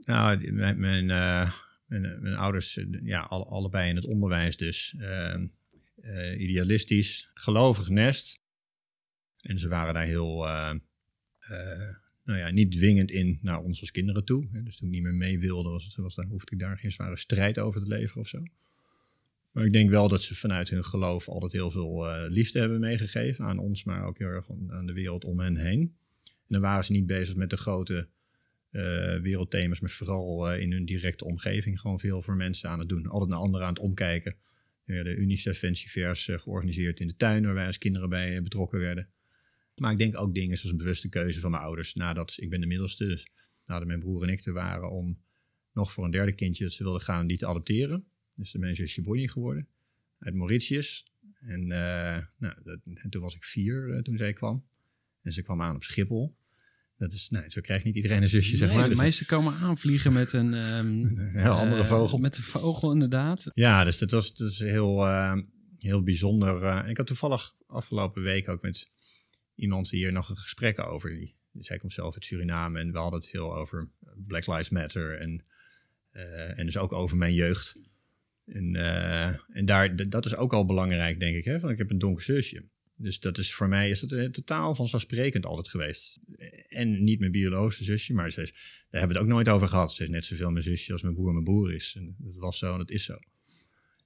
Nou, 0.00 0.52
mijn, 0.52 0.80
mijn, 0.80 1.10
eh, 1.10 1.52
mijn, 1.86 2.22
mijn 2.22 2.34
ouders, 2.36 2.76
eh, 2.76 2.86
ja, 3.02 3.20
alle- 3.20 3.44
allebei 3.44 3.88
in 3.88 3.96
het 3.96 4.04
onderwijs 4.04 4.56
dus. 4.56 4.94
ehm, 4.98 5.46
eh, 6.00 6.40
idealistisch, 6.40 7.30
gelovig 7.34 7.88
nest. 7.88 8.40
En 9.40 9.58
ze 9.58 9.68
waren 9.68 9.94
daar 9.94 10.04
heel, 10.04 10.46
eh, 10.46 10.74
eh, 11.38 11.94
nou 12.24 12.38
ja, 12.38 12.50
niet 12.50 12.72
dwingend 12.72 13.10
in 13.10 13.38
naar 13.42 13.58
ons 13.62 13.80
als 13.80 13.90
kinderen 13.90 14.24
toe. 14.24 14.62
Dus 14.64 14.76
toen 14.76 14.88
ik 14.88 14.94
niet 14.94 15.02
meer 15.02 15.14
mee 15.14 15.38
wilde, 15.38 15.68
was 15.68 15.84
het, 15.84 15.94
was, 15.96 16.14
dan 16.14 16.28
hoefde 16.28 16.52
ik 16.52 16.58
daar 16.58 16.78
geen 16.78 16.92
zware 16.92 17.16
strijd 17.16 17.58
over 17.58 17.80
te 17.80 17.88
leveren 17.88 18.20
of 18.22 18.28
zo. 18.28 18.42
Maar 19.50 19.64
ik 19.64 19.72
denk 19.72 19.90
wel 19.90 20.08
dat 20.08 20.22
ze 20.22 20.34
vanuit 20.34 20.70
hun 20.70 20.84
geloof 20.84 21.28
altijd 21.28 21.52
heel 21.52 21.70
veel 21.70 22.06
eh, 22.08 22.30
liefde 22.30 22.58
hebben 22.58 22.80
meegegeven 22.80 23.44
aan 23.44 23.58
ons, 23.58 23.84
maar 23.84 24.04
ook 24.06 24.18
heel 24.18 24.28
erg 24.28 24.50
aan 24.68 24.86
de 24.86 24.92
wereld 24.92 25.24
om 25.24 25.40
hen 25.40 25.56
heen. 25.56 25.96
En 26.48 26.54
dan 26.54 26.60
waren 26.60 26.84
ze 26.84 26.92
niet 26.92 27.06
bezig 27.06 27.36
met 27.36 27.50
de 27.50 27.56
grote 27.56 28.08
eh, 28.70 29.20
wereldthema's, 29.20 29.80
maar 29.80 29.90
vooral 29.90 30.50
eh, 30.50 30.60
in 30.60 30.72
hun 30.72 30.84
directe 30.84 31.24
omgeving 31.24 31.80
gewoon 31.80 32.00
veel 32.00 32.22
voor 32.22 32.36
mensen 32.36 32.70
aan 32.70 32.78
het 32.78 32.88
doen. 32.88 33.06
Altijd 33.06 33.30
naar 33.30 33.38
anderen 33.38 33.66
aan 33.66 33.72
het 33.72 33.82
omkijken. 33.82 34.36
Er 34.84 34.94
werden 34.94 35.20
UNICEF 35.20 35.58
Fancyvers 35.58 36.28
uh, 36.28 36.38
georganiseerd 36.38 37.00
in 37.00 37.06
de 37.06 37.16
tuin, 37.16 37.44
waar 37.44 37.54
wij 37.54 37.66
als 37.66 37.78
kinderen 37.78 38.08
bij 38.08 38.36
eh, 38.36 38.42
betrokken 38.42 38.78
werden. 38.78 39.08
Maar 39.74 39.92
ik 39.92 39.98
denk 39.98 40.18
ook 40.18 40.34
dingen 40.34 40.56
zoals 40.56 40.72
een 40.72 40.78
bewuste 40.78 41.08
keuze 41.08 41.40
van 41.40 41.50
mijn 41.50 41.62
ouders. 41.62 41.94
Nadat 41.94 42.36
ik 42.40 42.50
ben 42.50 42.60
de 42.60 42.66
middelste, 42.66 43.06
dus 43.06 43.26
nadat 43.64 43.86
mijn 43.86 44.00
broer 44.00 44.22
en 44.22 44.28
ik 44.28 44.44
er 44.44 44.52
waren 44.52 44.90
om 44.90 45.22
nog 45.72 45.92
voor 45.92 46.04
een 46.04 46.10
derde 46.10 46.32
kindje 46.32 46.64
dat 46.64 46.72
ze 46.72 46.82
wilden 46.82 47.00
gaan 47.00 47.26
die 47.26 47.36
te 47.36 47.46
adopteren. 47.46 48.04
Dus 48.34 48.50
de 48.50 48.58
mensen 48.58 48.84
is 48.84 48.90
Shiboni 48.90 49.28
geworden, 49.28 49.68
uit 50.18 50.34
Mauritius. 50.34 51.12
En, 51.40 51.60
eh, 51.62 52.24
nou, 52.38 52.54
dat, 52.62 52.80
en 52.94 53.10
toen 53.10 53.22
was 53.22 53.34
ik 53.34 53.44
vier 53.44 53.90
eh, 53.90 54.00
toen 54.00 54.16
zij 54.16 54.32
kwam. 54.32 54.66
En 55.22 55.32
ze 55.32 55.42
kwam 55.42 55.62
aan 55.62 55.74
op 55.74 55.82
Schiphol. 55.82 56.36
Dat 56.96 57.12
is, 57.12 57.28
nou, 57.30 57.50
zo 57.50 57.60
krijgt 57.60 57.84
niet 57.84 57.96
iedereen 57.96 58.22
een 58.22 58.28
zusje, 58.28 58.56
zeg 58.56 58.68
Nee, 58.68 58.76
maar. 58.76 58.88
de 58.88 58.94
Dus- 58.94 59.02
meesten 59.02 59.26
komen 59.26 59.54
aanvliegen 59.54 60.12
met 60.12 60.32
een... 60.32 60.54
ehm, 60.54 60.86
Een 61.04 61.30
heel 61.32 61.52
andere 61.52 61.82
eh, 61.82 61.88
vogel. 61.88 62.18
Met 62.18 62.36
een 62.36 62.42
vogel, 62.42 62.92
inderdaad. 62.92 63.50
Ja, 63.54 63.84
dus 63.84 63.98
dat 63.98 64.10
was, 64.10 64.32
is 64.32 64.58
heel, 64.58 65.06
eh, 65.06 65.34
heel 65.78 66.02
bijzonder. 66.02 66.62
eh. 66.62 66.88
ik 66.88 66.96
had 66.96 67.06
toevallig 67.06 67.54
afgelopen 67.66 68.22
week 68.22 68.48
ook 68.48 68.62
met 68.62 68.90
iemand 69.54 69.90
hier 69.90 70.12
nog 70.12 70.28
een 70.28 70.36
gesprek 70.36 70.78
over. 70.78 71.10
Die, 71.10 71.36
dus 71.52 71.68
hij 71.68 71.78
komt 71.78 71.92
zelf 71.92 72.14
uit 72.14 72.24
Suriname 72.24 72.80
en 72.80 72.92
we 72.92 72.98
hadden 72.98 73.20
het 73.20 73.28
heel 73.30 73.56
over 73.56 73.88
Black 74.26 74.46
Lives 74.46 74.68
Matter 74.70 75.18
en 75.20 75.44
en 76.56 76.64
dus 76.66 76.76
ook 76.76 76.92
over 76.92 77.16
mijn 77.16 77.34
jeugd. 77.34 77.74
En, 78.46 78.74
en 79.52 79.64
daar, 79.64 80.08
dat 80.08 80.26
is 80.26 80.34
ook 80.36 80.52
al 80.52 80.66
belangrijk, 80.66 81.20
denk 81.20 81.36
ik. 81.36 81.44
Hè? 81.44 81.60
Van, 81.60 81.70
ik 81.70 81.78
heb 81.78 81.90
een 81.90 81.98
donker 81.98 82.22
zusje. 82.22 82.64
Dus 82.98 83.20
dat 83.20 83.38
is 83.38 83.54
voor 83.54 83.68
mij 83.68 83.90
is 83.90 84.00
het 84.00 84.32
totaal 84.32 84.74
vanzelfsprekend 84.74 85.46
altijd 85.46 85.68
geweest. 85.68 86.18
En 86.68 87.04
niet 87.04 87.18
mijn 87.18 87.32
biologische 87.32 87.84
zusje, 87.84 88.14
maar 88.14 88.30
ze 88.30 88.42
is, 88.42 88.50
daar 88.50 89.00
hebben 89.00 89.08
we 89.08 89.14
het 89.14 89.22
ook 89.22 89.34
nooit 89.34 89.48
over 89.48 89.68
gehad. 89.68 89.94
Ze 89.94 90.02
is 90.02 90.08
net 90.08 90.24
zoveel 90.24 90.50
mijn 90.50 90.64
zusje 90.64 90.92
als 90.92 91.02
mijn 91.02 91.14
broer 91.14 91.32
mijn 91.32 91.44
broer 91.44 91.72
is. 91.72 91.94
En 91.96 92.16
dat 92.18 92.34
was 92.34 92.58
zo 92.58 92.72
en 92.72 92.78
dat 92.78 92.90
is 92.90 93.04
zo. 93.04 93.18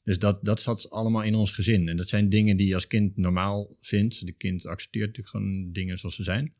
Dus 0.02 0.18
dat, 0.18 0.44
dat 0.44 0.60
zat 0.60 0.90
allemaal 0.90 1.22
in 1.22 1.34
ons 1.34 1.50
gezin. 1.50 1.88
En 1.88 1.96
dat 1.96 2.08
zijn 2.08 2.28
dingen 2.28 2.56
die 2.56 2.66
je 2.66 2.74
als 2.74 2.86
kind 2.86 3.16
normaal 3.16 3.76
vindt. 3.80 4.26
De 4.26 4.32
kind 4.32 4.66
accepteert 4.66 5.06
natuurlijk 5.06 5.36
gewoon 5.36 5.72
dingen 5.72 5.98
zoals 5.98 6.14
ze 6.14 6.22
zijn. 6.22 6.54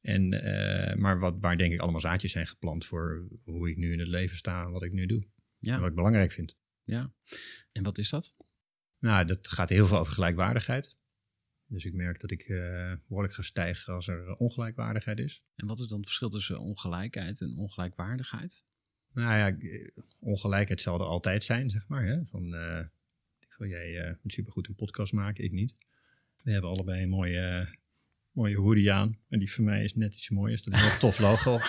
En, 0.00 0.32
uh, 0.32 0.94
maar 0.94 1.18
wat, 1.18 1.36
waar 1.40 1.58
denk 1.58 1.72
ik 1.72 1.80
allemaal 1.80 2.00
zaadjes 2.00 2.32
zijn 2.32 2.46
geplant 2.46 2.86
voor 2.86 3.28
hoe 3.44 3.70
ik 3.70 3.76
nu 3.76 3.92
in 3.92 3.98
het 3.98 4.08
leven 4.08 4.36
sta 4.36 4.64
en 4.64 4.70
wat 4.70 4.82
ik 4.82 4.92
nu 4.92 5.06
doe. 5.06 5.26
Ja. 5.58 5.74
En 5.74 5.80
wat 5.80 5.88
ik 5.88 5.94
belangrijk 5.94 6.32
vind. 6.32 6.56
Ja, 6.84 7.12
en 7.72 7.82
wat 7.82 7.98
is 7.98 8.10
dat? 8.10 8.34
Nou, 8.98 9.26
dat 9.26 9.48
gaat 9.48 9.68
heel 9.68 9.86
veel 9.86 9.98
over 9.98 10.12
gelijkwaardigheid. 10.12 10.96
Dus 11.72 11.84
ik 11.84 11.94
merk 11.94 12.20
dat 12.20 12.30
ik 12.30 12.48
uh, 12.48 12.90
behoorlijk 13.08 13.34
ga 13.34 13.42
stijgen 13.42 13.94
als 13.94 14.08
er 14.08 14.36
ongelijkwaardigheid 14.36 15.18
is. 15.18 15.42
En 15.54 15.66
wat 15.66 15.80
is 15.80 15.86
dan 15.86 15.98
het 15.98 16.06
verschil 16.06 16.28
tussen 16.28 16.60
ongelijkheid 16.60 17.40
en 17.40 17.56
ongelijkwaardigheid? 17.56 18.64
Nou 19.12 19.36
ja, 19.36 19.58
eh, 19.58 19.88
ongelijkheid 20.18 20.80
zal 20.80 21.00
er 21.00 21.06
altijd 21.06 21.44
zijn, 21.44 21.70
zeg 21.70 21.88
maar. 21.88 22.06
Hè? 22.06 22.24
Van, 22.24 22.54
uh, 22.54 22.78
ik 23.38 23.54
wil 23.58 23.68
jij 23.68 24.08
uh, 24.08 24.14
supergoed 24.24 24.68
een 24.68 24.74
podcast 24.74 25.12
maken, 25.12 25.44
ik 25.44 25.52
niet. 25.52 25.74
We 26.42 26.50
hebben 26.50 26.70
allebei 26.70 27.02
een 27.02 27.08
mooie, 27.08 27.76
mooie 28.30 28.56
hoodie 28.56 28.92
aan. 28.92 29.18
En 29.28 29.38
die 29.38 29.52
voor 29.52 29.64
mij 29.64 29.84
is 29.84 29.94
net 29.94 30.14
iets 30.14 30.30
mooiers. 30.30 30.62
Dat 30.62 30.74
is 30.74 30.80
een 30.80 30.88
heel 30.88 30.98
tof 30.98 31.18
logo. 31.18 31.58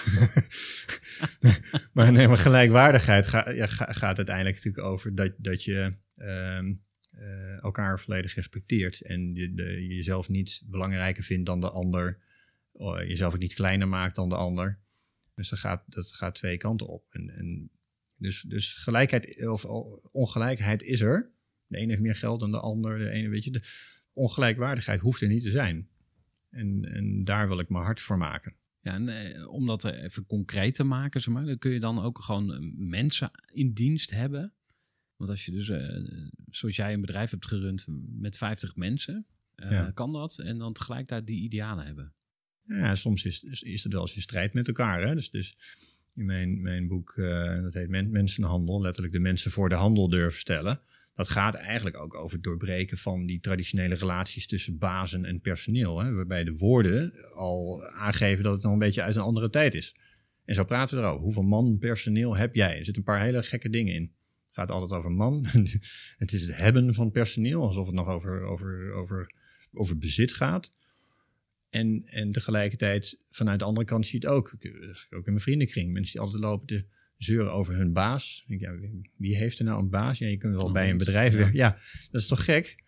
maar 1.93 2.11
nee, 2.11 2.27
maar 2.27 2.37
gelijkwaardigheid 2.37 3.29
ja, 3.31 3.67
gaat 3.67 4.17
uiteindelijk 4.17 4.55
natuurlijk 4.55 4.85
over 4.85 5.15
dat, 5.15 5.33
dat 5.37 5.63
je 5.63 5.95
um, 6.15 6.83
elkaar 7.61 7.99
volledig 7.99 8.35
respecteert. 8.35 9.01
En 9.01 9.35
je, 9.35 9.53
de, 9.53 9.87
jezelf 9.87 10.29
niet 10.29 10.61
belangrijker 10.65 11.23
vindt 11.23 11.45
dan 11.45 11.61
de 11.61 11.69
ander. 11.69 12.19
jezelf 13.07 13.33
ook 13.33 13.39
niet 13.39 13.53
kleiner 13.53 13.87
maakt 13.87 14.15
dan 14.15 14.29
de 14.29 14.35
ander. 14.35 14.79
Dus 15.35 15.49
dat 15.49 15.59
gaat, 15.59 15.83
dat 15.87 16.13
gaat 16.13 16.35
twee 16.35 16.57
kanten 16.57 16.87
op. 16.87 17.05
En, 17.09 17.29
en 17.29 17.69
dus, 18.17 18.41
dus 18.41 18.73
gelijkheid 18.73 19.47
of 19.47 19.65
ongelijkheid 20.11 20.81
is 20.81 21.01
er. 21.01 21.31
De 21.67 21.77
ene 21.77 21.89
heeft 21.89 22.01
meer 22.01 22.15
geld 22.15 22.39
dan 22.39 22.51
de 22.51 22.59
ander. 22.59 22.97
De 22.97 23.09
ene, 23.09 23.29
weet 23.29 23.43
je, 23.43 23.51
de 23.51 23.63
ongelijkwaardigheid 24.13 24.99
hoeft 24.99 25.21
er 25.21 25.27
niet 25.27 25.43
te 25.43 25.51
zijn. 25.51 25.87
En, 26.49 26.85
en 26.93 27.23
daar 27.23 27.47
wil 27.47 27.59
ik 27.59 27.69
me 27.69 27.77
hard 27.77 28.01
voor 28.01 28.17
maken. 28.17 28.55
Ja, 28.81 28.93
en 28.93 29.09
eh, 29.09 29.47
om 29.51 29.65
dat 29.65 29.83
even 29.83 30.25
concreet 30.25 30.73
te 30.73 30.83
maken, 30.83 31.21
zeg 31.21 31.33
maar, 31.33 31.45
dan 31.45 31.57
kun 31.57 31.71
je 31.71 31.79
dan 31.79 32.03
ook 32.03 32.19
gewoon 32.19 32.53
eh, 32.53 32.59
mensen 32.75 33.31
in 33.51 33.73
dienst 33.73 34.11
hebben. 34.11 34.53
Want 35.23 35.35
als 35.35 35.45
je 35.45 35.51
dus, 35.51 35.69
eh, 35.69 36.03
zoals 36.49 36.75
jij 36.75 36.93
een 36.93 37.01
bedrijf 37.01 37.29
hebt 37.31 37.47
gerund 37.47 37.85
met 38.19 38.37
50 38.37 38.75
mensen, 38.75 39.25
uh, 39.55 39.87
kan 39.93 40.13
dat. 40.13 40.39
En 40.39 40.57
dan 40.57 40.73
tegelijkertijd 40.73 41.27
die 41.27 41.41
idealen 41.41 41.85
hebben. 41.85 42.13
Ja, 42.63 42.95
soms 42.95 43.25
is, 43.25 43.43
is, 43.43 43.83
het 43.83 43.93
wel 43.93 44.01
eens 44.01 44.15
in 44.15 44.21
strijd 44.21 44.53
met 44.53 44.67
elkaar. 44.67 45.07
Hè? 45.07 45.15
Dus, 45.15 45.29
dus 45.29 45.57
in 46.15 46.25
mijn, 46.25 46.61
mijn 46.61 46.87
boek, 46.87 47.15
uh, 47.15 47.61
dat 47.61 47.73
heet 47.73 47.89
Men, 47.89 48.09
Mensenhandel, 48.09 48.81
letterlijk 48.81 49.13
de 49.13 49.19
mensen 49.19 49.51
voor 49.51 49.69
de 49.69 49.75
handel 49.75 50.09
durven 50.09 50.39
stellen. 50.39 50.79
Dat 51.15 51.29
gaat 51.29 51.55
eigenlijk 51.55 51.97
ook 51.97 52.15
over 52.15 52.35
het 52.35 52.43
doorbreken 52.43 52.97
van 52.97 53.25
die 53.25 53.39
traditionele 53.39 53.95
relaties 53.95 54.47
tussen 54.47 54.77
bazen 54.77 55.25
en 55.25 55.41
personeel. 55.41 55.99
Hè? 55.99 56.13
Waarbij 56.13 56.43
de 56.43 56.55
woorden 56.55 57.13
al 57.33 57.87
aangeven 57.87 58.43
dat 58.43 58.53
het 58.53 58.63
nog 58.63 58.73
een 58.73 58.79
beetje 58.79 59.03
uit 59.03 59.15
een 59.15 59.21
andere 59.21 59.49
tijd 59.49 59.73
is. 59.73 59.95
En 60.45 60.55
zo 60.55 60.63
praten 60.63 60.97
we 60.97 61.03
erover. 61.03 61.23
Hoeveel 61.23 61.43
man 61.43 61.77
personeel 61.77 62.35
heb 62.35 62.55
jij? 62.55 62.77
Er 62.77 62.85
zitten 62.85 62.95
een 62.95 63.13
paar 63.13 63.21
hele 63.21 63.43
gekke 63.43 63.69
dingen 63.69 63.93
in. 63.93 64.13
Het 64.53 64.61
gaat 64.61 64.71
altijd 64.71 64.99
over 64.99 65.11
man. 65.11 65.45
het 66.17 66.33
is 66.33 66.41
het 66.41 66.57
hebben 66.57 66.93
van 66.93 67.11
personeel, 67.11 67.61
alsof 67.61 67.85
het 67.85 67.95
nog 67.95 68.07
over, 68.07 68.41
over, 68.41 68.91
over, 68.91 69.33
over 69.71 69.97
bezit 69.97 70.33
gaat. 70.33 70.71
En, 71.69 72.03
en 72.05 72.31
tegelijkertijd, 72.31 73.25
vanuit 73.29 73.59
de 73.59 73.65
andere 73.65 73.85
kant 73.85 74.07
zie 74.07 74.21
je 74.21 74.27
het 74.27 74.35
ook. 74.35 74.55
Ook 75.09 75.25
in 75.25 75.31
mijn 75.31 75.39
vriendenkring. 75.39 75.91
Mensen 75.91 76.11
die 76.11 76.21
altijd 76.21 76.43
lopen 76.43 76.67
te 76.67 76.85
zeuren 77.17 77.53
over 77.53 77.75
hun 77.75 77.93
baas. 77.93 78.43
Denk, 78.47 78.61
ja, 78.61 78.75
wie 79.15 79.37
heeft 79.37 79.59
er 79.59 79.65
nou 79.65 79.79
een 79.79 79.89
baas? 79.89 80.17
Ja, 80.17 80.27
je 80.27 80.37
kunt 80.37 80.55
wel 80.55 80.71
bij 80.71 80.89
een 80.89 80.97
bedrijf 80.97 81.33
werken. 81.33 81.55
Ja. 81.55 81.79
dat 82.11 82.21
is 82.21 82.27
toch 82.27 82.45
gek? 82.45 82.83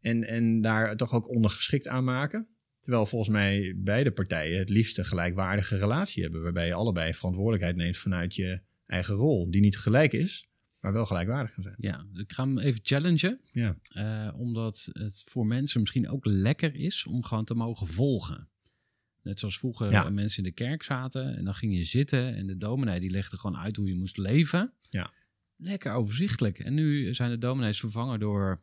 En, 0.00 0.24
en 0.24 0.60
daar 0.60 0.96
toch 0.96 1.12
ook 1.12 1.28
ondergeschikt 1.28 1.88
aan 1.88 2.04
maken. 2.04 2.48
Terwijl 2.80 3.06
volgens 3.06 3.30
mij 3.30 3.74
beide 3.76 4.12
partijen 4.12 4.58
het 4.58 4.68
liefst 4.68 4.98
een 4.98 5.04
gelijkwaardige 5.04 5.76
relatie 5.76 6.22
hebben. 6.22 6.42
Waarbij 6.42 6.66
je 6.66 6.74
allebei 6.74 7.14
verantwoordelijkheid 7.14 7.76
neemt 7.76 7.96
vanuit 7.96 8.34
je 8.34 8.60
eigen 8.86 9.14
rol. 9.14 9.50
Die 9.50 9.60
niet 9.60 9.78
gelijk 9.78 10.12
is, 10.12 10.49
maar 10.80 10.92
wel 10.92 11.06
gelijkwaardig 11.06 11.54
gaan 11.54 11.62
zijn. 11.62 11.74
Ja, 11.78 12.06
ik 12.14 12.32
ga 12.32 12.44
hem 12.44 12.58
even 12.58 12.80
challengen. 12.82 13.40
Ja. 13.52 13.76
Uh, 13.96 14.40
omdat 14.40 14.88
het 14.92 15.24
voor 15.26 15.46
mensen 15.46 15.80
misschien 15.80 16.08
ook 16.08 16.24
lekker 16.24 16.74
is 16.74 17.06
om 17.06 17.24
gewoon 17.24 17.44
te 17.44 17.54
mogen 17.54 17.86
volgen. 17.86 18.48
Net 19.22 19.38
zoals 19.38 19.58
vroeger 19.58 20.12
mensen 20.12 20.38
in 20.38 20.48
de 20.48 20.54
kerk 20.54 20.82
zaten 20.82 21.36
en 21.36 21.44
dan 21.44 21.54
ging 21.54 21.76
je 21.76 21.84
zitten 21.84 22.36
en 22.36 22.46
de 22.46 22.56
dominee 22.56 23.00
die 23.00 23.10
legde 23.10 23.38
gewoon 23.38 23.56
uit 23.56 23.76
hoe 23.76 23.88
je 23.88 23.94
moest 23.94 24.16
leven. 24.16 24.72
Ja. 24.88 25.10
Lekker 25.56 25.92
overzichtelijk. 25.92 26.58
En 26.58 26.74
nu 26.74 27.14
zijn 27.14 27.30
de 27.30 27.38
dominees 27.38 27.80
vervangen 27.80 28.20
door 28.20 28.62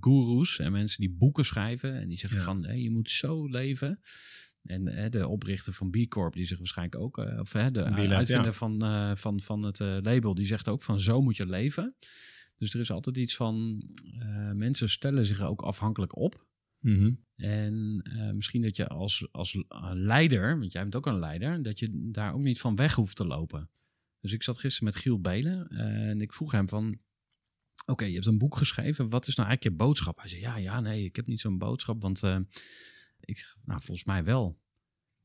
goeroes 0.00 0.58
en 0.58 0.72
mensen 0.72 1.00
die 1.00 1.10
boeken 1.10 1.44
schrijven 1.44 2.00
en 2.00 2.08
die 2.08 2.18
zeggen 2.18 2.40
van 2.40 2.64
hey, 2.64 2.80
je 2.80 2.90
moet 2.90 3.10
zo 3.10 3.46
leven. 3.46 4.00
En 4.66 4.86
hè, 4.86 5.08
de 5.08 5.28
oprichter 5.28 5.72
van 5.72 5.90
B 5.90 5.96
Corp, 6.08 6.34
die 6.34 6.44
zegt 6.44 6.58
waarschijnlijk 6.58 7.02
ook, 7.02 7.18
uh, 7.18 7.38
of 7.38 7.52
hè, 7.52 7.70
de 7.70 7.84
uitvinder 7.84 8.52
van, 8.52 8.84
uh, 8.84 9.14
van, 9.14 9.40
van 9.40 9.62
het 9.62 9.80
uh, 9.80 9.96
label, 10.00 10.34
die 10.34 10.46
zegt 10.46 10.68
ook 10.68 10.82
van 10.82 11.00
zo 11.00 11.22
moet 11.22 11.36
je 11.36 11.46
leven. 11.46 11.96
Dus 12.58 12.74
er 12.74 12.80
is 12.80 12.90
altijd 12.90 13.16
iets 13.16 13.36
van, 13.36 13.82
mensen 14.54 14.88
stellen 14.88 15.26
zich 15.26 15.40
ook 15.40 15.62
afhankelijk 15.62 16.16
op. 16.16 16.46
Mm 16.80 16.96
-hmm. 16.96 17.24
En 17.36 18.02
misschien 18.34 18.62
dat 18.62 18.76
je 18.76 18.88
als, 18.88 19.28
als 19.30 19.64
leider, 19.92 20.58
want 20.58 20.72
jij 20.72 20.82
bent 20.82 20.96
ook 20.96 21.06
een 21.06 21.18
leider, 21.18 21.62
dat 21.62 21.78
je 21.78 22.08
daar 22.12 22.34
ook 22.34 22.42
niet 22.42 22.60
van 22.60 22.76
weg 22.76 22.94
hoeft 22.94 23.16
te 23.16 23.26
lopen. 23.26 23.70
Dus 24.20 24.32
ik 24.32 24.42
zat 24.42 24.58
gisteren 24.58 24.92
met 24.92 24.96
Giel 25.02 25.20
Belen 25.20 25.68
en 25.68 26.20
ik 26.20 26.32
vroeg 26.32 26.52
hem 26.52 26.68
van, 26.68 26.98
oké, 27.86 28.04
je 28.04 28.14
hebt 28.14 28.26
een 28.26 28.38
boek 28.38 28.56
geschreven, 28.56 29.10
wat 29.10 29.26
is 29.26 29.34
nou 29.34 29.48
eigenlijk 29.48 29.78
je 29.78 29.84
boodschap? 29.84 30.18
Hij 30.18 30.28
zei, 30.28 30.40
ja, 30.40 30.56
ja, 30.56 30.80
nee, 30.80 31.04
ik 31.04 31.16
heb 31.16 31.26
niet 31.26 31.40
zo'n 31.40 31.58
boodschap, 31.58 32.02
want 32.02 32.22
ik 33.26 33.38
zeg, 33.38 33.56
nou, 33.64 33.80
volgens 33.82 34.06
mij 34.06 34.24
wel. 34.24 34.60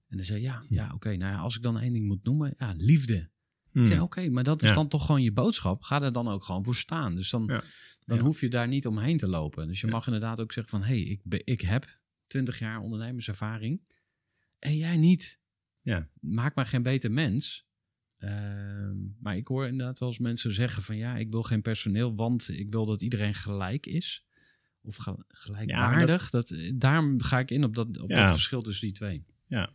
En 0.07 0.17
dan 0.17 0.25
zei 0.25 0.41
ja, 0.41 0.61
ja, 0.69 0.93
oké. 0.93 1.15
nou 1.15 1.33
ja, 1.33 1.39
als 1.39 1.55
ik 1.55 1.61
dan 1.61 1.79
één 1.79 1.93
ding 1.93 2.07
moet 2.07 2.23
noemen, 2.23 2.53
ja, 2.57 2.73
liefde. 2.77 3.29
Ik 3.73 3.85
zei, 3.85 3.93
hmm. 3.93 4.03
oké, 4.03 4.29
maar 4.29 4.43
dat 4.43 4.63
is 4.63 4.73
dan 4.73 4.87
toch 4.87 5.05
gewoon 5.05 5.21
je 5.21 5.31
boodschap. 5.31 5.83
Ga 5.83 6.01
er 6.01 6.11
dan 6.11 6.27
ook 6.27 6.43
gewoon 6.43 6.63
voor 6.63 6.75
staan. 6.75 7.15
Dus 7.15 7.29
dan, 7.29 7.61
dan 8.05 8.19
hoef 8.19 8.41
je 8.41 8.49
daar 8.49 8.67
niet 8.67 8.87
omheen 8.87 9.17
te 9.17 9.27
lopen. 9.27 9.67
Dus 9.67 9.81
je 9.81 9.87
mag 9.87 10.05
inderdaad 10.05 10.39
ook 10.39 10.51
zeggen 10.51 10.71
van, 10.71 10.87
hé, 10.87 11.01
hey, 11.01 11.03
ik, 11.03 11.41
ik 11.43 11.61
heb 11.61 11.99
20 12.27 12.59
jaar 12.59 12.79
ondernemerservaring 12.79 13.81
en 14.59 14.77
jij 14.77 14.97
niet. 14.97 15.39
Ja. 15.81 16.09
Maak 16.19 16.55
maar 16.55 16.65
geen 16.65 16.83
beter 16.83 17.11
mens. 17.11 17.65
Ehm, 18.17 18.97
maar 19.19 19.37
ik 19.37 19.47
hoor 19.47 19.67
inderdaad 19.67 19.99
wel 19.99 20.09
eens 20.09 20.19
mensen 20.19 20.53
zeggen 20.53 20.83
van, 20.83 20.97
ja, 20.97 21.17
ik 21.17 21.31
wil 21.31 21.43
geen 21.43 21.61
personeel, 21.61 22.15
want 22.15 22.49
ik 22.49 22.71
wil 22.71 22.85
dat 22.85 23.01
iedereen 23.01 23.33
gelijk 23.33 23.85
is 23.85 24.25
of 24.83 24.97
gelijkwaardig. 25.27 26.29
dat, 26.29 26.47
dat, 26.47 26.59
eh, 26.59 26.71
daarom 26.75 27.21
ga 27.21 27.39
ik 27.39 27.51
in 27.51 27.63
op, 27.63 27.75
dat, 27.75 27.99
op 27.99 28.09
dat 28.09 28.29
verschil 28.29 28.61
tussen 28.61 28.87
die 28.87 28.95
twee. 28.95 29.25
Ja. 29.47 29.73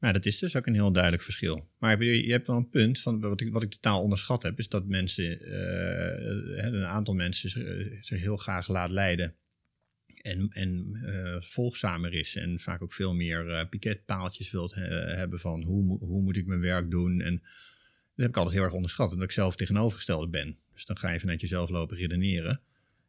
ja, 0.00 0.12
dat 0.12 0.26
is 0.26 0.38
dus 0.38 0.56
ook 0.56 0.66
een 0.66 0.74
heel 0.74 0.92
duidelijk 0.92 1.22
verschil. 1.22 1.68
Maar 1.78 2.04
je, 2.04 2.26
je 2.26 2.32
hebt 2.32 2.46
wel 2.46 2.56
een 2.56 2.68
punt 2.68 3.00
van 3.00 3.20
wat 3.20 3.40
ik, 3.40 3.52
wat 3.52 3.62
ik 3.62 3.70
totaal 3.70 4.02
onderschat 4.02 4.42
heb, 4.42 4.58
is 4.58 4.68
dat 4.68 4.86
mensen, 4.86 5.24
uh, 5.24 6.64
een 6.64 6.86
aantal 6.86 7.14
mensen 7.14 7.50
zich, 8.00 8.20
heel 8.20 8.36
graag 8.36 8.68
laat 8.68 8.90
leiden. 8.90 9.34
En, 10.22 10.48
en 10.48 10.98
uh, 11.04 11.36
volgzamer 11.40 12.12
is 12.12 12.36
en 12.36 12.60
vaak 12.60 12.82
ook 12.82 12.92
veel 12.92 13.14
meer 13.14 13.46
uh, 13.46 13.60
piketpaaltjes 13.70 14.50
wilt 14.50 14.74
hebben 14.74 15.40
van 15.40 15.62
hoe, 15.62 15.98
hoe 15.98 16.22
moet 16.22 16.36
ik 16.36 16.46
mijn 16.46 16.60
werk 16.60 16.90
doen. 16.90 17.20
En 17.20 17.34
dat 17.34 18.28
heb 18.28 18.28
ik 18.28 18.36
altijd 18.36 18.54
heel 18.54 18.64
erg 18.64 18.74
onderschat, 18.74 19.12
omdat 19.12 19.26
ik 19.26 19.32
zelf 19.32 19.56
tegenovergestelde 19.56 20.28
ben. 20.28 20.56
Dus 20.72 20.84
dan 20.84 20.98
ga 20.98 21.10
je 21.10 21.20
vanuit 21.20 21.40
jezelf 21.40 21.70
lopen 21.70 21.96
redeneren. 21.96 22.60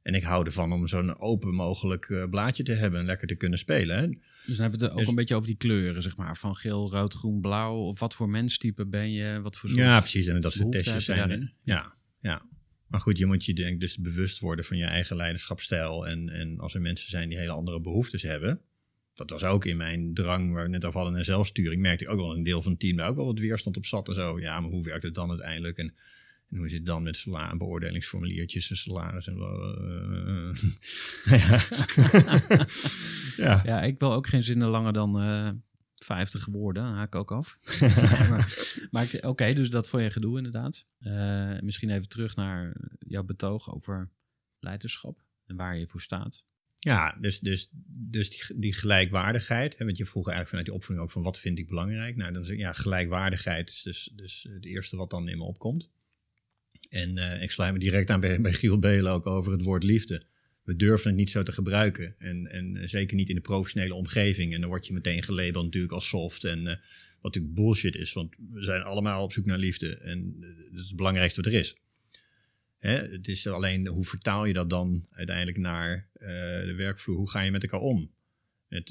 En 0.02 0.14
ik 0.14 0.24
hou 0.24 0.46
ervan 0.46 0.72
om 0.72 0.88
zo'n 0.88 1.20
open 1.20 1.54
mogelijk 1.54 2.10
uh, 2.10 2.26
blaadje 2.30 2.64
te 2.64 2.74
hebben 2.74 3.00
en 3.00 3.06
lekker 3.06 3.28
te 3.28 3.36
kunnen 3.36 3.60
spelen. 3.60 3.98
Hè. 3.98 4.08
Dus 4.08 4.20
dan 4.46 4.56
hebben 4.56 4.80
we 4.80 4.86
het 4.86 4.94
ook 4.94 5.00
dus- 5.00 5.08
een 5.08 5.16
beetje 5.16 5.36
over 5.36 5.48
die 5.48 5.58
kleuren, 5.58 6.02
zeg 6.02 6.16
maar. 6.16 6.38
Van 6.38 6.56
geel, 6.56 6.92
rood, 6.92 7.14
groen, 7.14 7.42
blauw. 7.42 7.76
Of 7.76 8.00
wat 8.00 8.16
voor 8.16 8.30
menstype 8.30 8.86
ben 8.86 9.12
je? 9.12 9.42
Wat 9.42 9.58
voor 9.58 9.70
ja, 9.70 10.00
precies. 10.00 10.28
En 10.28 10.42
dat 10.42 10.54
soort 10.54 10.72
testjes 10.72 11.06
zijn. 11.06 11.54
Ja, 11.64 11.96
ja. 12.20 12.42
Maar 12.88 13.00
goed, 13.00 13.18
je 13.18 13.26
moet 13.26 13.46
je 13.46 13.54
denk 13.54 13.80
dus 13.80 13.98
bewust 13.98 14.40
worden 14.40 14.66
van 14.66 14.78
je 14.78 14.86
eigen 14.86 15.16
leiderschapstijl. 15.16 16.08
En, 16.08 16.30
en 16.30 16.60
als 16.60 16.74
er 16.74 16.82
mensen 16.82 17.10
zijn 17.10 17.30
die 17.30 17.38
hele 17.38 17.52
andere 17.52 17.82
behoeftes 17.82 18.22
hebben. 18.22 18.62
Dat 19.14 19.30
was 19.30 19.44
ook 19.44 19.66
in 19.66 19.78
mijn 19.78 20.14
drang, 20.14 20.54
waar 20.54 20.64
we 20.64 20.70
net 20.70 20.86
over 20.86 20.96
hadden, 20.96 21.16
naar 21.16 21.26
zelfsturing. 21.26 21.82
Merkte 21.82 22.04
ik 22.04 22.10
ook 22.10 22.20
wel 22.20 22.36
een 22.36 22.44
deel 22.44 22.62
van 22.62 22.72
het 22.72 22.80
team 22.80 22.98
daar 22.98 23.10
ook 23.10 23.16
wel 23.16 23.26
wat 23.26 23.40
weerstand 23.40 23.78
op 23.78 23.86
zat 23.86 24.08
en 24.08 24.14
zo. 24.14 24.40
Ja, 24.40 24.60
maar 24.60 24.70
hoe 24.70 24.84
werkt 24.84 25.04
het 25.04 25.16
dan 25.16 25.30
uiteindelijk? 25.30 25.78
En 25.78 25.94
en 26.52 26.58
hoe 26.58 26.70
zit 26.70 26.78
het 26.78 26.86
dan 26.86 27.04
met 27.04 27.18
salaris, 27.18 27.58
beoordelingsformuliertjes 27.58 28.70
en 28.70 28.78
salaris 28.78 29.28
en 29.28 29.38
ja. 31.26 31.60
ja. 33.46 33.62
ja, 33.64 33.82
ik 33.82 34.00
wil 34.00 34.14
ook 34.14 34.28
geen 34.28 34.44
zinnen 34.44 34.68
langer 34.68 34.94
dan 34.94 35.24
uh, 35.24 35.50
50 35.96 36.46
woorden, 36.46 36.84
dan 36.84 36.94
haak 36.94 37.08
ik 37.08 37.16
ook 37.16 37.32
af. 37.32 37.58
maar 38.92 39.10
oké, 39.22 39.54
dus 39.54 39.70
dat 39.70 39.90
vond 39.90 40.04
je 40.04 40.10
gedoe 40.10 40.38
inderdaad. 40.38 40.86
Eh, 41.00 41.60
misschien 41.60 41.90
even 41.90 42.10
terug 42.10 42.36
naar 42.36 42.76
jouw 43.00 43.24
betoog 43.24 43.74
over 43.74 44.10
leiderschap 44.60 45.24
en 45.46 45.56
waar 45.56 45.78
je 45.78 45.88
voor 45.88 46.02
staat. 46.02 46.46
Ja, 46.76 47.18
dus, 47.20 47.40
dus, 47.40 47.70
dus 47.86 48.30
die, 48.30 48.60
die 48.60 48.74
gelijkwaardigheid. 48.74 49.78
Hè, 49.78 49.86
want 49.86 49.98
je 49.98 50.06
vroeg 50.06 50.28
eigenlijk 50.28 50.50
vanuit 50.50 50.66
die 50.66 50.76
opvoeding 50.76 51.08
ook 51.08 51.14
van 51.14 51.24
wat 51.24 51.40
vind 51.40 51.60
ik 51.60 51.68
belangrijk. 51.68 52.16
Nou, 52.16 52.34
dan 52.34 52.46
zeg 52.46 52.56
ik 52.56 52.62
ja, 52.62 52.74
gelijkwaardigheid 52.74 53.70
is 53.70 53.82
dus, 53.82 54.12
dus 54.16 54.48
het 54.50 54.66
eerste 54.66 54.96
wat 54.96 55.10
dan 55.10 55.28
in 55.28 55.38
me 55.38 55.44
opkomt. 55.44 55.90
En 56.90 57.18
eh, 57.18 57.42
ik 57.42 57.52
sluit 57.52 57.74
me 57.74 57.80
direct 57.80 58.10
aan 58.10 58.20
bij, 58.20 58.54
Giel 58.54 58.80
Belen 58.80 59.12
ook 59.12 59.26
over 59.26 59.52
het 59.52 59.64
woord 59.64 59.84
liefde. 59.84 60.24
We 60.64 60.76
durven 60.76 61.08
het 61.08 61.18
niet 61.18 61.30
zo 61.30 61.44
te 61.44 61.52
gebruiken. 61.52 62.16
En, 62.18 62.48
en 62.52 62.78
eh, 62.78 62.88
zeker 62.88 63.16
niet 63.16 63.30
in 63.30 63.36
de 63.36 63.42
professionele 63.42 63.94
omgeving. 63.94 64.54
En 64.54 64.62
dan 64.62 64.70
word 64.70 64.88
je 64.88 64.94
meteen 64.94 65.24
gelabeld 65.24 65.66
natuurlijk 65.66 65.94
als 65.94 66.08
soft. 66.08 66.44
En 66.44 66.68
eh, 66.68 66.76
wat 67.22 67.34
natuurlijk 67.34 67.54
bullshit 67.54 67.96
is. 67.96 68.14
Want 68.14 68.36
we 68.52 68.64
zijn 68.64 68.82
allemaal 68.82 69.24
op 69.24 69.34
zoek 69.34 69.46
naar 69.46 69.58
liefde. 69.58 69.98
En 69.98 70.40
dat 70.72 70.80
is 70.80 70.88
het 70.88 70.96
belangrijkste 70.96 71.42
wat 71.42 71.54
er 71.54 71.60
is. 71.60 71.76
Hè, 72.78 72.96
het 72.96 73.28
is 73.28 73.48
alleen 73.48 73.88
hoe 73.88 74.06
vertaal 74.06 74.46
je 74.46 74.54
dat 74.54 74.70
dan 74.70 75.06
uiteindelijk 75.12 75.58
naar 75.58 76.10
de 76.66 76.74
werkvloer? 76.78 77.18
Hoe 77.18 77.30
ga 77.30 77.42
je 77.42 77.52
met 77.52 77.64
elkaar 77.64 77.80
om? 77.80 78.12
Met, 78.72 78.90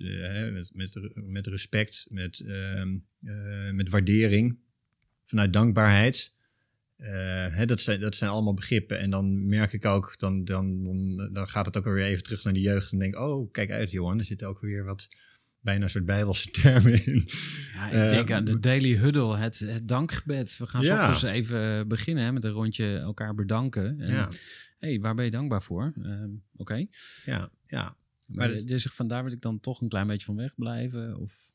met, 0.53 0.70
met, 0.74 1.11
met 1.14 1.47
respect, 1.47 2.07
met, 2.09 2.41
ehm, 2.41 2.97
eh, 3.24 3.70
met 3.70 3.88
waardering, 3.88 4.59
vanuit 5.24 5.53
dankbaarheid. 5.53 6.34
Eh, 7.01 7.46
hè, 7.57 7.64
dat, 7.66 7.80
zijn, 7.80 8.01
dat 8.01 8.14
zijn 8.14 8.30
allemaal 8.30 8.55
begrippen. 8.55 8.98
En 8.98 9.11
dan 9.11 9.46
merk 9.46 9.72
ik 9.72 9.84
ook, 9.84 10.14
dan, 10.18 10.44
dan, 10.44 10.84
dan, 10.84 11.28
dan 11.32 11.48
gaat 11.48 11.66
het 11.66 11.76
ook 11.76 11.84
weer 11.84 12.05
even 12.05 12.22
terug 12.22 12.44
naar 12.44 12.53
de 12.53 12.61
jeugd. 12.61 12.92
En 12.92 12.98
denk 12.98 13.18
oh, 13.18 13.51
kijk 13.53 13.70
uit 13.70 13.90
Johan, 13.90 14.18
er 14.18 14.24
zitten 14.24 14.48
ook 14.48 14.61
weer 14.61 14.84
wat 14.84 15.09
bijna 15.61 15.84
een 15.84 15.90
soort 15.90 16.05
bijbelse 16.07 16.51
termen 16.62 17.07
in. 17.07 17.24
Ja, 17.74 17.86
ik 17.86 17.92
Eh, 17.92 18.11
denk 18.11 18.30
aan 18.30 18.44
de 18.44 18.61
Daily 18.61 18.96
Huddle, 18.96 19.36
het, 19.36 19.59
het 19.59 19.88
dankgebed. 19.88 20.57
We 20.59 20.66
gaan 20.66 20.82
Ja. 20.82 21.05
soms 21.05 21.22
even 21.22 21.88
beginnen 21.88 22.24
hè, 22.24 22.32
met 22.32 22.44
een 22.44 22.51
rondje 22.51 22.96
elkaar 22.98 23.34
bedanken. 23.34 24.01
En, 24.01 24.12
Ja, 24.12 24.28
hey, 24.78 25.01
waar 25.01 25.14
ben 25.14 25.24
je 25.24 25.30
dankbaar 25.30 25.62
voor? 25.62 25.92
Ehm, 26.03 26.30
Oké. 26.57 26.86
ja, 27.24 27.51
ja. 27.66 27.96
Maar 28.26 28.48
Maar 28.48 28.61
je 28.61 28.78
zegt 28.78 28.94
van 28.94 29.09
daar 29.09 29.24
wil 29.24 29.32
ik 29.32 29.40
dan 29.42 29.61
toch 29.61 29.80
een 29.80 29.88
klein 29.88 30.07
beetje 30.07 30.26
van 30.26 30.36
wegblijven? 30.36 31.16
Of... 31.20 31.48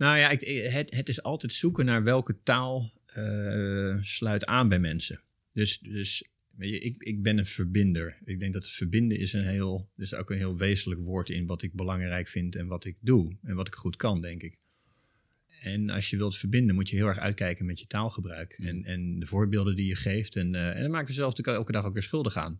Nou 0.00 0.18
ja, 0.18 0.30
ik, 0.30 0.40
het, 0.72 0.94
het 0.94 1.08
is 1.08 1.22
altijd 1.22 1.52
zoeken 1.52 1.84
naar 1.84 2.02
welke 2.02 2.42
taal 2.42 2.90
eh, 3.06 3.96
sluit 4.00 4.44
aan 4.44 4.68
bij 4.68 4.78
mensen. 4.78 5.20
Dus, 5.52 5.78
dus 5.78 6.28
weet 6.50 6.70
je, 6.70 6.78
ik, 6.78 7.02
ik 7.02 7.22
ben 7.22 7.38
een 7.38 7.46
verbinder. 7.46 8.18
Ik 8.24 8.40
denk 8.40 8.52
dat 8.52 8.68
verbinden 8.68 9.18
is 9.18 9.32
een 9.32 9.46
heel, 9.46 9.90
is 9.96 10.14
ook 10.14 10.30
een 10.30 10.36
heel 10.36 10.56
wezenlijk 10.56 11.00
woord 11.00 11.30
in 11.30 11.46
wat 11.46 11.62
ik 11.62 11.72
belangrijk 11.72 12.28
vind 12.28 12.56
en 12.56 12.66
wat 12.66 12.84
ik 12.84 12.96
doe 13.00 13.36
en 13.42 13.54
wat 13.54 13.66
ik 13.66 13.74
goed 13.74 13.96
kan, 13.96 14.20
denk 14.20 14.42
ik. 14.42 14.58
En 15.60 15.90
als 15.90 16.10
je 16.10 16.16
wilt 16.16 16.36
verbinden, 16.36 16.74
moet 16.74 16.88
je 16.88 16.96
heel 16.96 17.06
erg 17.06 17.18
uitkijken 17.18 17.66
met 17.66 17.80
je 17.80 17.86
taalgebruik 17.86 18.52
en, 18.52 18.84
en 18.84 19.18
de 19.18 19.26
voorbeelden 19.26 19.76
die 19.76 19.86
je 19.86 19.94
geeft. 19.96 20.36
En, 20.36 20.54
eh 20.54 20.76
en 20.76 20.82
dan 20.82 20.90
maak 20.90 21.06
je 21.06 21.12
zelf 21.12 21.28
natuurlijk 21.28 21.56
elke 21.58 21.72
dag 21.72 21.84
ook 21.84 21.92
weer 21.92 22.02
schuldig 22.02 22.36
aan. 22.36 22.58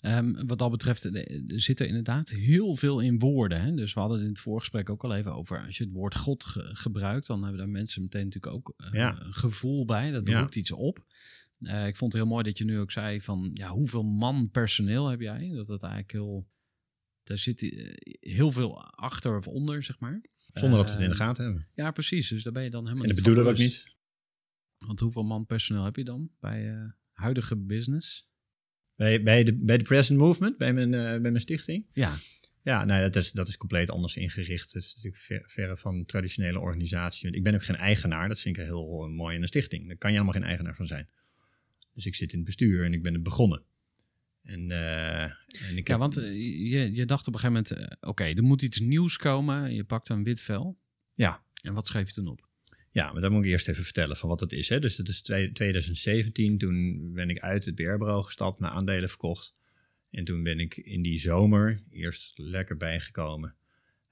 Ehm, 0.00 0.46
wat 0.46 0.58
dat 0.58 0.70
betreft 0.70 1.04
eh, 1.04 1.50
er 1.52 1.60
zit 1.60 1.80
er 1.80 1.86
inderdaad 1.86 2.28
heel 2.30 2.76
veel 2.76 3.00
in 3.00 3.18
woorden. 3.18 3.60
Hè? 3.62 3.74
Dus 3.74 3.94
we 3.94 4.00
hadden 4.00 4.18
het 4.18 4.26
in 4.26 4.32
het 4.32 4.42
voorgesprek 4.42 4.90
ook 4.90 5.04
al 5.04 5.14
even 5.14 5.34
over. 5.34 5.64
Als 5.64 5.78
je 5.78 5.84
het 5.84 5.92
woord 5.92 6.14
God 6.16 6.44
ge- 6.44 6.70
gebruikt, 6.76 7.26
dan 7.26 7.40
hebben 7.42 7.58
daar 7.58 7.68
mensen 7.68 8.02
meteen 8.02 8.24
natuurlijk 8.24 8.54
ook 8.54 8.74
eh, 8.76 8.92
Ja. 8.92 9.20
een 9.20 9.34
gevoel 9.34 9.84
bij. 9.84 10.10
Dat 10.10 10.28
Ja. 10.28 10.40
roept 10.40 10.56
iets 10.56 10.70
op. 10.70 10.98
Ik 11.60 11.96
vond 11.96 12.12
het 12.12 12.22
heel 12.22 12.30
mooi 12.30 12.42
dat 12.44 12.58
je 12.58 12.64
nu 12.64 12.78
ook 12.78 12.90
zei 12.92 13.20
van, 13.20 13.50
ja, 13.54 13.68
hoeveel 13.68 14.02
man 14.02 14.50
personeel 14.50 15.08
heb 15.08 15.20
jij? 15.20 15.50
Dat 15.54 15.68
het 15.68 15.82
eigenlijk 15.82 16.12
heel, 16.12 16.48
daar 17.22 17.38
zit 17.38 17.60
heel 18.20 18.50
veel 18.50 18.82
achter 18.84 19.36
of 19.36 19.46
onder, 19.46 19.82
zeg 19.82 19.98
maar. 19.98 20.20
Zonder 20.52 20.78
dat 20.78 20.86
we 20.86 20.92
het 20.92 21.00
in 21.02 21.08
de 21.08 21.14
Eh, 21.14 21.20
gaten 21.20 21.44
hebben. 21.44 21.66
Ja, 21.74 21.90
precies. 21.90 22.28
Dus 22.28 22.42
daar 22.42 22.52
ben 22.52 22.62
je 22.62 22.70
dan 22.70 22.82
helemaal 22.82 23.02
En 23.02 23.08
dat 23.08 23.16
niet 23.16 23.26
bedoelen 23.26 23.52
we 23.52 23.58
ook 23.58 23.64
niet. 23.66 23.84
Want 24.78 25.00
hoeveel 25.00 25.24
man 25.24 25.46
personeel 25.46 25.84
heb 25.84 25.96
je 25.96 26.04
dan 26.04 26.30
bij 26.40 26.70
eh, 26.70 26.84
huidige 27.12 27.56
business? 27.56 28.28
Bij, 28.96 29.22
bij, 29.22 29.44
de, 29.44 29.54
bij 29.54 29.78
de 29.78 29.84
Present 29.84 30.18
Movement, 30.18 30.56
bij 30.58 30.72
mijn, 30.72 30.94
eh, 30.94 31.00
bij 31.00 31.20
mijn 31.20 31.40
stichting. 31.40 31.86
Ja, 31.92 32.14
Ja, 32.62 32.84
nou, 32.84 33.02
dat, 33.02 33.16
is, 33.16 33.32
dat 33.32 33.48
is 33.48 33.56
compleet 33.56 33.90
anders 33.90 34.16
ingericht. 34.16 34.72
Het 34.72 34.82
is 34.82 34.94
natuurlijk 34.94 35.22
ver, 35.22 35.42
verre 35.46 35.76
van 35.76 35.94
een 35.94 36.06
traditionele 36.06 36.58
organisatie. 36.58 37.30
Ik 37.30 37.42
ben 37.42 37.54
ook 37.54 37.62
geen 37.64 37.76
eigenaar. 37.76 38.28
Dat 38.28 38.40
vind 38.40 38.56
ik 38.56 38.62
heel 38.64 39.04
eh, 39.04 39.10
mooi 39.10 39.36
in 39.36 39.42
een 39.42 39.48
stichting. 39.48 39.86
Daar 39.86 39.96
kan 39.96 40.10
je 40.10 40.16
helemaal 40.18 40.40
geen 40.40 40.48
eigenaar 40.48 40.76
van 40.76 40.86
zijn. 40.86 41.08
Dus 41.94 42.06
ik 42.06 42.14
zit 42.14 42.30
in 42.30 42.36
het 42.36 42.46
bestuur 42.46 42.84
en 42.84 42.92
ik 42.92 43.02
ben 43.02 43.14
het 43.14 43.22
begonnen. 43.22 43.62
En, 44.42 44.70
eh, 44.70 45.22
en 45.22 45.76
ik 45.76 45.86
Ja, 45.88 45.92
heb- 45.92 45.98
want 45.98 46.16
eh, 46.16 46.32
je, 46.70 46.94
je 46.94 47.04
dacht 47.06 47.26
op 47.26 47.34
een 47.34 47.40
gegeven 47.40 47.64
moment, 47.70 47.90
eh, 48.00 48.08
oké, 48.08 48.24
er 48.24 48.42
moet 48.42 48.62
iets 48.62 48.80
nieuws 48.80 49.16
komen. 49.16 49.74
Je 49.74 49.84
pakte 49.84 50.12
een 50.12 50.24
wit 50.24 50.40
vel. 50.40 50.78
Ja. 51.14 51.44
En 51.62 51.74
wat 51.74 51.86
schreef 51.86 52.06
je 52.06 52.12
toen 52.14 52.26
op? 52.28 52.48
Ja, 52.92 53.12
maar 53.12 53.20
dan 53.20 53.32
moet 53.32 53.44
ik 53.44 53.50
eerst 53.50 53.68
even 53.68 53.84
vertellen 53.84 54.16
van 54.16 54.28
wat 54.28 54.40
het 54.40 54.52
is. 54.52 54.68
Hè. 54.68 54.78
Dus 54.78 54.96
dat 54.96 55.08
is 55.08 55.22
twee- 55.22 55.52
2017. 55.52 56.58
Toen 56.58 57.10
ben 57.12 57.30
ik 57.30 57.38
uit 57.38 57.64
het 57.64 57.74
BR-bureau 57.74 58.24
gestapt, 58.24 58.60
mijn 58.60 58.72
aandelen 58.72 59.08
verkocht. 59.08 59.52
En 60.10 60.24
toen 60.24 60.42
ben 60.42 60.60
ik 60.60 60.76
in 60.76 61.02
die 61.02 61.18
zomer 61.18 61.80
eerst 61.90 62.38
lekker 62.38 62.76
bijgekomen. 62.76 63.54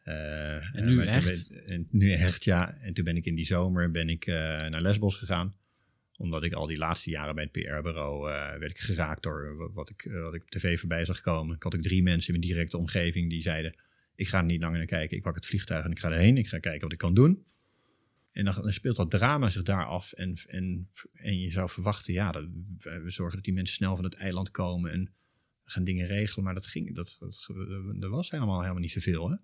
En 0.02 0.84
nu 0.84 1.04
echt? 1.06 1.48
ben- 1.48 1.66
en 1.66 1.88
nu 1.90 2.12
echt, 2.12 2.44
ja. 2.44 2.74
En 2.80 2.94
toen 2.94 3.04
ben 3.04 3.16
ik 3.16 3.24
in 3.26 3.34
die 3.34 3.44
zomer 3.44 3.90
ben 3.90 4.08
ik, 4.08 4.26
naar 4.26 4.80
Lesbos 4.82 5.16
gegaan. 5.16 5.56
Omdat 6.18 6.44
ik 6.44 6.52
al 6.52 6.66
die 6.66 6.78
laatste 6.78 7.10
jaren 7.10 7.34
bij 7.34 7.44
het 7.44 7.52
PR-bureau 7.52 8.30
eh, 8.30 8.58
werd 8.58 8.70
ik 8.70 8.78
geraakt 8.78 9.22
door 9.22 9.72
wat, 9.72 9.90
ik, 9.90 10.04
eh, 10.04 10.22
wat 10.22 10.34
ik 10.34 10.42
op 10.42 10.50
tv 10.50 10.78
voorbij 10.78 11.04
zag 11.04 11.20
komen. 11.20 11.56
Ik 11.56 11.62
had 11.62 11.74
ook 11.74 11.82
drie 11.82 12.02
mensen 12.02 12.34
in 12.34 12.40
mijn 12.40 12.52
directe 12.52 12.78
omgeving 12.78 13.30
die 13.30 13.42
zeiden... 13.42 13.74
ik 14.14 14.28
ga 14.28 14.38
er 14.38 14.44
niet 14.44 14.62
langer 14.62 14.78
naar 14.78 14.86
kijken. 14.86 15.16
Ik 15.16 15.22
pak 15.22 15.34
het 15.34 15.46
vliegtuig 15.46 15.84
en 15.84 15.90
ik 15.90 15.98
ga 15.98 16.10
erheen. 16.10 16.36
Ik 16.36 16.48
ga 16.48 16.58
kijken 16.58 16.80
wat 16.80 16.92
ik 16.92 16.98
kan 16.98 17.14
doen. 17.14 17.46
En 18.32 18.44
dan, 18.44 18.72
speelt 18.72 18.96
dat 18.96 19.10
drama 19.10 19.48
zich 19.48 19.62
daar 19.62 19.86
af. 19.86 20.12
En, 20.12 20.36
en, 20.46 20.88
en 21.12 21.40
je 21.40 21.50
zou 21.50 21.70
verwachten, 21.70 22.12
ja, 22.12 22.30
dat, 22.30 22.44
we 22.78 23.10
zorgen 23.10 23.34
dat 23.34 23.44
die 23.44 23.54
mensen 23.54 23.74
snel 23.76 23.94
van 23.94 24.04
het 24.04 24.14
eiland 24.14 24.50
komen 24.50 24.92
en 24.92 25.12
gaan 25.64 25.84
dingen 25.84 26.06
regelen. 26.06 26.44
Maar 26.44 26.54
dat 26.54 26.66
ging, 26.66 26.94
dat, 26.94 27.16
dat, 27.18 27.48
er 28.00 28.10
was 28.10 28.30
helemaal, 28.30 28.60
helemaal 28.60 28.82
niet 28.82 28.90
zoveel. 28.90 29.30
Hè? 29.30 29.36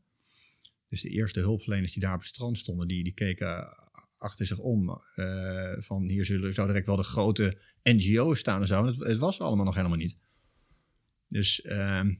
Dus 0.89 1.01
de 1.01 1.09
eerste 1.09 1.41
hulpverleners 1.41 1.93
die 1.93 2.03
daar 2.03 2.15
op 2.15 2.21
het 2.21 2.29
strand 2.29 2.59
stonden, 2.59 2.89
die, 2.89 3.05
die 3.05 3.15
keken 3.15 3.84
achter 4.25 4.47
zich 4.47 4.59
om. 4.59 5.01
eh, 5.15 5.73
van 5.79 6.09
hier 6.09 6.25
zullen, 6.25 6.55
zou 6.55 6.67
direct 6.67 6.87
wel 6.87 6.97
de 6.97 7.03
grote 7.03 7.59
NGO's 7.83 8.39
staan 8.39 8.61
en 8.61 8.67
zo. 8.67 8.87
Het, 8.87 9.01
het 9.01 9.19
was 9.19 9.41
allemaal 9.41 9.65
nog 9.65 9.75
helemaal 9.75 9.97
niet. 9.97 10.17
Dus 11.29 11.63
ehm, 11.63 12.15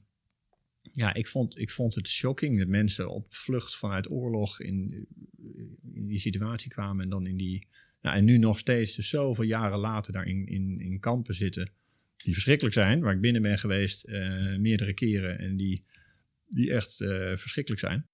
ja, 0.81 1.15
ik 1.15 1.27
vond, 1.27 1.59
ik 1.59 1.71
vond 1.71 1.95
het 1.95 2.09
shocking 2.09 2.59
dat 2.59 2.69
mensen 2.69 3.11
op 3.11 3.35
vlucht 3.35 3.77
vanuit 3.77 4.11
oorlog 4.11 4.61
in, 4.61 5.07
in 5.93 6.07
die 6.07 6.19
situatie 6.19 6.71
kwamen 6.71 7.05
en 7.05 7.11
dan 7.11 7.27
in 7.27 7.37
die. 7.37 7.69
Nou, 8.01 8.17
en 8.17 8.25
nu 8.25 8.39
nog 8.39 8.59
steeds, 8.59 8.95
dus 8.95 9.09
zoveel 9.09 9.45
jaren 9.45 9.79
later, 9.79 10.13
daar 10.13 10.27
in, 10.27 10.47
in, 10.47 10.81
in 10.81 11.01
kampen 11.01 11.35
zitten. 11.35 11.71
Die 12.17 12.33
verschrikkelijk 12.33 12.75
zijn, 12.75 13.01
waar 13.01 13.15
ik 13.15 13.21
binnen 13.21 13.43
ben 13.43 13.59
geweest 13.59 14.05
eh, 14.05 14.57
meerdere 14.57 14.95
keren. 14.95 15.39
En 15.39 15.57
die, 15.57 15.85
die 16.49 16.73
echt 16.73 17.01
eh, 17.01 17.37
verschrikkelijk 17.37 17.81
zijn. 17.81 18.09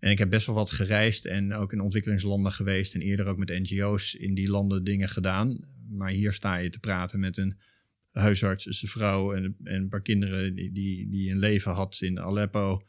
En 0.00 0.10
ik 0.10 0.18
heb 0.18 0.30
best 0.30 0.46
wel 0.46 0.54
wat 0.54 0.70
gereisd 0.70 1.24
en 1.24 1.54
ook 1.54 1.72
in 1.72 1.80
ontwikkelingslanden 1.80 2.52
geweest. 2.52 2.94
En 2.94 3.00
eerder 3.00 3.26
ook 3.26 3.38
met 3.38 3.48
NGO's 3.48 4.14
in 4.14 4.34
die 4.34 4.48
landen 4.48 4.84
dingen 4.84 5.08
gedaan. 5.08 5.58
Maar 5.88 6.10
hier 6.10 6.32
sta 6.32 6.56
je 6.56 6.70
te 6.70 6.78
praten 6.78 7.20
met 7.20 7.36
een 7.36 7.58
huisarts, 8.10 8.82
een 8.82 8.88
vrouw 8.88 9.32
en, 9.32 9.56
en 9.64 9.80
een 9.80 9.88
paar 9.88 10.02
kinderen 10.02 10.54
die, 10.54 10.72
die, 10.72 11.08
die 11.08 11.30
een 11.30 11.38
leven 11.38 11.72
had 11.72 12.00
in 12.00 12.20
Aleppo. 12.20 12.82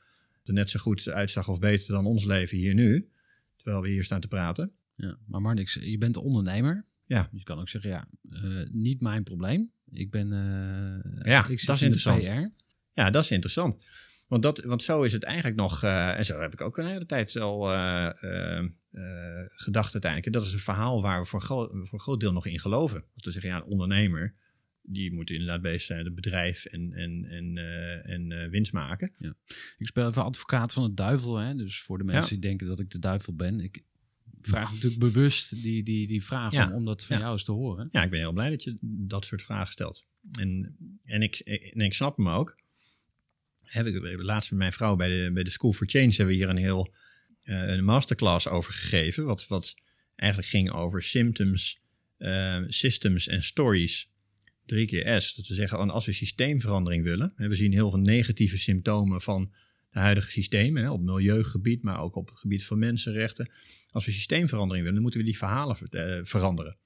Er 0.43 0.53
net 0.53 0.69
zo 0.69 0.79
goed 0.79 1.09
uitzag 1.09 1.47
of 1.47 1.59
beter 1.59 1.93
dan 1.93 2.05
ons 2.05 2.25
leven 2.25 2.57
hier 2.57 2.73
nu. 2.73 3.09
Terwijl 3.55 3.81
we 3.81 3.89
hier 3.89 4.03
staan 4.03 4.21
te 4.21 4.27
praten. 4.27 4.71
Ja, 4.95 5.17
maar 5.25 5.41
Marnix, 5.41 5.73
je 5.73 5.97
bent 5.97 6.17
ondernemer. 6.17 6.85
Ja. 7.05 7.27
Dus 7.31 7.39
je 7.39 7.45
kan 7.45 7.59
ook 7.59 7.69
zeggen, 7.69 7.89
ja, 7.89 8.07
eh, 8.29 8.69
niet 8.71 9.01
mijn 9.01 9.23
probleem. 9.23 9.71
Ik 9.91 10.11
ben, 10.11 10.31
eh, 10.31 11.31
Ja, 11.31 11.47
ik 11.47 11.65
dat 11.65 11.75
is 11.75 11.81
interessant. 11.81 12.23
Ja, 12.93 13.09
dat 13.09 13.23
is 13.23 13.31
interessant. 13.31 13.85
Want, 14.31 14.43
dat, 14.43 14.59
want 14.63 14.81
zo 14.81 15.03
is 15.03 15.13
het 15.13 15.23
eigenlijk 15.23 15.55
nog, 15.55 15.83
eh, 15.83 16.17
en 16.17 16.25
zo 16.25 16.39
heb 16.39 16.53
ik 16.53 16.61
ook 16.61 16.77
een 16.77 16.85
hele 16.85 17.05
tijd 17.05 17.35
al 17.35 17.71
eh, 17.71 18.05
eh, 18.23 18.65
gedacht 19.49 19.93
uiteindelijk. 19.93 20.33
Dat 20.33 20.45
is 20.45 20.53
een 20.53 20.59
verhaal 20.59 21.01
waar 21.01 21.21
we 21.21 21.27
voor, 21.27 21.41
gro- 21.41 21.67
voor 21.67 21.93
een 21.93 21.99
groot 21.99 22.19
deel 22.19 22.31
nog 22.31 22.45
in 22.45 22.59
geloven. 22.59 23.03
Dat 23.15 23.25
we 23.25 23.31
zeggen, 23.31 23.49
ja, 23.51 23.57
een 23.57 23.63
ondernemer, 23.63 24.35
die 24.81 25.13
moet 25.13 25.29
inderdaad 25.29 25.61
bezig 25.61 25.81
zijn 25.81 25.97
met 25.97 26.07
het 26.07 26.15
bedrijf 26.15 26.65
en, 26.65 26.93
en, 26.93 27.25
en, 27.25 27.57
en 28.03 28.49
winst 28.49 28.73
maken. 28.73 29.13
Ik 29.77 29.87
speel 29.87 30.07
even 30.07 30.23
advocaat 30.23 30.73
van 30.73 30.83
de 30.83 30.93
duivel. 30.93 31.37
Hè? 31.37 31.55
Dus 31.55 31.81
voor 31.81 31.97
de 31.97 32.03
mensen 32.03 32.29
die 32.29 32.39
denken 32.39 32.67
dat 32.67 32.79
ik 32.79 32.89
de 32.89 32.99
duivel 32.99 33.35
ben. 33.35 33.59
Ik 33.59 33.83
vraag 34.41 34.71
natuurlijk 34.73 34.99
bewust 35.01 35.61
die, 35.63 35.83
die, 35.83 36.07
die 36.07 36.23
vraag 36.23 36.51
Ja. 36.51 36.67
om, 36.67 36.73
om 36.73 36.85
dat 36.85 37.05
van 37.05 37.15
Ja. 37.15 37.21
jou 37.21 37.33
eens 37.33 37.43
te 37.43 37.51
horen. 37.51 37.89
Ja, 37.91 38.03
ik 38.03 38.09
ben 38.09 38.19
heel 38.19 38.33
blij 38.33 38.49
dat 38.49 38.63
je 38.63 38.77
dat 38.81 39.25
soort 39.25 39.43
vragen 39.43 39.71
stelt. 39.71 40.07
En, 40.39 40.75
en, 41.03 41.21
ik, 41.21 41.35
en 41.39 41.81
ik 41.81 41.93
snap 41.93 42.17
hem 42.17 42.29
ook. 42.29 42.59
Heb 43.71 43.85
ik, 43.85 43.93
hebben 43.93 44.25
laatst 44.25 44.49
met 44.49 44.59
mijn 44.59 44.73
vrouw 44.73 44.95
bij 44.95 45.07
de, 45.07 45.31
bij 45.33 45.43
de 45.43 45.49
School 45.49 45.73
for 45.73 45.89
Change 45.89 46.07
hebben 46.07 46.27
we 46.27 46.33
hier 46.33 46.49
een 46.49 46.57
heel 46.57 46.93
eh, 47.43 47.69
een 47.69 47.83
masterclass 47.83 48.47
over 48.47 48.73
gegeven. 48.73 49.25
Wat, 49.25 49.47
wat 49.47 49.75
eigenlijk 50.15 50.51
ging 50.51 50.71
over 50.71 51.03
symptoms, 51.03 51.81
eh, 52.17 52.61
systems 52.67 53.27
en 53.27 53.43
stories. 53.43 54.09
Drie 54.65 54.87
keer 54.87 55.21
S. 55.21 55.35
Dat 55.35 55.47
we 55.47 55.53
zeggen, 55.53 55.79
oh, 55.79 55.89
als 55.89 56.05
we 56.05 56.13
systeemverandering 56.13 57.03
willen. 57.03 57.33
We 57.35 57.55
zien 57.55 57.71
heel 57.71 57.89
veel 57.89 57.99
negatieve 57.99 58.57
symptomen 58.57 59.21
van 59.21 59.51
de 59.91 59.99
huidige 59.99 60.31
systemen, 60.31 60.91
op 60.91 61.01
milieugebied, 61.01 61.83
maar 61.83 61.99
ook 61.99 62.15
op 62.15 62.29
het 62.29 62.39
gebied 62.39 62.65
van 62.65 62.79
mensenrechten. 62.79 63.51
Als 63.91 64.05
we 64.05 64.11
systeemverandering 64.11 64.79
willen, 64.79 64.93
dan 64.93 65.01
moeten 65.01 65.19
we 65.19 65.25
die 65.25 65.37
verhalen 65.37 65.77
eh, 65.89 66.19
veranderen. 66.23 66.77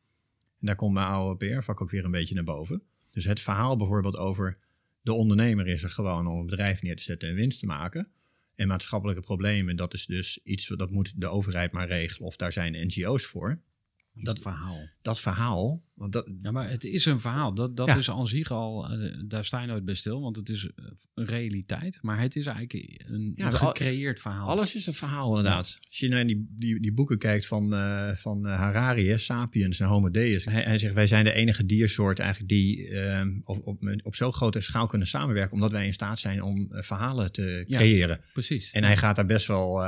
En 0.59 0.67
daar 0.67 0.75
komt 0.75 0.93
mijn 0.93 1.07
oude 1.07 1.45
PR-vak 1.45 1.81
ook 1.81 1.89
weer 1.89 2.05
een 2.05 2.11
beetje 2.11 2.35
naar 2.35 2.43
boven. 2.43 2.83
Dus 3.11 3.25
het 3.25 3.39
verhaal 3.39 3.77
bijvoorbeeld 3.77 4.15
over 4.15 4.57
de 5.05 5.13
ondernemer 5.13 5.67
is 5.67 5.83
er 5.83 5.89
gewoon 5.89 6.27
om 6.27 6.39
een 6.39 6.45
bedrijf 6.45 6.81
neer 6.81 6.95
te 6.95 7.03
zetten 7.03 7.29
en 7.29 7.35
winst 7.35 7.59
te 7.59 7.65
maken. 7.65 8.11
En 8.55 8.67
maatschappelijke 8.67 9.21
problemen, 9.21 9.75
dat 9.75 9.93
is 9.93 10.05
dus 10.05 10.39
iets 10.43 10.67
dat 10.67 10.91
moet 10.91 11.21
de 11.21 11.27
overheid 11.27 11.71
maar 11.71 11.87
regelen 11.87 12.27
of 12.27 12.35
daar 12.35 12.53
zijn 12.53 12.87
NGO's 12.87 13.25
voor. 13.25 13.61
Dat 14.13 14.39
verhaal. 14.39 14.89
Dat 15.01 15.19
verhaal, 15.19 15.83
want 15.95 16.13
dat, 16.13 16.29
Ja, 16.41 16.51
maar 16.51 16.69
het 16.69 16.83
is 16.83 17.05
een 17.05 17.19
verhaal. 17.19 17.53
Dat, 17.53 17.77
dat 17.77 17.87
Ja. 17.87 17.97
is 17.97 18.09
aan 18.11 18.27
zich 18.27 18.51
al, 18.51 18.89
eh, 18.89 19.13
daar 19.27 19.45
sta 19.45 19.61
je 19.61 19.67
nooit 19.67 19.85
bij 19.85 19.93
stil, 19.95 20.21
want 20.21 20.35
het 20.35 20.49
is 20.49 20.69
eh, 20.75 20.85
een 21.13 21.25
realiteit. 21.25 21.99
Maar 22.01 22.19
het 22.21 22.35
is 22.35 22.45
eigenlijk 22.45 23.01
een, 23.07 23.31
Ja, 23.35 23.51
gecreëerd 23.51 24.19
verhaal. 24.19 24.47
Alles 24.49 24.75
is 24.75 24.87
een 24.87 24.93
verhaal 24.93 25.29
inderdaad. 25.37 25.77
Als 25.87 25.99
je 25.99 26.07
naar 26.07 26.27
die, 26.27 26.47
die, 26.49 26.79
die 26.81 26.93
boeken 26.93 27.17
kijkt 27.17 27.45
van, 27.47 27.73
eh, 27.73 28.09
van 28.15 28.45
Harari, 28.45 29.07
hè, 29.09 29.17
Sapiens 29.17 29.79
en 29.79 29.87
Homo 29.87 30.11
Deus. 30.11 30.45
Hij, 30.45 30.63
hij 30.63 30.77
zegt, 30.77 30.93
wij 30.93 31.07
zijn 31.07 31.23
de 31.23 31.33
enige 31.33 31.65
diersoort 31.65 32.19
eigenlijk 32.19 32.49
die 32.49 32.87
eh, 32.89 33.25
op, 33.43 33.67
op, 33.67 33.95
op 34.03 34.15
zo'n 34.15 34.33
grote 34.33 34.61
schaal 34.61 34.87
kunnen 34.87 35.07
samenwerken. 35.07 35.53
Omdat 35.53 35.71
wij 35.71 35.85
in 35.85 35.93
staat 35.93 36.19
zijn 36.19 36.41
om 36.41 36.67
verhalen 36.69 37.31
te 37.31 37.63
Ja. 37.67 37.77
creëren. 37.77 38.19
Precies. 38.33 38.71
En 38.71 38.83
hij 38.83 38.97
gaat 38.97 39.15
daar 39.15 39.25
best 39.25 39.47
wel 39.47 39.81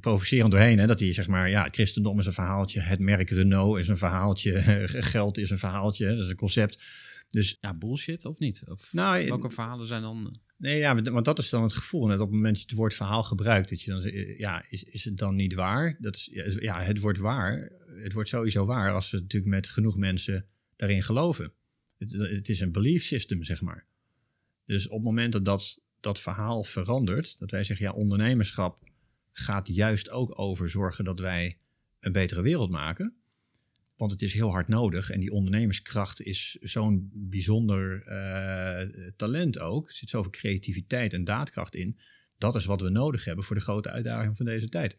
provocerend 0.00 0.50
doorheen. 0.50 0.78
Hè? 0.78 0.86
Dat 0.86 1.00
hij 1.00 1.12
zeg 1.12 1.26
maar, 1.26 1.50
ja, 1.50 1.64
het 1.64 1.74
christendom 1.74 2.18
is 2.18 2.26
een 2.26 2.32
verhaaltje. 2.32 2.80
Het 2.80 2.98
merk 2.98 3.30
Renault 3.30 3.78
is 3.78 3.88
een 3.88 3.96
verhaaltje. 3.96 4.84
Geld 4.88 5.38
is 5.38 5.50
een 5.50 5.58
verhaaltje. 5.58 6.06
hè, 6.06 6.14
Dat 6.14 6.24
is 6.24 6.30
een 6.30 6.36
concept. 6.36 6.78
Dus 7.30 7.56
Ja, 7.60 7.74
bullshit 7.74 8.24
of 8.24 8.38
niet? 8.38 8.62
Of 8.66 8.92
nou, 8.92 9.26
welke 9.26 9.50
verhalen 9.50 9.86
zijn 9.86 10.02
dan... 10.02 10.40
Nee, 10.56 10.78
ja, 10.78 11.02
want 11.02 11.24
dat 11.24 11.38
is 11.38 11.50
dan 11.50 11.62
het 11.62 11.72
gevoel. 11.72 12.06
Net 12.06 12.20
op 12.20 12.26
het 12.26 12.34
moment 12.34 12.52
dat 12.52 12.62
je 12.62 12.68
het 12.68 12.76
woord 12.76 12.94
verhaal 12.94 13.22
gebruikt, 13.22 13.68
dat 13.68 13.82
je 13.82 13.90
dan 13.90 14.02
zegt, 14.02 14.38
ja, 14.38 14.64
is, 14.70 14.82
is 14.82 15.04
het 15.04 15.18
dan 15.18 15.34
niet 15.34 15.54
waar? 15.54 15.96
Dat 16.00 16.16
is, 16.16 16.28
ja, 16.60 16.82
het 16.82 17.00
wordt 17.00 17.18
waar. 17.18 17.72
Het 17.86 18.12
wordt 18.12 18.28
sowieso 18.28 18.66
waar 18.66 18.92
als 18.92 19.10
we 19.10 19.20
natuurlijk 19.20 19.54
met 19.54 19.68
genoeg 19.68 19.96
mensen 19.96 20.46
daarin 20.76 21.02
geloven. 21.02 21.52
Het, 21.98 22.12
het 22.12 22.48
is 22.48 22.60
een 22.60 22.72
belief 22.72 23.04
system, 23.04 23.42
zeg 23.44 23.60
maar. 23.60 23.86
Dus 24.64 24.86
op 24.86 24.94
het 24.94 25.04
moment 25.04 25.32
dat, 25.32 25.44
dat 25.44 25.80
dat 26.00 26.20
verhaal 26.20 26.64
verandert, 26.64 27.38
dat 27.38 27.50
wij 27.50 27.64
zeggen, 27.64 27.86
ja, 27.86 27.92
ondernemerschap 27.92 28.80
gaat 29.32 29.68
juist 29.68 30.10
ook 30.10 30.38
over 30.38 30.70
zorgen 30.70 31.04
dat 31.04 31.20
wij 31.20 31.58
een 32.00 32.12
betere 32.12 32.42
wereld 32.42 32.70
maken. 32.70 33.16
Want 33.96 34.10
het 34.10 34.22
is 34.22 34.32
heel 34.32 34.50
hard 34.50 34.68
nodig 34.68 35.10
en 35.10 35.20
die 35.20 35.32
ondernemerskracht 35.32 36.22
is 36.22 36.56
zo'n 36.60 37.10
bijzonder 37.12 38.02
eh, 38.02 39.10
talent 39.16 39.58
ook. 39.58 39.86
Er 39.86 39.94
zit 39.94 40.08
zoveel 40.08 40.30
creativiteit 40.30 41.12
en 41.12 41.24
daadkracht 41.24 41.74
in. 41.74 41.98
Dat 42.38 42.54
is 42.54 42.64
wat 42.64 42.80
we 42.80 42.88
nodig 42.88 43.24
hebben 43.24 43.44
voor 43.44 43.56
de 43.56 43.62
grote 43.62 43.90
uitdagingen 43.90 44.36
van 44.36 44.46
deze 44.46 44.68
tijd. 44.68 44.96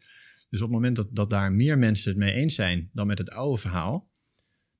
Dus 0.50 0.60
op 0.60 0.66
het 0.66 0.76
moment 0.76 0.96
dat, 0.96 1.08
dat 1.10 1.30
daar 1.30 1.52
meer 1.52 1.78
mensen 1.78 2.10
het 2.10 2.18
mee 2.18 2.32
eens 2.32 2.54
zijn 2.54 2.90
dan 2.92 3.06
met 3.06 3.18
het 3.18 3.30
oude 3.30 3.60
verhaal, 3.60 4.10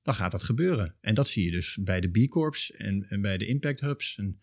dan 0.01 0.15
gaat 0.15 0.31
dat 0.31 0.43
gebeuren. 0.43 0.95
En 1.01 1.15
dat 1.15 1.27
zie 1.27 1.45
je 1.45 1.51
dus 1.51 1.77
bij 1.81 2.01
de 2.01 2.09
B 2.09 2.29
Corps 2.29 2.71
en, 2.71 3.05
en 3.09 3.21
bij 3.21 3.37
de 3.37 3.45
Impact 3.45 3.79
Hubs. 3.79 4.17
En, 4.17 4.39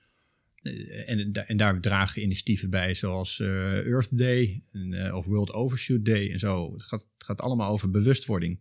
eh, 0.63 1.11
en, 1.11 1.33
en 1.33 1.57
daar 1.57 1.81
dragen 1.81 2.23
initiatieven 2.23 2.71
bij 2.71 2.95
zoals 2.95 3.41
eh, 3.41 3.87
Earth 3.87 4.19
Day 4.19 4.63
en, 4.73 5.15
of 5.15 5.25
World 5.25 5.53
Overshoot 5.53 6.05
Day 6.05 6.31
en 6.33 6.39
zo. 6.39 6.73
Het 6.73 6.83
gaat, 6.83 7.07
het 7.15 7.25
gaat 7.25 7.41
allemaal 7.41 7.73
over 7.73 7.91
bewustwording 7.91 8.61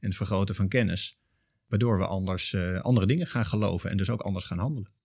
en 0.00 0.08
het 0.08 0.16
vergroten 0.16 0.54
van 0.54 0.68
kennis. 0.68 1.18
Waardoor 1.66 1.98
we 1.98 2.06
anders 2.06 2.52
eh, 2.52 2.80
andere 2.80 3.06
dingen 3.06 3.26
gaan 3.26 3.46
geloven 3.46 3.90
en 3.90 3.96
dus 3.96 4.10
ook 4.10 4.20
anders 4.20 4.44
gaan 4.44 4.58
handelen. 4.58 4.98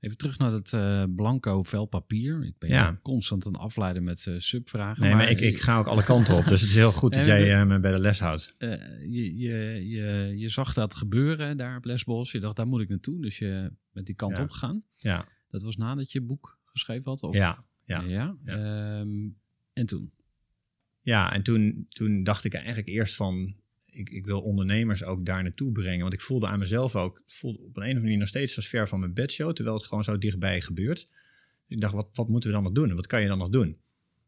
Even 0.00 0.16
terug 0.16 0.38
naar 0.38 0.52
het 0.52 0.72
eh, 0.72 1.04
blanco 1.16 1.62
vel 1.62 1.86
papier. 1.86 2.44
Ik 2.44 2.58
ben 2.58 2.68
Ja. 2.70 2.98
constant 3.02 3.46
aan 3.46 3.52
het 3.52 3.60
afleiden 3.60 4.02
met 4.04 4.26
eh, 4.26 4.34
subvragen. 4.38 5.02
Nee, 5.02 5.14
maar 5.14 5.30
ik, 5.30 5.40
ik 5.40 5.58
ga 5.58 5.78
ook 5.78 5.86
alle 5.86 6.04
kanten 6.04 6.36
op. 6.36 6.44
Dus 6.44 6.60
het 6.60 6.70
is 6.70 6.76
heel 6.76 6.92
goed 6.92 7.12
dat 7.14 7.26
jij 7.26 7.66
me 7.66 7.80
bij 7.80 7.90
de 7.92 7.98
les 7.98 8.20
houdt. 8.20 8.54
je, 8.58 9.36
je, 9.36 9.88
je, 9.88 10.32
je 10.36 10.48
zag 10.48 10.74
dat 10.74 10.94
gebeuren 10.94 11.56
daar 11.56 11.76
op 11.76 11.84
Lesbos. 11.84 12.32
Je 12.32 12.40
dacht, 12.40 12.56
daar 12.56 12.66
moet 12.66 12.80
ik 12.80 12.88
naartoe. 12.88 13.22
Dus 13.22 13.38
je 13.38 13.72
bent 13.92 14.06
die 14.06 14.14
kant 14.14 14.36
Ja. 14.36 14.42
op 14.42 14.50
gegaan. 14.50 14.82
Ja, 14.98 15.28
Dat 15.48 15.62
was 15.62 15.76
nadat 15.76 16.12
je 16.12 16.20
boek 16.20 16.58
geschreven 16.64 17.10
had? 17.10 17.22
Of? 17.22 17.34
ja, 17.34 17.64
ja. 17.84 18.00
ja? 18.02 18.36
Ehm, 18.44 19.28
en 19.72 19.86
toen? 19.86 20.12
ja 21.00 21.32
en 21.32 21.42
toen, 21.42 21.86
toen 21.88 22.22
dacht 22.22 22.44
ik 22.44 22.54
eigenlijk 22.54 22.88
eerst 22.88 23.14
van... 23.14 23.54
Ik, 23.90 24.10
ik 24.10 24.26
wil 24.26 24.40
ondernemers 24.40 25.04
ook 25.04 25.26
daar 25.26 25.42
naartoe 25.42 25.72
brengen. 25.72 26.00
Want 26.00 26.12
ik 26.12 26.20
voelde 26.20 26.46
aan 26.46 26.58
mezelf 26.58 26.96
ook... 26.96 27.22
voelde 27.26 27.58
op 27.58 27.64
een 27.64 27.82
of 27.82 27.82
andere 27.82 28.00
manier 28.00 28.18
nog 28.18 28.28
steeds 28.28 28.56
als 28.56 28.68
ver 28.68 28.88
van 28.88 29.00
mijn 29.00 29.14
bedshow... 29.14 29.52
terwijl 29.52 29.76
het 29.76 29.86
gewoon 29.86 30.04
zo 30.04 30.18
dichtbij 30.18 30.60
gebeurt. 30.60 31.08
Dus 31.66 31.76
ik 31.76 31.80
dacht, 31.80 31.94
wat, 31.94 32.08
wat 32.12 32.28
moeten 32.28 32.48
we 32.48 32.54
dan 32.54 32.64
nog 32.64 32.72
doen? 32.72 32.94
Wat 32.94 33.06
kan 33.06 33.22
je 33.22 33.28
dan 33.28 33.38
nog 33.38 33.48
doen? 33.48 33.78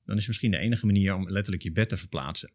Dan 0.05 0.17
is 0.17 0.27
misschien 0.27 0.51
de 0.51 0.59
enige 0.59 0.87
manier 0.87 1.15
om 1.15 1.31
letterlijk 1.31 1.63
je 1.63 1.73
bed 1.73 1.89
te 1.89 1.97
verplaatsen. 1.97 2.51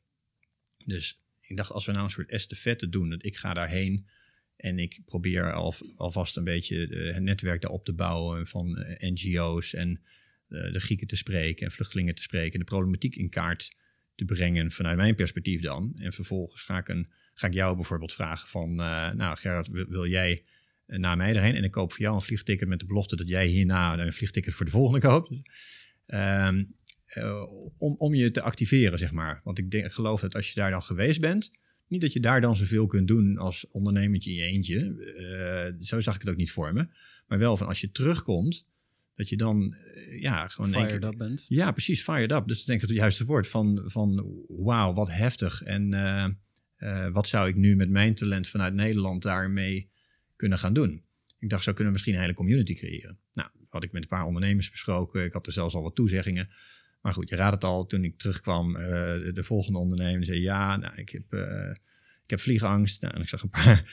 Dus 0.85 1.21
ik 1.41 1.57
dacht, 1.57 1.71
als 1.71 1.85
we 1.85 1.91
nou 1.91 2.03
een 2.03 2.09
soort 2.09 2.29
estafette 2.29 2.89
doen... 2.89 3.09
dat 3.09 3.25
ik 3.25 3.37
ga 3.37 3.53
daarheen 3.53 4.07
en 4.55 4.79
ik 4.79 4.99
probeer 5.05 5.53
al, 5.53 5.75
alvast 5.95 6.37
een 6.37 6.43
beetje 6.43 6.87
eh, 6.87 7.13
het 7.13 7.23
netwerk 7.23 7.61
daarop 7.61 7.85
te 7.85 7.93
bouwen... 7.93 8.47
van 8.47 8.77
eh, 8.77 9.09
NGO's 9.11 9.73
en 9.73 10.01
eh, 10.47 10.73
de 10.73 10.79
Grieken 10.79 11.07
te 11.07 11.15
spreken 11.15 11.65
en 11.65 11.71
vluchtelingen 11.71 12.15
te 12.15 12.21
spreken... 12.21 12.59
de 12.59 12.65
problematiek 12.65 13.15
in 13.15 13.29
kaart 13.29 13.75
te 14.17 14.25
brengen 14.25 14.71
vanuit 14.71 14.97
mijn 14.97 15.15
perspectief 15.15 15.61
dan. 15.61 15.91
En 15.95 16.13
vervolgens 16.13 16.63
ga 16.63 16.77
ik, 16.77 17.05
ga 17.33 17.47
ik 17.47 17.53
jou 17.53 17.75
bijvoorbeeld 17.75 18.13
vragen 18.13 18.47
van... 18.47 18.81
eh, 18.81 19.11
nou 19.11 19.37
Gerard, 19.37 19.67
wil, 19.67 20.07
jij 20.07 20.43
eh, 20.85 20.99
naar 20.99 21.17
mij 21.17 21.35
erheen? 21.35 21.55
En 21.55 21.63
ik 21.63 21.71
koop 21.71 21.91
voor 21.91 22.01
jou 22.01 22.15
een 22.15 22.21
vliegticket 22.21 22.67
met 22.67 22.79
de 22.79 22.85
belofte... 22.85 23.15
dat 23.15 23.29
jij 23.29 23.45
hierna 23.45 23.99
een 23.99 24.13
vliegticket 24.13 24.53
voor 24.53 24.65
de 24.65 24.71
volgende 24.71 25.07
koopt. 25.07 25.33
Ehm, 26.05 26.63
eh, 27.05 27.43
om, 27.77 27.95
om 27.97 28.13
je 28.13 28.31
te 28.31 28.41
activeren, 28.41 28.99
zeg 28.99 29.11
maar. 29.11 29.41
Want 29.43 29.57
ik 29.57 29.71
denk, 29.71 29.91
geloof 29.91 30.21
dat 30.21 30.35
als 30.35 30.47
je 30.49 30.59
daar 30.59 30.71
dan 30.71 30.83
geweest 30.83 31.21
bent... 31.21 31.51
niet 31.87 32.01
dat 32.01 32.13
je 32.13 32.19
daar 32.19 32.41
dan 32.41 32.55
zoveel 32.55 32.87
kunt 32.87 33.07
doen 33.07 33.37
als 33.37 33.67
ondernemertje 33.67 34.31
in 34.31 34.35
je 34.35 34.43
eentje. 34.43 35.75
Zo 35.79 35.99
zag 35.99 36.15
ik 36.15 36.21
het 36.21 36.29
ook 36.29 36.37
niet 36.37 36.51
voor 36.51 36.73
me. 36.73 36.87
Maar 37.27 37.39
wel 37.39 37.57
van 37.57 37.67
als 37.67 37.81
je 37.81 37.91
terugkomt... 37.91 38.65
dat 39.17 39.29
je 39.29 39.37
dan 39.37 39.73
eh, 39.73 40.21
ja, 40.21 40.47
gewoon... 40.47 40.69
Fired 40.69 40.87
keer- 40.87 41.03
up 41.03 41.17
bent? 41.17 41.45
ja, 41.47 41.71
precies, 41.71 42.03
fired 42.03 42.31
up. 42.31 42.47
Dus 42.47 42.59
ik 42.59 42.65
denk 42.65 42.81
ik 42.81 42.87
het 42.87 42.97
juiste 42.97 43.25
woord 43.25 43.47
van, 43.47 43.81
van 43.85 44.35
wauw, 44.47 44.93
wat 44.93 45.11
heftig. 45.11 45.63
En 45.63 45.93
eh, 45.93 46.27
eh, 46.75 47.11
wat 47.13 47.27
zou 47.27 47.47
ik 47.47 47.55
nu 47.55 47.75
met 47.75 47.89
mijn 47.89 48.15
talent 48.15 48.47
vanuit 48.47 48.73
Nederland 48.73 49.21
daarmee 49.21 49.89
kunnen 50.35 50.57
gaan 50.57 50.73
doen? 50.73 51.03
Ik 51.39 51.49
dacht, 51.49 51.63
zo 51.63 51.71
kunnen 51.71 51.85
we 51.87 51.91
misschien 51.91 52.13
een 52.13 52.21
hele 52.21 52.33
community 52.33 52.75
creëren. 52.75 53.17
Nou, 53.33 53.49
had 53.69 53.83
ik 53.83 53.91
met 53.91 54.01
een 54.01 54.07
paar 54.07 54.25
ondernemers 54.25 54.69
besproken. 54.69 55.23
Ik 55.23 55.33
had 55.33 55.45
er 55.45 55.53
zelfs 55.53 55.75
al 55.75 55.83
wat 55.83 55.95
toezeggingen. 55.95 56.49
Maar 57.01 57.13
goed, 57.13 57.29
je 57.29 57.35
raadt 57.35 57.55
het 57.55 57.63
al, 57.63 57.85
toen 57.85 58.03
ik 58.03 58.17
terugkwam, 58.17 58.73
de, 58.73 59.31
de 59.33 59.43
volgende 59.43 59.79
ondernemer 59.79 60.25
zei, 60.25 60.41
ja, 60.41 60.77
nou, 60.77 60.95
ik 60.95 61.09
heb, 61.09 61.33
ik 62.23 62.29
heb 62.29 62.39
vliegangst. 62.39 63.01
Nou, 63.01 63.13
en 63.13 63.21
ik 63.21 63.29
zag 63.29 63.41
een 63.43 63.49
paar, 63.49 63.83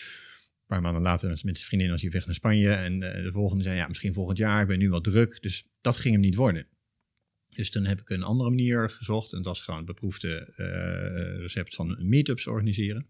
paar 0.67 0.81
maanden 0.81 1.03
later 1.03 1.29
met 1.29 1.39
zijn 1.41 1.57
vriendin 1.57 1.91
was 1.91 2.03
hij 2.03 2.11
weg 2.11 2.27
naar 2.27 2.35
Spanje. 2.35 2.73
En 2.73 3.03
eh, 3.03 3.23
de 3.23 3.33
volgende 3.33 3.65
zei, 3.65 3.77
ja, 3.77 3.89
misschien 3.89 4.12
volgend 4.12 4.39
jaar, 4.39 4.62
ik 4.62 4.69
ben 4.69 4.79
nu 4.79 4.91
wat 4.91 5.05
druk. 5.05 5.43
Dus 5.43 5.69
dat 5.81 5.97
ging 5.97 6.15
hem 6.15 6.23
niet 6.23 6.35
worden. 6.35 6.67
Dus 7.49 7.71
toen 7.71 7.85
heb 7.85 8.01
ik 8.01 8.11
een 8.11 8.23
andere 8.23 8.51
manier 8.51 8.91
gezocht. 8.91 9.33
En 9.33 9.43
dat 9.43 9.55
is 9.55 9.62
gewoon 9.62 9.81
het 9.81 9.89
beproefde 9.89 10.53
eh, 10.57 11.41
recept 11.41 11.75
van 11.75 12.09
meetups 12.09 12.47
organiseren. 12.47 13.07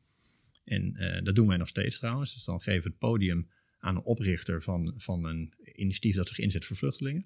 En 0.65 0.97
eh, 0.97 1.23
dat 1.23 1.35
doen 1.35 1.47
wij 1.47 1.57
nog 1.57 1.69
steeds 1.69 1.99
trouwens. 1.99 2.35
Dus 2.35 2.45
dan 2.45 2.61
geven 2.61 2.83
we 2.83 2.89
het 2.89 2.99
podium 2.99 3.51
aan 3.79 3.97
een 3.97 4.03
oprichter 4.03 4.63
van, 4.63 4.95
van 4.97 5.25
een 5.25 5.55
initiatief 5.75 6.17
dat 6.17 6.29
zich 6.29 6.39
inzet 6.39 6.65
voor 6.65 6.77
vluchtelingen. 6.77 7.25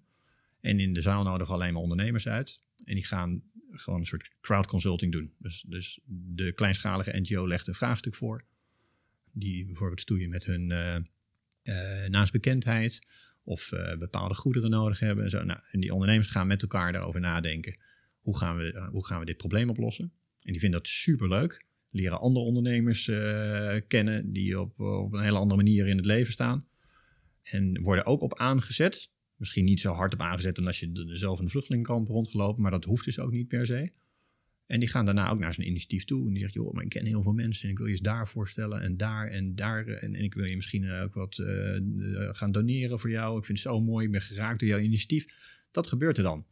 En 0.61 0.81
in 0.81 0.93
de 0.93 1.03
zaal 1.03 1.23
nodigen 1.23 1.55
alleen 1.55 1.73
maar 1.73 1.83
ondernemers 1.83 2.29
uit. 2.29 2.63
En 2.85 2.95
die 2.95 3.05
gaan 3.05 3.43
gewoon 3.71 4.01
een 4.01 4.07
soort 4.07 4.31
crowd 4.41 4.67
consulting 4.67 5.13
doen. 5.13 5.33
Dus, 5.39 5.65
dus 5.69 6.01
de 6.07 6.53
kleinschalige 6.53 7.21
NGO 7.21 7.49
legt 7.49 7.67
een 7.67 7.75
vraagstuk 7.75 8.15
voor. 8.15 8.45
Die 9.39 9.67
bijvoorbeeld 9.67 10.01
stoeien 10.01 10.29
met 10.29 10.45
hun 10.45 10.71
eh, 10.71 10.95
eh, 11.63 12.11
naamsbekendheid. 12.11 13.07
Of 13.43 13.73
eh, 13.73 13.99
bepaalde 13.99 14.35
goederen 14.35 14.71
nodig 14.71 14.99
hebben. 14.99 15.25
En, 15.25 15.31
zo. 15.31 15.45
Nou, 15.45 15.61
die 15.73 15.93
ondernemers 15.93 16.29
gaan 16.29 16.47
met 16.47 16.63
elkaar 16.63 16.93
daarover 16.93 17.21
nadenken. 17.21 17.79
Hoe 18.21 18.39
gaan 18.39 18.57
we, 18.57 18.89
hoe 18.91 19.07
gaan 19.07 19.21
we 19.21 19.25
dit 19.25 19.37
probleem 19.37 19.71
oplossen? 19.71 20.13
En 20.43 20.53
die 20.53 20.61
vinden 20.61 20.79
dat 20.79 20.89
superleuk. 20.89 21.67
Leren 21.91 22.21
andere 22.21 22.45
ondernemers 22.45 23.05
kennen 23.87 24.33
die 24.33 24.61
op, 24.61 24.81
op 24.81 25.13
een 25.13 25.23
hele 25.23 25.39
andere 25.39 25.63
manier 25.63 25.87
in 25.87 25.97
het 25.97 26.07
leven 26.07 26.33
staan. 26.33 26.69
En 27.43 27.83
worden 27.83 28.07
ook 28.07 28.21
op 28.21 28.39
aangezet. 28.39 29.11
Misschien 29.37 29.65
niet 29.65 29.81
zo 29.81 29.93
hard 29.93 30.13
op 30.15 30.21
aangezet 30.21 30.55
dan 30.55 30.67
als 30.67 30.81
je 30.81 30.91
zelf 31.07 31.39
in 31.39 31.45
de 31.45 31.51
vluchtelingenkamp 31.51 32.09
rondgelopen. 32.09 32.63
Maar 32.63 32.71
dat 32.71 32.85
hoeft 32.85 33.05
dus 33.05 33.19
ook 33.19 33.31
niet 33.31 33.49
per 33.49 33.67
se. 33.67 33.91
En 34.69 34.81
die 34.81 34.89
gaan 34.89 35.05
daarna 35.05 35.31
ook 35.31 35.39
naar 35.39 35.55
zijn 35.55 35.67
initiatief 35.67 36.05
toe. 36.05 36.27
En 36.27 36.33
die 36.33 36.39
zegt, 36.39 36.55
joh, 36.55 36.73
maar 36.73 36.85
ik 36.85 36.89
ken 36.89 37.07
heel 37.07 37.23
veel 37.23 37.33
mensen. 37.33 37.65
En 37.65 37.71
ik 37.71 37.77
wil 37.77 37.87
je 37.87 37.93
eens 37.93 38.01
daar 38.01 38.29
voorstellen. 38.29 38.81
En 38.81 38.97
daar 38.97 39.29
en 39.29 39.55
daar. 39.55 39.87
En, 39.87 40.15
en 40.15 40.23
ik 40.23 40.35
wil 40.35 40.45
je 40.45 40.57
misschien 40.57 40.85
eh, 40.85 41.03
ook 41.03 41.15
wat 41.15 41.39
eh, 41.39 41.77
eh, 41.77 41.83
gaan 42.33 42.53
doneren 42.53 43.01
voor 43.01 43.11
jou. 43.11 43.39
Ik 43.39 43.45
vind 43.45 43.59
het 43.59 43.67
zo 43.69 43.81
mooi. 43.81 44.07
Ik 44.07 44.13
ben 44.13 44.21
geraakt 44.21 44.61
door 44.61 44.69
jouw 44.69 44.79
initiatief. 44.79 45.27
Dat 45.71 45.87
gebeurt 45.87 46.17
er 46.17 46.23
dan. 46.23 46.47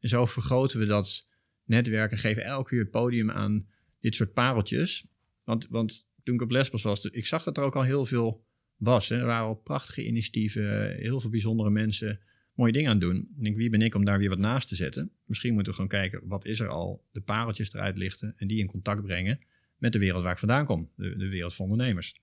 En 0.00 0.08
zo 0.08 0.26
vergroten 0.26 0.78
we 0.78 0.86
dat 0.86 1.28
netwerk. 1.64 2.12
En 2.12 2.18
geven 2.18 2.44
elke 2.44 2.68
keer 2.68 2.78
het 2.78 2.90
podium 2.90 3.30
aan 3.30 3.66
dit 4.00 4.14
soort 4.14 4.32
pareltjes. 4.32 5.06
Want, 5.44 5.66
want 5.70 6.06
toen 6.22 6.34
ik 6.34 6.42
op 6.42 6.50
Lesbos 6.50 6.82
was, 6.82 7.04
ik 7.04 7.26
zag 7.26 7.42
dat 7.42 7.56
er 7.56 7.62
ook 7.62 7.76
al 7.76 7.82
heel 7.82 8.06
veel 8.06 8.44
was. 8.76 9.08
Hè. 9.08 9.18
Er 9.18 9.26
waren 9.26 9.46
al 9.46 9.54
prachtige 9.54 10.06
initiatieven. 10.06 10.94
Heel 10.96 11.20
veel 11.20 11.30
bijzondere 11.30 11.70
mensen. 11.70 12.20
Mooie 12.56 12.72
dingen 12.72 12.90
aan 12.90 12.96
het 12.96 13.04
doen. 13.04 13.16
Ik 13.36 13.44
denk, 13.44 13.56
wie 13.56 13.70
ben 13.70 13.82
ik 13.82 13.94
om 13.94 14.04
daar 14.04 14.18
weer 14.18 14.28
wat 14.28 14.38
naast 14.38 14.68
te 14.68 14.76
zetten? 14.76 15.10
Misschien 15.24 15.52
moeten 15.54 15.72
we 15.72 15.78
gewoon 15.78 16.00
kijken, 16.00 16.28
wat 16.28 16.44
is 16.44 16.60
er 16.60 16.68
al? 16.68 17.04
De 17.12 17.20
pareltjes 17.20 17.72
eruit 17.72 17.96
lichten 17.96 18.34
en 18.36 18.46
die 18.46 18.58
in 18.58 18.66
contact 18.66 19.02
brengen 19.02 19.40
met 19.76 19.92
de 19.92 19.98
wereld 19.98 20.22
waar 20.22 20.32
ik 20.32 20.38
vandaan 20.38 20.64
kom. 20.64 20.90
De, 20.96 21.16
de 21.16 21.28
wereld 21.28 21.54
van 21.54 21.64
ondernemers. 21.64 22.14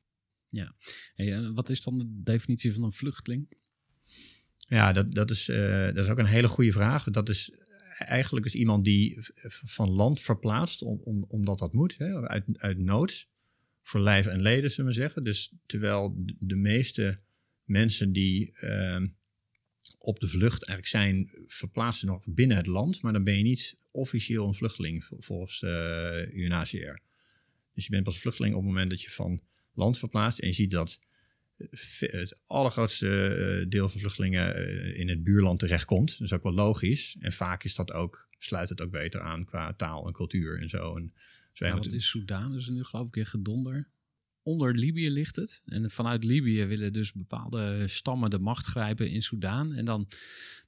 Hey, 1.16 1.34
eh, 1.34 1.50
wat 1.54 1.70
is 1.70 1.82
dan 1.82 1.98
de 1.98 2.22
definitie 2.24 2.74
van 2.74 2.84
een 2.84 2.92
vluchteling? 2.92 3.48
Ja, 4.58 4.92
dat, 4.92 5.16
dat, 5.16 5.30
is, 5.30 5.50
eh, 5.50 5.86
dat 5.86 5.98
is 5.98 6.08
ook 6.08 6.18
een 6.18 6.26
hele 6.26 6.48
goede 6.48 6.72
vraag. 6.72 7.04
Dat 7.04 7.30
is 7.30 7.52
eigenlijk 7.98 8.46
is 8.46 8.56
iemand 8.56 8.84
die 8.84 9.18
van 9.66 9.90
land 9.90 10.20
verplaatst, 10.20 10.82
om, 10.82 11.02
om, 11.04 11.26
omdat 11.28 11.60
dat 11.60 11.74
moet, 11.74 11.98
hè, 11.98 12.28
uit, 12.28 12.44
uit 12.54 12.78
nood, 12.78 13.30
voor 13.82 14.00
lijf 14.00 14.26
en 14.26 14.42
leden, 14.42 14.72
zullen 14.72 14.92
we 14.92 14.96
zeggen. 14.96 15.24
Dus 15.24 15.54
terwijl 15.66 16.16
de, 16.18 16.36
de 16.40 16.56
meeste 16.56 17.20
mensen 17.64 18.12
die 18.12 18.52
ehm, 18.54 19.08
op 19.98 20.20
de 20.20 20.28
vlucht 20.28 20.66
eigenlijk 20.66 20.88
zijn, 20.88 21.46
verplaatsen 21.48 22.08
nog 22.08 22.24
binnen 22.26 22.58
het 22.58 22.66
land, 22.68 23.02
maar 23.02 23.14
dan 23.14 23.24
ben 23.24 23.38
je 23.38 23.44
niet 23.44 23.78
officieel 23.92 24.48
een 24.48 24.54
vluchteling 24.54 25.06
vol- 25.06 25.22
volgens 25.22 25.62
eh 25.62 26.34
UNHCR. 26.34 27.00
Dus 27.74 27.84
je 27.86 27.90
bent 27.90 28.04
pas 28.04 28.20
vluchteling 28.20 28.56
op 28.56 28.62
het 28.62 28.70
moment 28.70 28.90
dat 28.90 29.02
je 29.02 29.12
van 29.12 29.42
land 29.74 29.98
verplaatst 29.98 30.40
en 30.40 30.48
je 30.48 30.54
ziet 30.54 30.72
dat 30.72 31.00
ve- 31.72 32.18
het 32.18 32.42
allergrootste 32.46 33.28
eh, 33.28 33.70
deel 33.70 33.90
van 33.90 34.00
vluchtelingen 34.00 34.56
eh, 34.56 35.00
in 35.00 35.10
het 35.10 35.24
buurland 35.24 35.60
terechtkomt. 35.60 36.12
Dat 36.12 36.22
is 36.28 36.34
ook 36.34 36.44
wel 36.44 36.54
logisch. 36.54 37.16
En 37.20 37.34
vaak 37.34 37.64
is 37.64 37.76
dat 37.76 37.92
ook, 37.94 38.28
sluit 38.40 38.70
het 38.70 38.82
ook 38.82 38.92
beter 38.92 39.22
aan 39.22 39.46
qua 39.46 39.74
taal 39.74 40.08
en 40.08 40.14
cultuur 40.14 40.62
en 40.62 40.70
zo. 40.70 40.96
En 40.96 41.14
zo 41.54 41.66
Ja, 41.66 41.78
wat 41.78 41.94
is 41.94 42.08
Soedan? 42.08 42.52
Dus 42.52 42.68
nu 42.68 42.84
geloof 42.84 43.08
ik 43.08 43.16
in 43.16 43.26
gedonder. 43.26 43.90
Onder 44.44 44.76
Libië 44.76 45.10
ligt 45.10 45.36
het. 45.36 45.62
En 45.66 45.92
vanuit 45.92 46.24
Libië 46.24 46.66
willen 46.66 46.94
dus 46.94 47.14
bepaalde 47.14 47.88
stammen 47.88 48.30
de 48.30 48.40
macht 48.40 48.66
grijpen 48.66 49.10
in 49.10 49.22
Soedan. 49.22 49.74
En 49.74 49.86
dan, 49.86 50.08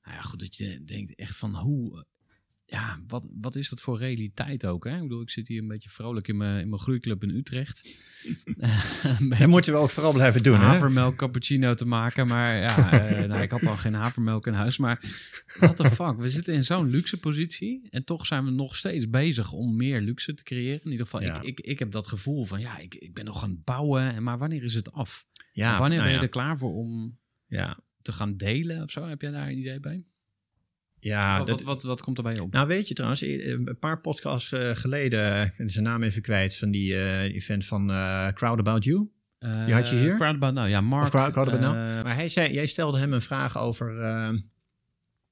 nou 0.03 0.15
ja, 0.15 0.21
goed, 0.21 0.39
dat 0.39 0.55
je 0.55 0.83
denkt 0.83 1.15
echt 1.15 1.35
van 1.35 1.55
hoe. 1.55 2.05
Ja, 2.67 2.99
wat, 3.07 3.27
wat 3.41 3.55
is 3.55 3.69
dat 3.69 3.81
voor 3.81 3.97
realiteit 3.97 4.65
ook? 4.65 4.83
Hè? 4.83 4.95
Ik 4.95 5.01
bedoel, 5.01 5.21
ik 5.21 5.29
zit 5.29 5.47
hier 5.47 5.61
een 5.61 5.67
beetje 5.67 5.89
vrolijk 5.89 6.27
in 6.27 6.37
mijn, 6.37 6.61
in 6.61 6.69
mijn 6.69 6.81
groeiclub 6.81 7.23
in 7.23 7.29
Utrecht. 7.29 7.97
Dat 9.29 9.47
moeten 9.47 9.73
we 9.73 9.79
ook 9.79 9.89
vooral 9.89 10.13
blijven 10.13 10.43
doen. 10.43 10.59
Hè? 10.59 10.65
havermelk 10.65 11.15
cappuccino 11.15 11.73
te 11.73 11.85
maken. 11.85 12.27
Maar 12.27 12.57
ja, 12.57 12.91
eh, 12.91 13.23
nou, 13.27 13.41
ik 13.41 13.51
had 13.51 13.65
al 13.65 13.75
geen 13.75 13.93
havermelk 13.93 14.47
in 14.47 14.53
huis. 14.53 14.77
Maar 14.77 14.99
what 15.59 15.75
the 15.77 15.85
fuck, 15.91 16.15
we 16.17 16.29
zitten 16.29 16.53
in 16.53 16.63
zo'n 16.63 16.89
luxe 16.89 17.19
positie. 17.19 17.87
En 17.89 18.03
toch 18.03 18.25
zijn 18.25 18.45
we 18.45 18.51
nog 18.51 18.75
steeds 18.75 19.09
bezig 19.09 19.51
om 19.51 19.75
meer 19.75 20.01
luxe 20.01 20.33
te 20.33 20.43
creëren. 20.43 20.83
In 20.83 20.91
ieder 20.91 21.05
geval, 21.05 21.21
Ja. 21.21 21.37
ik, 21.41 21.43
ik, 21.43 21.59
ik 21.59 21.79
heb 21.79 21.91
dat 21.91 22.07
gevoel 22.07 22.45
van 22.45 22.59
ja, 22.59 22.77
ik, 22.77 22.95
ik 22.95 23.13
ben 23.13 23.25
nog 23.25 23.43
aan 23.43 23.49
het 23.49 23.63
bouwen. 23.63 24.13
En 24.15 24.23
Maar 24.23 24.37
wanneer 24.37 24.63
is 24.63 24.75
het 24.75 24.91
af? 24.91 25.25
Ja, 25.51 25.79
wanneer 25.79 25.89
nou 25.97 26.01
ben 26.01 26.09
je 26.11 26.15
ja. 26.17 26.21
er 26.21 26.29
klaar 26.29 26.57
voor 26.57 26.73
om 26.75 27.17
Ja, 27.47 27.79
te 28.01 28.11
gaan 28.11 28.37
delen 28.37 28.83
of 28.83 28.91
zo? 28.91 29.07
Heb 29.07 29.21
jij 29.21 29.31
daar 29.31 29.47
een 29.47 29.57
idee 29.57 29.79
bij? 29.79 30.03
Ja 31.07 31.37
wat, 31.37 31.47
dat, 31.47 31.61
wat, 31.61 31.65
wat, 31.73 31.83
wat 31.83 32.01
komt 32.01 32.17
erbij 32.17 32.39
op? 32.39 32.51
Nou, 32.51 32.67
weet 32.67 32.87
je 32.87 32.93
trouwens, 32.93 33.21
eh, 33.21 33.49
een 33.49 33.77
paar 33.79 34.01
podcasts 34.01 34.51
eh, 34.51 34.69
geleden, 34.69 35.43
ik 35.45 35.53
ben 35.57 35.69
zijn 35.69 35.83
naam 35.83 36.03
even 36.03 36.21
kwijt, 36.21 36.55
van 36.57 36.71
die 36.71 36.93
eh, 36.95 37.23
event 37.23 37.65
van 37.65 37.91
eh, 37.91 38.27
Crowd 38.27 38.59
About 38.59 38.83
You. 38.83 39.09
die 39.65 39.73
had 39.73 39.89
je 39.89 39.95
hier? 39.95 40.09
Uh, 40.11 40.15
Crowd 40.15 40.35
About 40.35 40.53
Now, 40.53 40.67
ja, 40.69 40.81
Mark. 40.81 41.09
Crowd, 41.09 41.31
Crowd 41.31 41.47
About 41.47 41.61
Now. 41.61 41.75
eh, 41.75 42.03
Maar 42.03 42.15
hij 42.15 42.29
zei, 42.29 42.53
jij 42.53 42.65
stelde 42.65 42.99
hem 42.99 43.13
een 43.13 43.21
vraag 43.21 43.57
over 43.57 43.99
eh, 44.01 44.29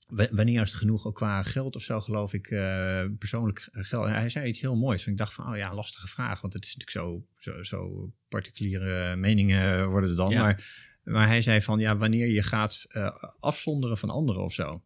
wa- 0.07 0.27
wanneer 0.31 0.61
is 0.61 0.69
het 0.69 0.79
genoeg 0.79 1.05
ook 1.07 1.15
qua 1.15 1.43
geld 1.43 1.75
of 1.75 1.81
zo, 1.81 2.01
geloof 2.01 2.33
ik, 2.33 2.47
eh, 2.47 3.01
persoonlijk 3.19 3.67
geld. 3.71 4.05
En 4.07 4.13
hij 4.13 4.29
zei 4.29 4.47
iets 4.47 4.61
heel 4.61 4.75
moois. 4.75 5.05
En 5.05 5.11
ik 5.11 5.17
dacht 5.17 5.33
van, 5.33 5.47
oh 5.47 5.57
ja, 5.57 5.73
lastige 5.73 6.07
vraag, 6.07 6.41
want 6.41 6.53
het 6.53 6.63
is 6.65 6.75
natuurlijk 6.75 7.25
zo, 7.37 7.51
zo, 7.51 7.63
zo 7.63 8.11
particuliere 8.29 9.15
meningen 9.15 9.89
worden 9.89 10.09
er 10.09 10.15
dan. 10.15 10.29
Ja. 10.29 10.41
Maar, 10.41 10.63
maar 11.03 11.27
hij 11.27 11.41
zei 11.41 11.61
van, 11.61 11.79
ja, 11.79 11.97
wanneer 11.97 12.27
je 12.27 12.43
gaat 12.43 12.85
eh, 12.87 13.09
afzonderen 13.39 13.97
van 13.97 14.09
anderen 14.09 14.43
of 14.43 14.53
zo. 14.53 14.83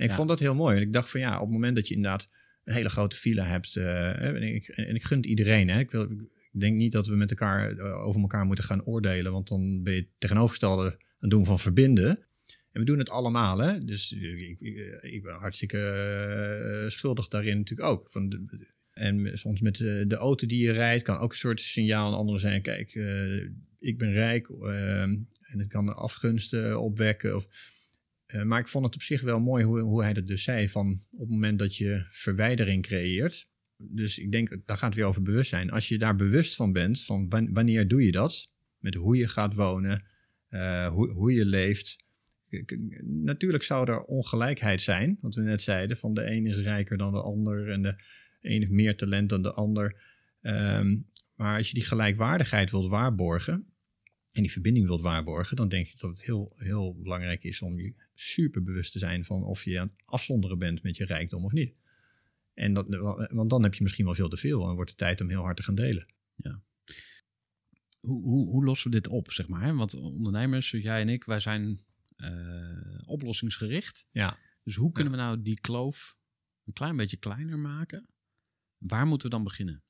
En 0.00 0.06
ik 0.06 0.10
Ja. 0.10 0.16
vond 0.16 0.28
dat 0.28 0.38
heel 0.38 0.54
mooi. 0.54 0.76
En 0.76 0.82
ik 0.82 0.92
dacht 0.92 1.10
van, 1.10 1.20
ja, 1.20 1.34
op 1.34 1.40
het 1.40 1.50
moment 1.50 1.76
dat 1.76 1.88
je 1.88 1.94
inderdaad 1.94 2.28
een 2.64 2.74
hele 2.74 2.88
grote 2.88 3.16
file 3.16 3.42
hebt, 3.42 3.76
eh, 3.76 4.20
en, 4.22 4.42
ik, 4.42 4.68
en 4.68 4.94
ik 4.94 5.04
gun 5.04 5.16
het 5.16 5.26
iedereen, 5.26 5.68
hè. 5.68 5.78
Ik 5.78 5.90
wil, 5.90 6.02
ik 6.52 6.60
denk 6.60 6.76
niet 6.76 6.92
dat 6.92 7.06
we 7.06 7.16
met 7.16 7.30
elkaar 7.30 7.76
eh, 7.76 8.06
over 8.06 8.20
elkaar 8.20 8.44
moeten 8.44 8.64
gaan 8.64 8.84
oordelen, 8.84 9.32
want 9.32 9.48
dan 9.48 9.82
ben 9.82 9.94
je 9.94 10.06
tegenovergestelde 10.18 10.84
aan 10.84 10.96
het 11.18 11.30
doen 11.30 11.44
van 11.44 11.58
verbinden. 11.58 12.18
En 12.72 12.80
we 12.80 12.84
doen 12.84 12.98
het 12.98 13.10
allemaal, 13.10 13.58
hè? 13.58 13.84
Dus 13.84 14.12
ik, 14.12 14.56
ik, 14.60 14.98
ik 15.00 15.22
ben 15.22 15.34
hartstikke 15.34 15.78
eh, 15.78 16.90
schuldig 16.90 17.28
daarin 17.28 17.56
natuurlijk 17.58 17.88
ook. 17.88 18.10
Van 18.10 18.28
de, 18.28 18.66
en 18.92 19.38
soms 19.38 19.60
met 19.60 19.76
de, 19.76 20.04
de 20.06 20.16
auto 20.16 20.46
die 20.46 20.64
je 20.64 20.72
rijdt, 20.72 21.02
kan 21.02 21.18
ook 21.18 21.30
een 21.30 21.36
soort 21.36 21.60
signaal 21.60 22.06
aan 22.06 22.18
anderen 22.18 22.40
zijn. 22.40 22.62
Kijk, 22.62 22.94
eh, 22.94 23.36
ik 23.78 23.98
ben 23.98 24.12
rijk 24.12 24.48
eh, 24.48 25.02
en 25.02 25.28
het 25.58 25.68
kan 25.68 25.96
afgunsten 25.96 26.80
opwekken. 26.80 27.36
Of, 27.36 27.46
eh, 28.30 28.42
maar 28.42 28.60
ik 28.60 28.68
vond 28.68 28.84
het 28.84 28.94
op 28.94 29.02
zich 29.02 29.20
wel 29.20 29.40
mooi 29.40 29.64
hoe, 29.64 29.80
hoe 29.80 30.02
hij 30.02 30.12
dat 30.12 30.26
dus 30.26 30.42
zei. 30.42 30.68
Van 30.68 31.00
op 31.12 31.20
het 31.20 31.28
moment 31.28 31.58
dat 31.58 31.76
je 31.76 32.06
verwijdering 32.10 32.82
creëert, 32.82 33.50
dus 33.76 34.18
ik 34.18 34.32
denk, 34.32 34.48
daar 34.66 34.76
gaat 34.76 34.88
het 34.88 34.94
weer 34.94 35.04
over 35.04 35.22
bewustzijn. 35.22 35.70
Als 35.70 35.88
je 35.88 35.98
daar 35.98 36.16
bewust 36.16 36.54
van 36.54 36.72
bent, 36.72 37.04
van 37.04 37.28
wan- 37.28 37.52
wanneer 37.52 37.88
doe 37.88 38.04
je 38.04 38.12
dat? 38.12 38.50
Met 38.78 38.94
hoe 38.94 39.16
je 39.16 39.28
gaat 39.28 39.54
wonen, 39.54 40.04
eh, 40.48 40.86
hoe, 40.86 41.10
hoe 41.10 41.32
je 41.32 41.46
leeft. 41.46 42.04
Natuurlijk 43.04 43.62
zou 43.62 43.90
er 43.90 44.00
ongelijkheid 44.00 44.82
zijn, 44.82 45.18
wat 45.20 45.34
we 45.34 45.42
net 45.42 45.62
zeiden. 45.62 45.96
Van 45.96 46.14
de 46.14 46.30
een 46.30 46.46
is 46.46 46.56
rijker 46.56 46.98
dan 46.98 47.12
de 47.12 47.20
ander 47.20 47.68
en 47.68 47.82
de 47.82 48.02
een 48.40 48.60
heeft 48.60 48.70
meer 48.70 48.96
talent 48.96 49.28
dan 49.28 49.42
de 49.42 49.52
ander. 49.52 50.00
Ehm, 50.40 50.96
maar 51.34 51.56
als 51.56 51.68
je 51.68 51.74
die 51.74 51.84
gelijkwaardigheid 51.84 52.70
wilt 52.70 52.88
waarborgen 52.88 53.66
en 54.32 54.42
die 54.42 54.52
verbinding 54.52 54.86
wilt 54.86 55.02
waarborgen, 55.02 55.56
dan 55.56 55.68
denk 55.68 55.86
ik 55.86 55.98
dat 55.98 56.10
het 56.10 56.22
heel, 56.22 56.52
heel 56.56 56.96
belangrijk 57.02 57.44
is 57.44 57.62
om 57.62 57.78
je 57.78 57.94
super 58.20 58.62
bewust 58.62 58.92
te 58.92 58.98
zijn 58.98 59.24
van 59.24 59.42
of 59.42 59.64
je 59.64 59.80
aan 59.80 59.86
het 59.86 60.02
afzonderen 60.04 60.58
bent 60.58 60.82
met 60.82 60.96
je 60.96 61.04
rijkdom 61.04 61.44
of 61.44 61.52
niet. 61.52 61.74
En 62.54 62.74
dat, 62.74 62.86
want 63.30 63.50
dan 63.50 63.62
heb 63.62 63.74
je 63.74 63.82
misschien 63.82 64.04
wel 64.04 64.14
veel 64.14 64.28
te 64.28 64.36
veel 64.36 64.68
en 64.68 64.74
wordt 64.74 64.90
het 64.90 64.98
tijd 64.98 65.20
om 65.20 65.28
heel 65.28 65.42
hard 65.42 65.56
te 65.56 65.62
gaan 65.62 65.74
delen. 65.74 66.06
hoe, 68.00 68.22
hoe, 68.22 68.48
hoe 68.48 68.64
lossen 68.64 68.90
we 68.90 68.96
dit 68.96 69.08
op, 69.08 69.32
zeg 69.32 69.48
maar? 69.48 69.74
Want 69.74 69.94
ondernemers, 69.94 70.70
jij 70.70 71.00
en 71.00 71.08
ik, 71.08 71.24
wij 71.24 71.40
zijn 71.40 71.80
eh, 72.16 73.08
oplossingsgericht. 73.08 74.06
Ja. 74.10 74.36
Dus 74.62 74.74
hoe 74.74 74.92
kunnen 74.92 75.12
we 75.12 75.18
nou 75.18 75.42
die 75.42 75.60
kloof 75.60 76.16
een 76.64 76.72
klein 76.72 76.96
beetje 76.96 77.16
kleiner 77.16 77.58
maken? 77.58 78.08
Waar 78.78 79.06
moeten 79.06 79.28
we 79.28 79.34
dan 79.34 79.44
beginnen? 79.44 79.82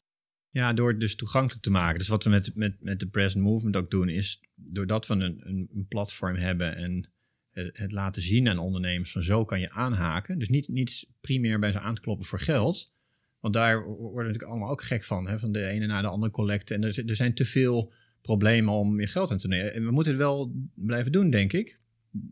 Ja, 0.48 0.72
door 0.72 0.90
het 0.90 1.00
dus 1.00 1.16
toegankelijk 1.16 1.62
te 1.62 1.70
maken. 1.70 1.98
Dus 1.98 2.08
wat 2.08 2.24
we 2.24 2.30
met, 2.30 2.54
met, 2.54 2.80
met 2.80 2.98
de 2.98 3.08
present 3.08 3.44
movement 3.44 3.76
ook 3.76 3.90
doen, 3.90 4.08
is 4.08 4.40
doordat 4.54 5.06
we 5.06 5.14
een, 5.14 5.48
een, 5.48 5.68
een 5.72 5.86
platform 5.88 6.36
hebben 6.36 6.76
en 6.76 7.10
het, 7.52 7.92
laten 7.92 8.22
zien 8.22 8.48
aan 8.48 8.58
ondernemers 8.58 9.12
van 9.12 9.22
zo 9.22 9.44
kan 9.44 9.60
je 9.60 9.70
aanhaken. 9.70 10.38
Dus 10.38 10.48
niet, 10.48 10.68
niet 10.68 11.06
primair 11.20 11.58
bij 11.58 11.72
ze 11.72 11.80
aan 11.80 11.94
te 11.94 12.00
kloppen 12.00 12.26
voor 12.26 12.40
geld. 12.40 12.92
Want 13.40 13.54
daar 13.54 13.84
worden 13.84 14.26
natuurlijk 14.26 14.50
allemaal 14.50 14.70
ook 14.70 14.82
gek 14.82 15.04
van. 15.04 15.28
Hè? 15.28 15.38
Van 15.38 15.52
de 15.52 15.66
ene 15.66 15.86
naar 15.86 16.02
de 16.02 16.08
andere 16.08 16.32
collecten. 16.32 16.76
En 16.76 16.84
er, 16.84 17.08
er 17.08 17.16
zijn 17.16 17.34
te 17.34 17.44
veel 17.44 17.92
problemen 18.22 18.74
om 18.74 19.00
je 19.00 19.06
geld 19.06 19.30
in 19.30 19.38
te 19.38 19.48
nemen. 19.48 19.74
En 19.74 19.84
we 19.84 19.90
moeten 19.90 20.12
het 20.12 20.22
wel 20.22 20.52
blijven 20.74 21.12
doen, 21.12 21.30
denk 21.30 21.52
ik. 21.52 21.80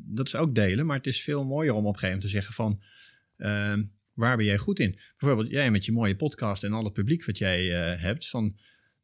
Dat 0.06 0.26
is 0.26 0.36
ook 0.36 0.54
delen. 0.54 0.86
Maar 0.86 0.96
het 0.96 1.06
is 1.06 1.22
veel 1.22 1.44
mooier 1.44 1.72
om 1.72 1.86
op 1.86 1.92
een 1.92 1.98
gegeven 1.98 2.08
moment 2.08 2.24
te 2.24 2.36
zeggen 2.36 2.54
van... 2.54 2.82
ehm, 3.36 3.82
waar 4.18 4.36
ben 4.36 4.46
jij 4.46 4.58
goed 4.58 4.80
in? 4.80 4.98
Bijvoorbeeld 5.18 5.50
jij 5.50 5.70
met 5.70 5.84
je 5.84 5.92
mooie 5.92 6.16
podcast 6.16 6.64
en 6.64 6.72
al 6.72 6.84
het 6.84 6.92
publiek 6.92 7.24
wat 7.24 7.38
jij 7.38 7.92
eh, 7.92 8.00
hebt. 8.00 8.28
Van, 8.28 8.56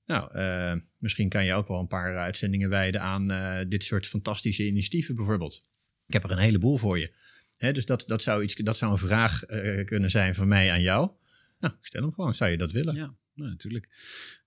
nou, 0.07 0.33
eh, 0.35 0.75
misschien 0.99 1.29
kan 1.29 1.45
je 1.45 1.55
ook 1.55 1.69
wel 1.69 1.81
een 1.81 1.87
paar 1.87 2.17
uitzendingen 2.17 2.69
wijden 2.69 3.01
aan 3.01 3.31
eh, 3.31 3.59
dit 3.69 3.85
soort 3.85 4.07
fantastische 4.07 4.67
initiatieven 4.67 5.15
bijvoorbeeld. 5.15 5.69
Ik 6.07 6.13
heb 6.13 6.25
er 6.25 6.31
een 6.31 6.39
heleboel 6.39 6.77
voor 6.77 6.99
je. 6.99 7.13
Hè, 7.57 7.73
dus 7.73 7.87
dat, 7.87 8.05
dat, 8.07 8.23
zou 8.23 8.43
iets, 8.43 8.55
dat 8.55 8.77
zou 8.77 8.93
een 8.93 8.99
vraag 8.99 9.43
eh, 9.45 9.85
kunnen 9.85 10.11
zijn 10.11 10.35
van 10.35 10.49
mij 10.49 10.71
aan 10.71 10.83
jou. 10.83 11.11
Nou, 11.61 11.75
ik 11.81 11.87
stel 11.87 12.03
hem 12.03 12.13
gewoon. 12.13 12.35
Zou 12.35 12.51
je 12.51 12.57
dat 12.57 12.73
willen? 12.73 12.95
Ja, 12.95 13.15
nou, 13.35 13.51
natuurlijk. 13.51 13.89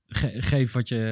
Ge- 0.10 0.42
geef 0.42 0.72
wat 0.72 0.88
je 0.90 1.04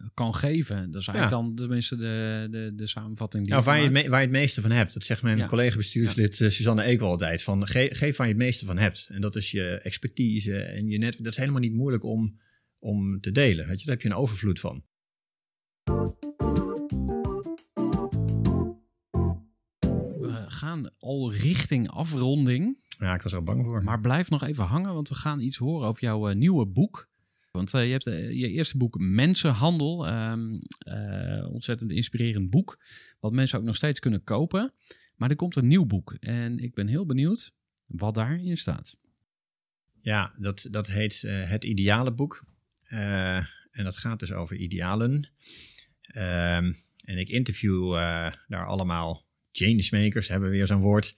eh, 0.00 0.08
kan 0.14 0.34
geven. 0.34 0.90
Dat 0.90 1.00
is 1.00 1.06
eigenlijk 1.08 1.36
dan 1.42 1.54
tenminste 1.54 1.96
de, 1.96 2.46
de, 2.50 2.72
de 2.74 2.86
samenvatting 2.86 3.42
die 3.44 3.52
Ja, 3.52 3.58
ik 3.58 3.64
waar, 3.64 3.80
je 3.80 3.90
me- 3.90 4.08
waar 4.08 4.20
je 4.20 4.26
het 4.26 4.36
meeste 4.36 4.60
van 4.60 4.70
hebt. 4.70 4.94
Dat 4.94 5.04
zegt 5.04 5.22
mijn 5.22 5.38
Ja. 5.38 5.46
collega 5.46 5.76
bestuurslid 5.76 6.40
eh, 6.40 6.48
Suzanne 6.50 6.82
Eekwal 6.82 7.10
altijd. 7.10 7.42
Van, 7.42 7.66
ge- 7.66 7.90
geef 7.92 8.16
waar 8.16 8.26
je 8.26 8.32
het 8.32 8.42
meeste 8.42 8.64
van 8.66 8.78
hebt. 8.78 9.08
En 9.12 9.20
dat 9.20 9.36
is 9.36 9.50
je 9.50 9.64
expertise 9.68 10.58
en 10.58 10.88
je 10.88 10.98
netwerk. 10.98 11.24
Dat 11.24 11.32
is 11.32 11.38
helemaal 11.38 11.60
niet 11.60 11.74
moeilijk 11.74 12.04
om, 12.04 12.40
om 12.78 13.20
te 13.20 13.32
delen. 13.32 13.66
Weet 13.66 13.80
je? 13.80 13.86
Daar 13.86 13.94
heb 13.94 14.04
je 14.04 14.10
een 14.10 14.14
overvloed 14.16 14.60
van. 14.60 14.84
Gaan 20.66 20.90
al 20.98 21.32
richting 21.32 21.88
afronding. 21.88 22.84
Ja, 22.98 23.14
ik 23.14 23.22
was 23.22 23.32
er 23.32 23.38
al 23.38 23.44
bang 23.44 23.64
voor. 23.64 23.84
Maar 23.84 24.00
blijf 24.00 24.30
nog 24.30 24.42
even 24.42 24.64
hangen, 24.64 24.94
want 24.94 25.08
we 25.08 25.14
gaan 25.14 25.40
iets 25.40 25.56
horen 25.56 25.88
over 25.88 26.02
jouw 26.02 26.28
eh, 26.28 26.36
nieuwe 26.36 26.66
boek. 26.66 27.08
Want 27.50 27.74
eh, 27.74 27.84
je 27.84 27.90
hebt 27.90 28.06
eh, 28.06 28.30
je 28.30 28.48
eerste 28.48 28.76
boek 28.76 28.98
Mensenhandel. 28.98 30.06
eh, 30.06 31.48
ontzettend 31.52 31.90
inspirerend 31.90 32.50
boek. 32.50 32.78
Wat 33.20 33.32
mensen 33.32 33.58
ook 33.58 33.64
nog 33.64 33.76
steeds 33.76 34.00
kunnen 34.00 34.22
kopen. 34.24 34.72
Maar 35.16 35.30
er 35.30 35.36
komt 35.36 35.56
een 35.56 35.66
nieuw 35.66 35.84
boek. 35.84 36.12
En 36.20 36.58
ik 36.58 36.74
ben 36.74 36.86
heel 36.86 37.06
benieuwd 37.06 37.54
wat 37.86 38.14
daarin 38.14 38.56
staat. 38.56 38.96
Ja, 40.00 40.34
dat, 40.38 40.66
dat 40.70 40.86
heet 40.86 41.20
Het 41.26 41.64
Ideale 41.64 42.12
Boek. 42.12 42.44
En 43.70 43.84
dat 43.84 43.96
gaat 43.96 44.18
dus 44.18 44.32
over 44.32 44.56
idealen. 44.56 45.30
Ehm, 46.00 46.72
en 47.04 47.18
ik 47.18 47.28
interview 47.28 47.92
daar 48.46 48.66
allemaal 48.66 49.26
changemakers 49.56 50.28
hebben 50.28 50.50
we 50.50 50.56
weer 50.56 50.66
zo'n 50.66 50.80
woord. 50.80 51.16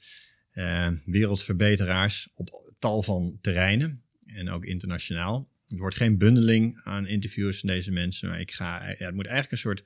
Uh, 0.55 0.89
wereldverbeteraars 1.05 2.29
op 2.35 2.75
tal 2.79 3.03
van 3.03 3.39
terreinen 3.41 4.03
en 4.27 4.51
ook 4.51 4.65
internationaal. 4.65 5.51
Het 5.67 5.79
wordt 5.79 5.97
geen 5.97 6.19
bundeling 6.19 6.81
aan 6.83 7.07
interviews 7.07 7.61
van 7.61 7.69
deze 7.69 7.91
mensen, 7.91 8.29
maar 8.29 8.41
ik 8.41 8.53
ga, 8.53 8.89
ja, 8.89 9.07
het 9.07 9.15
moet 9.15 9.27
eigenlijk 9.27 9.53
een 9.53 9.59
soort, 9.59 9.81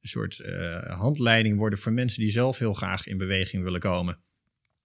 een 0.00 0.08
soort 0.08 0.38
uh, 0.38 0.82
handleiding 0.82 1.56
worden 1.56 1.78
voor 1.78 1.92
mensen 1.92 2.22
die 2.22 2.30
zelf 2.30 2.58
heel 2.58 2.74
graag 2.74 3.06
in 3.06 3.18
beweging 3.18 3.62
willen 3.62 3.80
komen. 3.80 4.18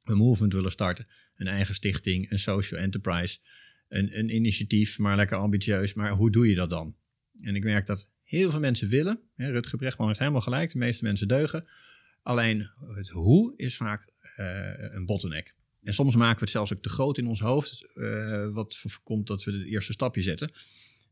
Een 0.04 0.18
movement 0.18 0.54
willen 0.54 0.72
starten, 0.72 1.06
een 1.36 1.48
eigen 1.48 1.76
stichting, 1.76 2.32
een 2.32 2.40
social 2.40 2.80
enterprise, 2.80 3.40
een, 3.88 4.20
een 4.20 4.36
initiatief, 4.36 4.98
maar 4.98 5.16
lekker 5.16 5.38
ambitieus. 5.38 5.94
Maar 5.94 6.12
hoe 6.12 6.32
doe 6.32 6.50
je 6.50 6.56
dat 6.56 6.70
dan? 6.70 6.96
En 7.42 7.56
ik 7.56 7.64
merk 7.64 7.86
dat 7.86 8.10
heel 8.24 8.52
veel 8.52 8.60
mensen 8.60 8.90
willen. 8.90 9.20
Hè, 9.36 9.52
Rutger 9.52 9.78
Brechtman 9.78 10.08
heeft 10.08 10.20
helemaal 10.20 10.42
gelijk, 10.42 10.72
de 10.72 10.78
meeste 10.78 11.04
mensen 11.04 11.28
deugen. 11.28 11.68
Alleen 12.24 12.70
het 12.96 13.10
hoe 13.10 13.54
is 13.56 13.76
vaak 13.76 14.10
uh, 14.40 14.94
een 14.94 15.06
bottleneck. 15.06 15.56
En 15.84 15.94
soms 15.94 16.16
maken 16.16 16.36
we 16.36 16.44
het 16.44 16.50
zelfs 16.50 16.74
ook 16.74 16.82
te 16.82 16.90
groot 16.90 17.18
in 17.18 17.28
ons 17.28 17.40
hoofd, 17.40 17.92
uh, 17.96 18.54
wat 18.54 18.76
voorkomt 18.76 19.28
dat 19.28 19.44
we 19.44 19.52
het 19.52 19.66
eerste 19.66 19.92
stapje 19.92 20.22
zetten. 20.22 20.52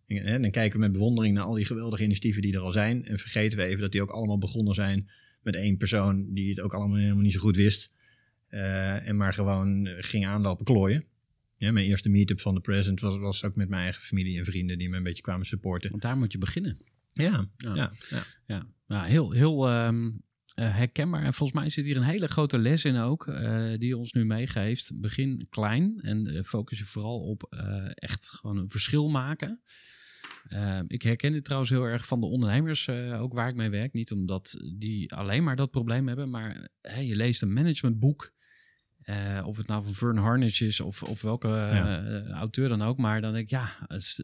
En, 0.07 0.41
dan 0.41 0.51
kijken 0.51 0.79
we 0.79 0.85
met 0.85 0.91
bewondering 0.91 1.35
naar 1.35 1.43
al 1.43 1.53
die 1.53 1.65
geweldige 1.65 2.03
initiatieven 2.03 2.41
die 2.41 2.53
er 2.53 2.59
al 2.59 2.71
zijn. 2.71 3.05
En 3.05 3.19
vergeten 3.19 3.57
we 3.57 3.63
even 3.63 3.81
dat 3.81 3.91
die 3.91 4.01
ook 4.01 4.09
allemaal 4.09 4.37
begonnen 4.37 4.75
zijn 4.75 5.09
met 5.41 5.55
één 5.55 5.77
persoon 5.77 6.33
die 6.33 6.49
het 6.49 6.59
ook 6.59 6.73
allemaal 6.73 6.97
helemaal 6.97 7.23
niet 7.23 7.33
zo 7.33 7.39
goed 7.39 7.55
wist. 7.55 7.91
Uh, 8.49 9.07
en 9.07 9.17
maar 9.17 9.33
gewoon 9.33 9.87
ging 9.87 10.25
aanlopen 10.25 10.65
klooien. 10.65 11.05
Ja, 11.57 11.71
mijn 11.71 11.85
eerste 11.85 12.09
meetup 12.09 12.39
van 12.39 12.53
de 12.53 12.61
present 12.61 12.99
was, 12.99 13.17
was 13.17 13.43
ook 13.43 13.55
met 13.55 13.69
mijn 13.69 13.83
eigen 13.83 14.01
familie 14.01 14.39
en 14.39 14.45
vrienden 14.45 14.77
die 14.77 14.89
me 14.89 14.97
een 14.97 15.03
beetje 15.03 15.23
kwamen 15.23 15.45
supporten. 15.45 15.89
Want 15.89 16.01
daar 16.01 16.17
moet 16.17 16.31
je 16.31 16.37
beginnen. 16.37 16.77
Ja, 17.13 17.49
ja, 17.57 17.75
ja. 17.75 17.91
ja. 18.09 18.23
ja. 18.45 18.67
ja 18.87 19.03
heel, 19.03 19.31
heel 19.31 19.85
um, 19.85 20.21
uh, 20.59 20.75
herkenbaar. 20.75 21.23
En 21.23 21.33
volgens 21.33 21.59
mij 21.59 21.69
zit 21.69 21.85
hier 21.85 21.97
een 21.97 22.03
hele 22.03 22.27
grote 22.27 22.57
les 22.57 22.85
in 22.85 22.97
ook, 22.97 23.27
uh, 23.27 23.77
die 23.77 23.97
ons 23.97 24.11
nu 24.11 24.25
meegeeft. 24.25 24.91
Begin 24.99 25.47
klein 25.49 25.99
en 26.01 26.27
uh, 26.27 26.43
focus 26.43 26.77
je 26.77 26.85
vooral 26.85 27.19
op 27.19 27.43
echt 27.93 28.29
gewoon 28.29 28.57
een 28.57 28.69
verschil 28.69 29.09
maken. 29.09 29.61
ik 30.87 31.01
herken 31.01 31.31
dit 31.31 31.43
trouwens 31.43 31.71
heel 31.71 31.83
erg 31.83 32.05
van 32.05 32.19
de 32.19 32.25
ondernemers, 32.25 32.89
ook 32.89 33.33
waar 33.33 33.49
ik 33.49 33.55
mee 33.55 33.69
werk. 33.69 33.93
Niet 33.93 34.11
omdat 34.11 34.57
die 34.77 35.13
alleen 35.13 35.43
maar 35.43 35.55
dat 35.55 35.71
probleem 35.71 36.07
hebben, 36.07 36.29
maar 36.29 36.69
hey, 36.81 37.05
je 37.05 37.15
leest 37.15 37.41
een 37.41 37.53
managementboek. 37.53 38.33
Uh, 39.05 39.43
of 39.45 39.57
het 39.57 39.67
nou 39.67 39.83
van 39.83 39.93
Vern 39.93 40.17
Harnish 40.17 40.61
is 40.61 40.79
of, 40.79 41.03
of 41.03 41.21
welke 41.21 41.47
ja. 41.47 42.27
auteur 42.27 42.69
dan 42.69 42.81
ook. 42.81 42.97
Maar 42.97 43.21
dan 43.21 43.33
denk 43.33 43.43
ik, 43.43 43.49
ja, 43.49 43.69
het 43.87 44.23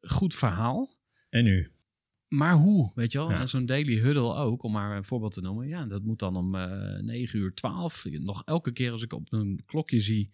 goed 0.00 0.34
verhaal. 0.34 0.96
En 1.28 1.44
nu? 1.44 1.70
Maar 2.28 2.54
hoe, 2.54 2.92
weet 2.94 3.12
je 3.12 3.18
wel? 3.18 3.30
Ja. 3.30 3.46
Zo'n 3.46 3.66
daily 3.66 3.98
huddle 3.98 4.34
ook, 4.34 4.62
om 4.62 4.72
maar 4.72 4.96
een 4.96 5.04
voorbeeld 5.04 5.32
te 5.32 5.40
noemen. 5.40 5.68
Ja, 5.68 5.86
dat 5.86 6.02
moet 6.02 6.18
dan 6.18 6.36
om 6.36 6.54
uh, 6.54 6.98
9 7.00 7.38
uur 7.38 7.54
12. 7.54 8.04
Nog 8.04 8.42
elke 8.44 8.72
keer 8.72 8.92
als 8.92 9.02
ik 9.02 9.12
op 9.12 9.32
een 9.32 9.62
klokje 9.66 10.00
zie, 10.00 10.30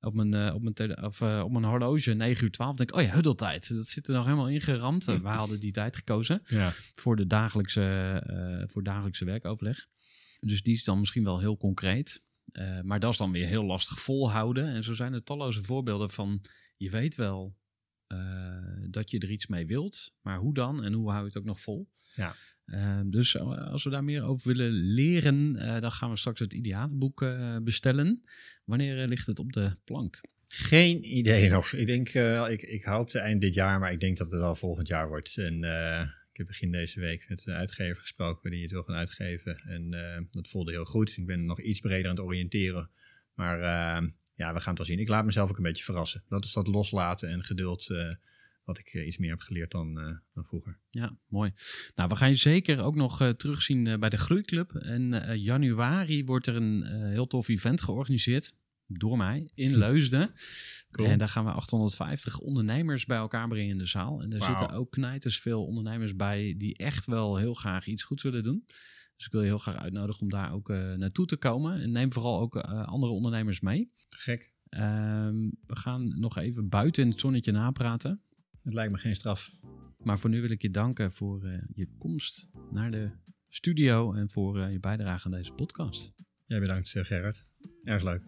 op 0.00 0.14
mijn, 0.14 0.52
op 0.52 0.62
mijn, 0.62 0.74
tele- 0.74 1.06
of, 1.06 1.22
op 1.22 1.50
mijn 1.50 1.64
horloge, 1.64 2.12
9 2.12 2.44
uur 2.44 2.50
12, 2.50 2.76
denk 2.76 2.90
ik, 2.90 2.96
oh 2.96 3.02
ja, 3.02 3.10
huddeltijd. 3.10 3.68
Dat 3.68 3.86
zit 3.86 4.08
er 4.08 4.14
nog 4.14 4.24
helemaal 4.24 4.48
ingeramd. 4.48 5.04
We 5.04 5.28
hadden 5.28 5.60
die 5.60 5.72
tijd 5.72 5.96
gekozen 5.96 6.42
ja. 6.46 6.72
voor 6.92 7.16
de 7.16 7.26
dagelijkse, 7.26 8.66
voor 8.66 8.82
dagelijkse 8.82 9.24
werkoverleg. 9.24 9.86
Dus 10.40 10.62
die 10.62 10.74
is 10.74 10.84
dan 10.84 10.98
misschien 10.98 11.24
wel 11.24 11.38
heel 11.38 11.56
concreet. 11.56 12.22
Uh, 12.52 12.80
maar 12.80 13.00
dat 13.00 13.12
is 13.12 13.18
dan 13.18 13.32
weer 13.32 13.46
heel 13.46 13.64
lastig 13.64 14.00
volhouden. 14.00 14.68
En 14.68 14.84
zo 14.84 14.92
zijn 14.92 15.12
er 15.12 15.22
talloze 15.22 15.62
voorbeelden 15.62 16.10
van, 16.10 16.40
je 16.76 16.90
weet 16.90 17.14
wel 17.14 17.56
uh, 17.56 17.63
dat 18.90 19.10
je 19.10 19.18
er 19.18 19.30
iets 19.30 19.46
mee 19.46 19.66
wilt, 19.66 20.14
maar 20.22 20.38
hoe 20.38 20.54
dan 20.54 20.84
en 20.84 20.92
hoe 20.92 21.10
hou 21.10 21.20
je 21.20 21.26
het 21.26 21.38
ook 21.38 21.44
nog 21.44 21.60
vol? 21.60 21.88
Ja. 22.14 22.34
Uh, 22.66 23.00
dus 23.04 23.38
als 23.38 23.84
we 23.84 23.90
daar 23.90 24.04
meer 24.04 24.22
over 24.22 24.48
willen 24.48 24.72
leren, 24.72 25.52
dan 25.80 25.92
gaan 25.92 26.10
we 26.10 26.16
straks 26.16 26.40
het 26.40 26.52
idealenboek 26.52 27.26
bestellen. 27.62 28.22
Wanneer 28.64 29.08
ligt 29.08 29.26
het 29.26 29.38
op 29.38 29.52
de 29.52 29.76
plank? 29.84 30.20
Geen 30.48 31.16
idee 31.16 31.48
nog. 31.48 31.72
Ik 31.72 31.86
denk, 31.86 32.08
ik, 32.48 32.62
ik 32.62 32.84
hoop 32.84 33.10
te 33.10 33.18
eind 33.18 33.40
dit 33.40 33.54
jaar, 33.54 33.78
maar 33.78 33.92
ik 33.92 34.00
denk 34.00 34.16
dat 34.16 34.30
het 34.30 34.40
al 34.40 34.56
volgend 34.56 34.88
jaar 34.88 35.08
wordt. 35.08 35.36
En 35.36 35.58
ik 36.30 36.36
heb 36.36 36.46
begin 36.46 36.70
deze 36.70 37.00
week 37.00 37.28
met 37.28 37.46
een 37.46 37.54
uitgever 37.54 38.00
gesproken 38.00 38.50
die 38.50 38.62
het 38.62 38.70
wil 38.70 38.82
gaan 38.82 38.96
uitgeven. 38.96 39.56
En 39.56 39.90
dat 40.30 40.48
voelde 40.48 40.72
heel 40.72 40.84
goed. 40.84 41.16
Ik 41.16 41.26
ben 41.26 41.44
nog 41.44 41.60
iets 41.60 41.80
breder 41.80 42.10
aan 42.10 42.16
het 42.16 42.24
oriënteren. 42.24 42.90
Maar 43.34 43.60
uh, 43.60 44.08
ja, 44.34 44.52
we 44.52 44.60
gaan 44.60 44.74
het 44.74 44.78
wel 44.78 44.86
zien. 44.86 44.98
Ik 44.98 45.08
laat 45.08 45.24
mezelf 45.24 45.50
ook 45.50 45.56
een 45.56 45.62
beetje 45.62 45.84
verrassen. 45.84 46.24
Dat 46.28 46.44
is 46.44 46.52
dat 46.52 46.66
loslaten 46.66 47.28
en 47.28 47.44
geduld 47.44 47.90
uh, 47.90 48.14
wat 48.64 48.78
ik 48.78 48.94
iets 48.94 49.16
meer 49.16 49.30
heb 49.30 49.40
geleerd 49.40 49.70
dan, 49.70 49.94
dan 50.34 50.44
vroeger. 50.44 50.78
Ja, 50.90 51.16
mooi. 51.28 51.52
Nou, 51.94 52.08
we 52.08 52.16
gaan 52.16 52.28
je 52.28 52.34
zeker 52.34 52.82
ook 52.82 52.94
nog 52.94 53.32
terugzien 53.36 54.00
bij 54.00 54.08
de 54.08 54.16
Groeiclub. 54.16 54.74
En 54.74 55.38
januari 55.40 56.24
wordt 56.24 56.46
er 56.46 56.56
een 56.56 56.86
heel 56.86 57.26
tof 57.26 57.48
event 57.48 57.82
georganiseerd 57.82 58.54
door 58.86 59.16
mij 59.16 59.50
in 59.54 59.76
Leusden. 59.84 60.34
Cool. 60.90 61.08
En 61.08 61.18
daar 61.18 61.28
gaan 61.28 61.44
we 61.44 61.50
850 61.50 62.38
ondernemers 62.38 63.06
bij 63.06 63.16
elkaar 63.16 63.48
brengen 63.48 63.70
in 63.70 63.78
de 63.78 63.86
zaal. 63.86 64.22
En 64.22 64.32
er 64.32 64.38
wow. 64.38 64.48
zitten 64.48 64.70
ook 64.70 64.90
knijters 64.90 65.40
veel 65.40 65.64
ondernemers 65.64 66.16
bij 66.16 66.54
die 66.56 66.76
echt 66.76 67.04
wel 67.04 67.36
heel 67.36 67.54
graag 67.54 67.86
iets 67.86 68.02
goeds 68.02 68.22
willen 68.22 68.42
doen. 68.42 68.66
Dus 69.24 69.32
ik 69.32 69.38
wil 69.38 69.48
je 69.48 69.54
heel 69.54 69.72
graag 69.72 69.82
uitnodigen 69.82 70.22
om 70.22 70.30
daar 70.30 70.52
ook 70.52 70.68
uh, 70.68 70.94
naartoe 70.94 71.26
te 71.26 71.36
komen. 71.36 71.80
En 71.80 71.90
neem 71.92 72.12
vooral 72.12 72.40
ook 72.40 72.56
uh, 72.56 72.86
andere 72.86 73.12
ondernemers 73.12 73.60
mee. 73.60 73.92
Gek. 74.08 74.52
Um, 74.70 75.56
we 75.66 75.76
gaan 75.76 76.18
nog 76.18 76.38
even 76.38 76.68
buiten 76.68 77.02
in 77.02 77.10
het 77.10 77.20
zonnetje 77.20 77.52
napraten. 77.52 78.20
Het 78.62 78.72
lijkt 78.72 78.92
me 78.92 78.98
geen 78.98 79.14
straf. 79.14 79.52
Maar 79.98 80.18
voor 80.18 80.30
nu 80.30 80.40
wil 80.40 80.50
ik 80.50 80.62
je 80.62 80.70
danken 80.70 81.12
voor 81.12 81.44
uh, 81.44 81.62
je 81.74 81.88
komst 81.98 82.48
naar 82.70 82.90
de 82.90 83.10
studio 83.48 84.12
en 84.12 84.30
voor 84.30 84.58
je 84.58 84.80
bijdrage 84.80 85.24
aan 85.24 85.32
deze 85.32 85.52
podcast. 85.52 86.12
Jij 86.46 86.60
bedankt, 86.60 86.88
Gerard. 86.88 87.48
Erg 87.82 88.02
leuk. 88.02 88.22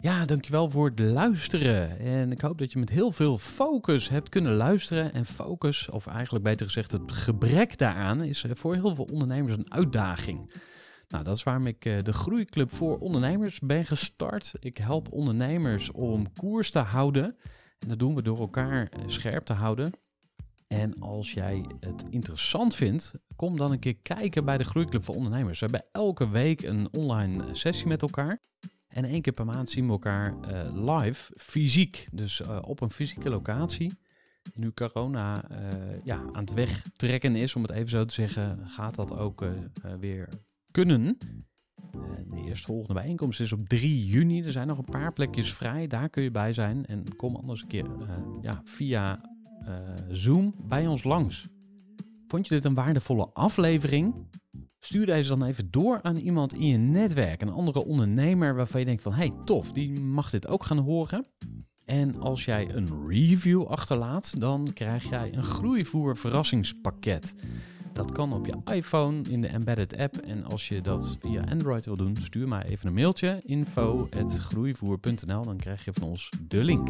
Ja, 0.00 0.24
dankjewel 0.24 0.70
voor 0.70 0.88
het 0.88 0.98
luisteren. 0.98 1.98
En 1.98 2.32
ik 2.32 2.40
hoop 2.40 2.58
dat 2.58 2.72
je 2.72 2.78
met 2.78 2.90
heel 2.90 3.12
veel 3.12 3.38
focus 3.38 4.08
hebt 4.08 4.28
kunnen 4.28 4.54
luisteren. 4.54 5.12
En 5.12 5.24
focus, 5.24 5.88
of 5.90 6.06
eigenlijk 6.06 6.44
beter 6.44 6.66
gezegd 6.66 6.92
het 6.92 7.12
gebrek 7.12 7.78
daaraan, 7.78 8.22
is 8.22 8.44
voor 8.52 8.74
heel 8.74 8.94
veel 8.94 9.08
ondernemers 9.12 9.56
een 9.56 9.72
uitdaging. 9.72 10.52
Nou, 11.08 11.24
dat 11.24 11.36
is 11.36 11.42
waarom 11.42 11.66
ik 11.66 11.82
de 11.82 12.12
Groeiclub 12.12 12.70
voor 12.70 12.98
Ondernemers 12.98 13.60
ben 13.60 13.86
gestart. 13.86 14.52
Ik 14.60 14.76
help 14.76 15.12
ondernemers 15.12 15.90
om 15.90 16.32
koers 16.32 16.70
te 16.70 16.78
houden. 16.78 17.36
En 17.78 17.88
dat 17.88 17.98
doen 17.98 18.14
we 18.14 18.22
door 18.22 18.38
elkaar 18.38 18.88
scherp 19.06 19.44
te 19.44 19.52
houden. 19.52 19.92
En 20.66 20.98
als 20.98 21.32
jij 21.32 21.64
het 21.80 22.04
interessant 22.10 22.74
vindt, 22.74 23.12
kom 23.36 23.56
dan 23.56 23.72
een 23.72 23.78
keer 23.78 23.96
kijken 23.96 24.44
bij 24.44 24.58
de 24.58 24.64
Groeiclub 24.64 25.04
voor 25.04 25.14
Ondernemers. 25.14 25.60
We 25.60 25.66
hebben 25.70 25.88
elke 25.92 26.28
week 26.28 26.62
een 26.62 26.88
online 26.92 27.44
sessie 27.52 27.86
met 27.86 28.02
elkaar. 28.02 28.40
En 28.96 29.04
één 29.04 29.22
keer 29.22 29.32
per 29.32 29.44
maand 29.44 29.70
zien 29.70 29.86
we 29.86 29.92
elkaar 29.92 30.34
uh, 30.34 31.00
live, 31.00 31.32
fysiek. 31.36 32.08
Dus 32.12 32.40
uh, 32.40 32.58
op 32.60 32.80
een 32.80 32.90
fysieke 32.90 33.30
locatie. 33.30 33.92
Nu 34.54 34.72
corona 34.72 35.50
uh, 35.50 35.58
ja, 36.04 36.16
aan 36.32 36.44
het 36.44 36.52
wegtrekken 36.52 37.36
is, 37.36 37.54
om 37.54 37.62
het 37.62 37.70
even 37.70 37.88
zo 37.88 38.04
te 38.04 38.14
zeggen, 38.14 38.68
gaat 38.68 38.94
dat 38.94 39.16
ook 39.16 39.44
weer 40.00 40.28
kunnen. 40.70 41.18
de 42.30 42.44
eerstvolgende 42.46 42.94
bijeenkomst 43.00 43.40
is 43.40 43.52
op 43.52 43.68
3 43.68 44.06
juni. 44.06 44.42
Er 44.42 44.52
zijn 44.52 44.66
nog 44.66 44.78
een 44.78 44.84
paar 44.84 45.12
plekjes 45.12 45.54
vrij. 45.54 45.86
Daar 45.86 46.08
kun 46.08 46.22
je 46.22 46.30
bij 46.30 46.52
zijn. 46.52 46.86
En 46.86 47.16
kom 47.16 47.36
anders 47.36 47.62
een 47.62 47.68
keer 47.68 47.86
ja, 48.40 48.60
via 48.64 49.20
Zoom 50.10 50.54
bij 50.68 50.86
ons 50.86 51.04
langs. 51.04 51.48
Vond 52.28 52.48
je 52.48 52.54
dit 52.54 52.64
een 52.64 52.74
waardevolle 52.74 53.28
aflevering? 53.32 54.14
Stuur 54.86 55.06
deze 55.06 55.28
dan 55.28 55.44
even 55.44 55.70
door 55.70 55.98
aan 56.02 56.16
iemand 56.16 56.54
in 56.54 56.66
je 56.66 56.76
netwerk, 56.76 57.42
een 57.42 57.52
andere 57.52 57.84
ondernemer 57.84 58.54
waarvan 58.54 58.80
je 58.80 58.86
denkt 58.86 59.02
van 59.02 59.12
hey 59.12 59.32
tof, 59.44 59.72
die 59.72 60.00
mag 60.00 60.30
dit 60.30 60.48
ook 60.48 60.64
gaan 60.64 60.78
horen. 60.78 61.26
En 61.84 62.20
als 62.20 62.44
jij 62.44 62.74
een 62.74 63.08
review 63.08 63.62
achterlaat, 63.62 64.40
dan 64.40 64.70
krijg 64.74 65.08
jij 65.08 65.34
een 65.34 65.42
groeivoer 65.42 66.16
verrassingspakket. 66.16 67.34
Dat 67.92 68.12
kan 68.12 68.32
op 68.32 68.46
je 68.46 68.54
iPhone 68.74 69.22
in 69.22 69.40
de 69.40 69.48
embedded 69.48 69.98
app. 69.98 70.16
En 70.16 70.44
als 70.44 70.68
je 70.68 70.80
dat 70.80 71.16
via 71.20 71.44
Android 71.50 71.84
wil 71.84 71.96
doen, 71.96 72.16
stuur 72.16 72.48
mij 72.48 72.64
even 72.64 72.88
een 72.88 72.94
mailtje 72.94 73.40
info@groeivoer.nl. 73.46 75.42
Dan 75.42 75.56
krijg 75.56 75.84
je 75.84 75.92
van 75.92 76.02
ons 76.02 76.30
de 76.48 76.64
link. 76.64 76.88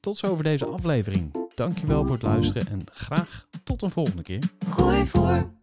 Tot 0.00 0.18
zover 0.18 0.44
deze 0.44 0.66
aflevering. 0.66 1.34
Dankjewel 1.54 2.04
voor 2.06 2.14
het 2.14 2.22
luisteren 2.22 2.68
en 2.68 2.80
graag 2.92 3.46
tot 3.64 3.82
een 3.82 3.90
volgende 3.90 4.22
keer. 4.22 4.42
Groeivoer. 4.68 5.62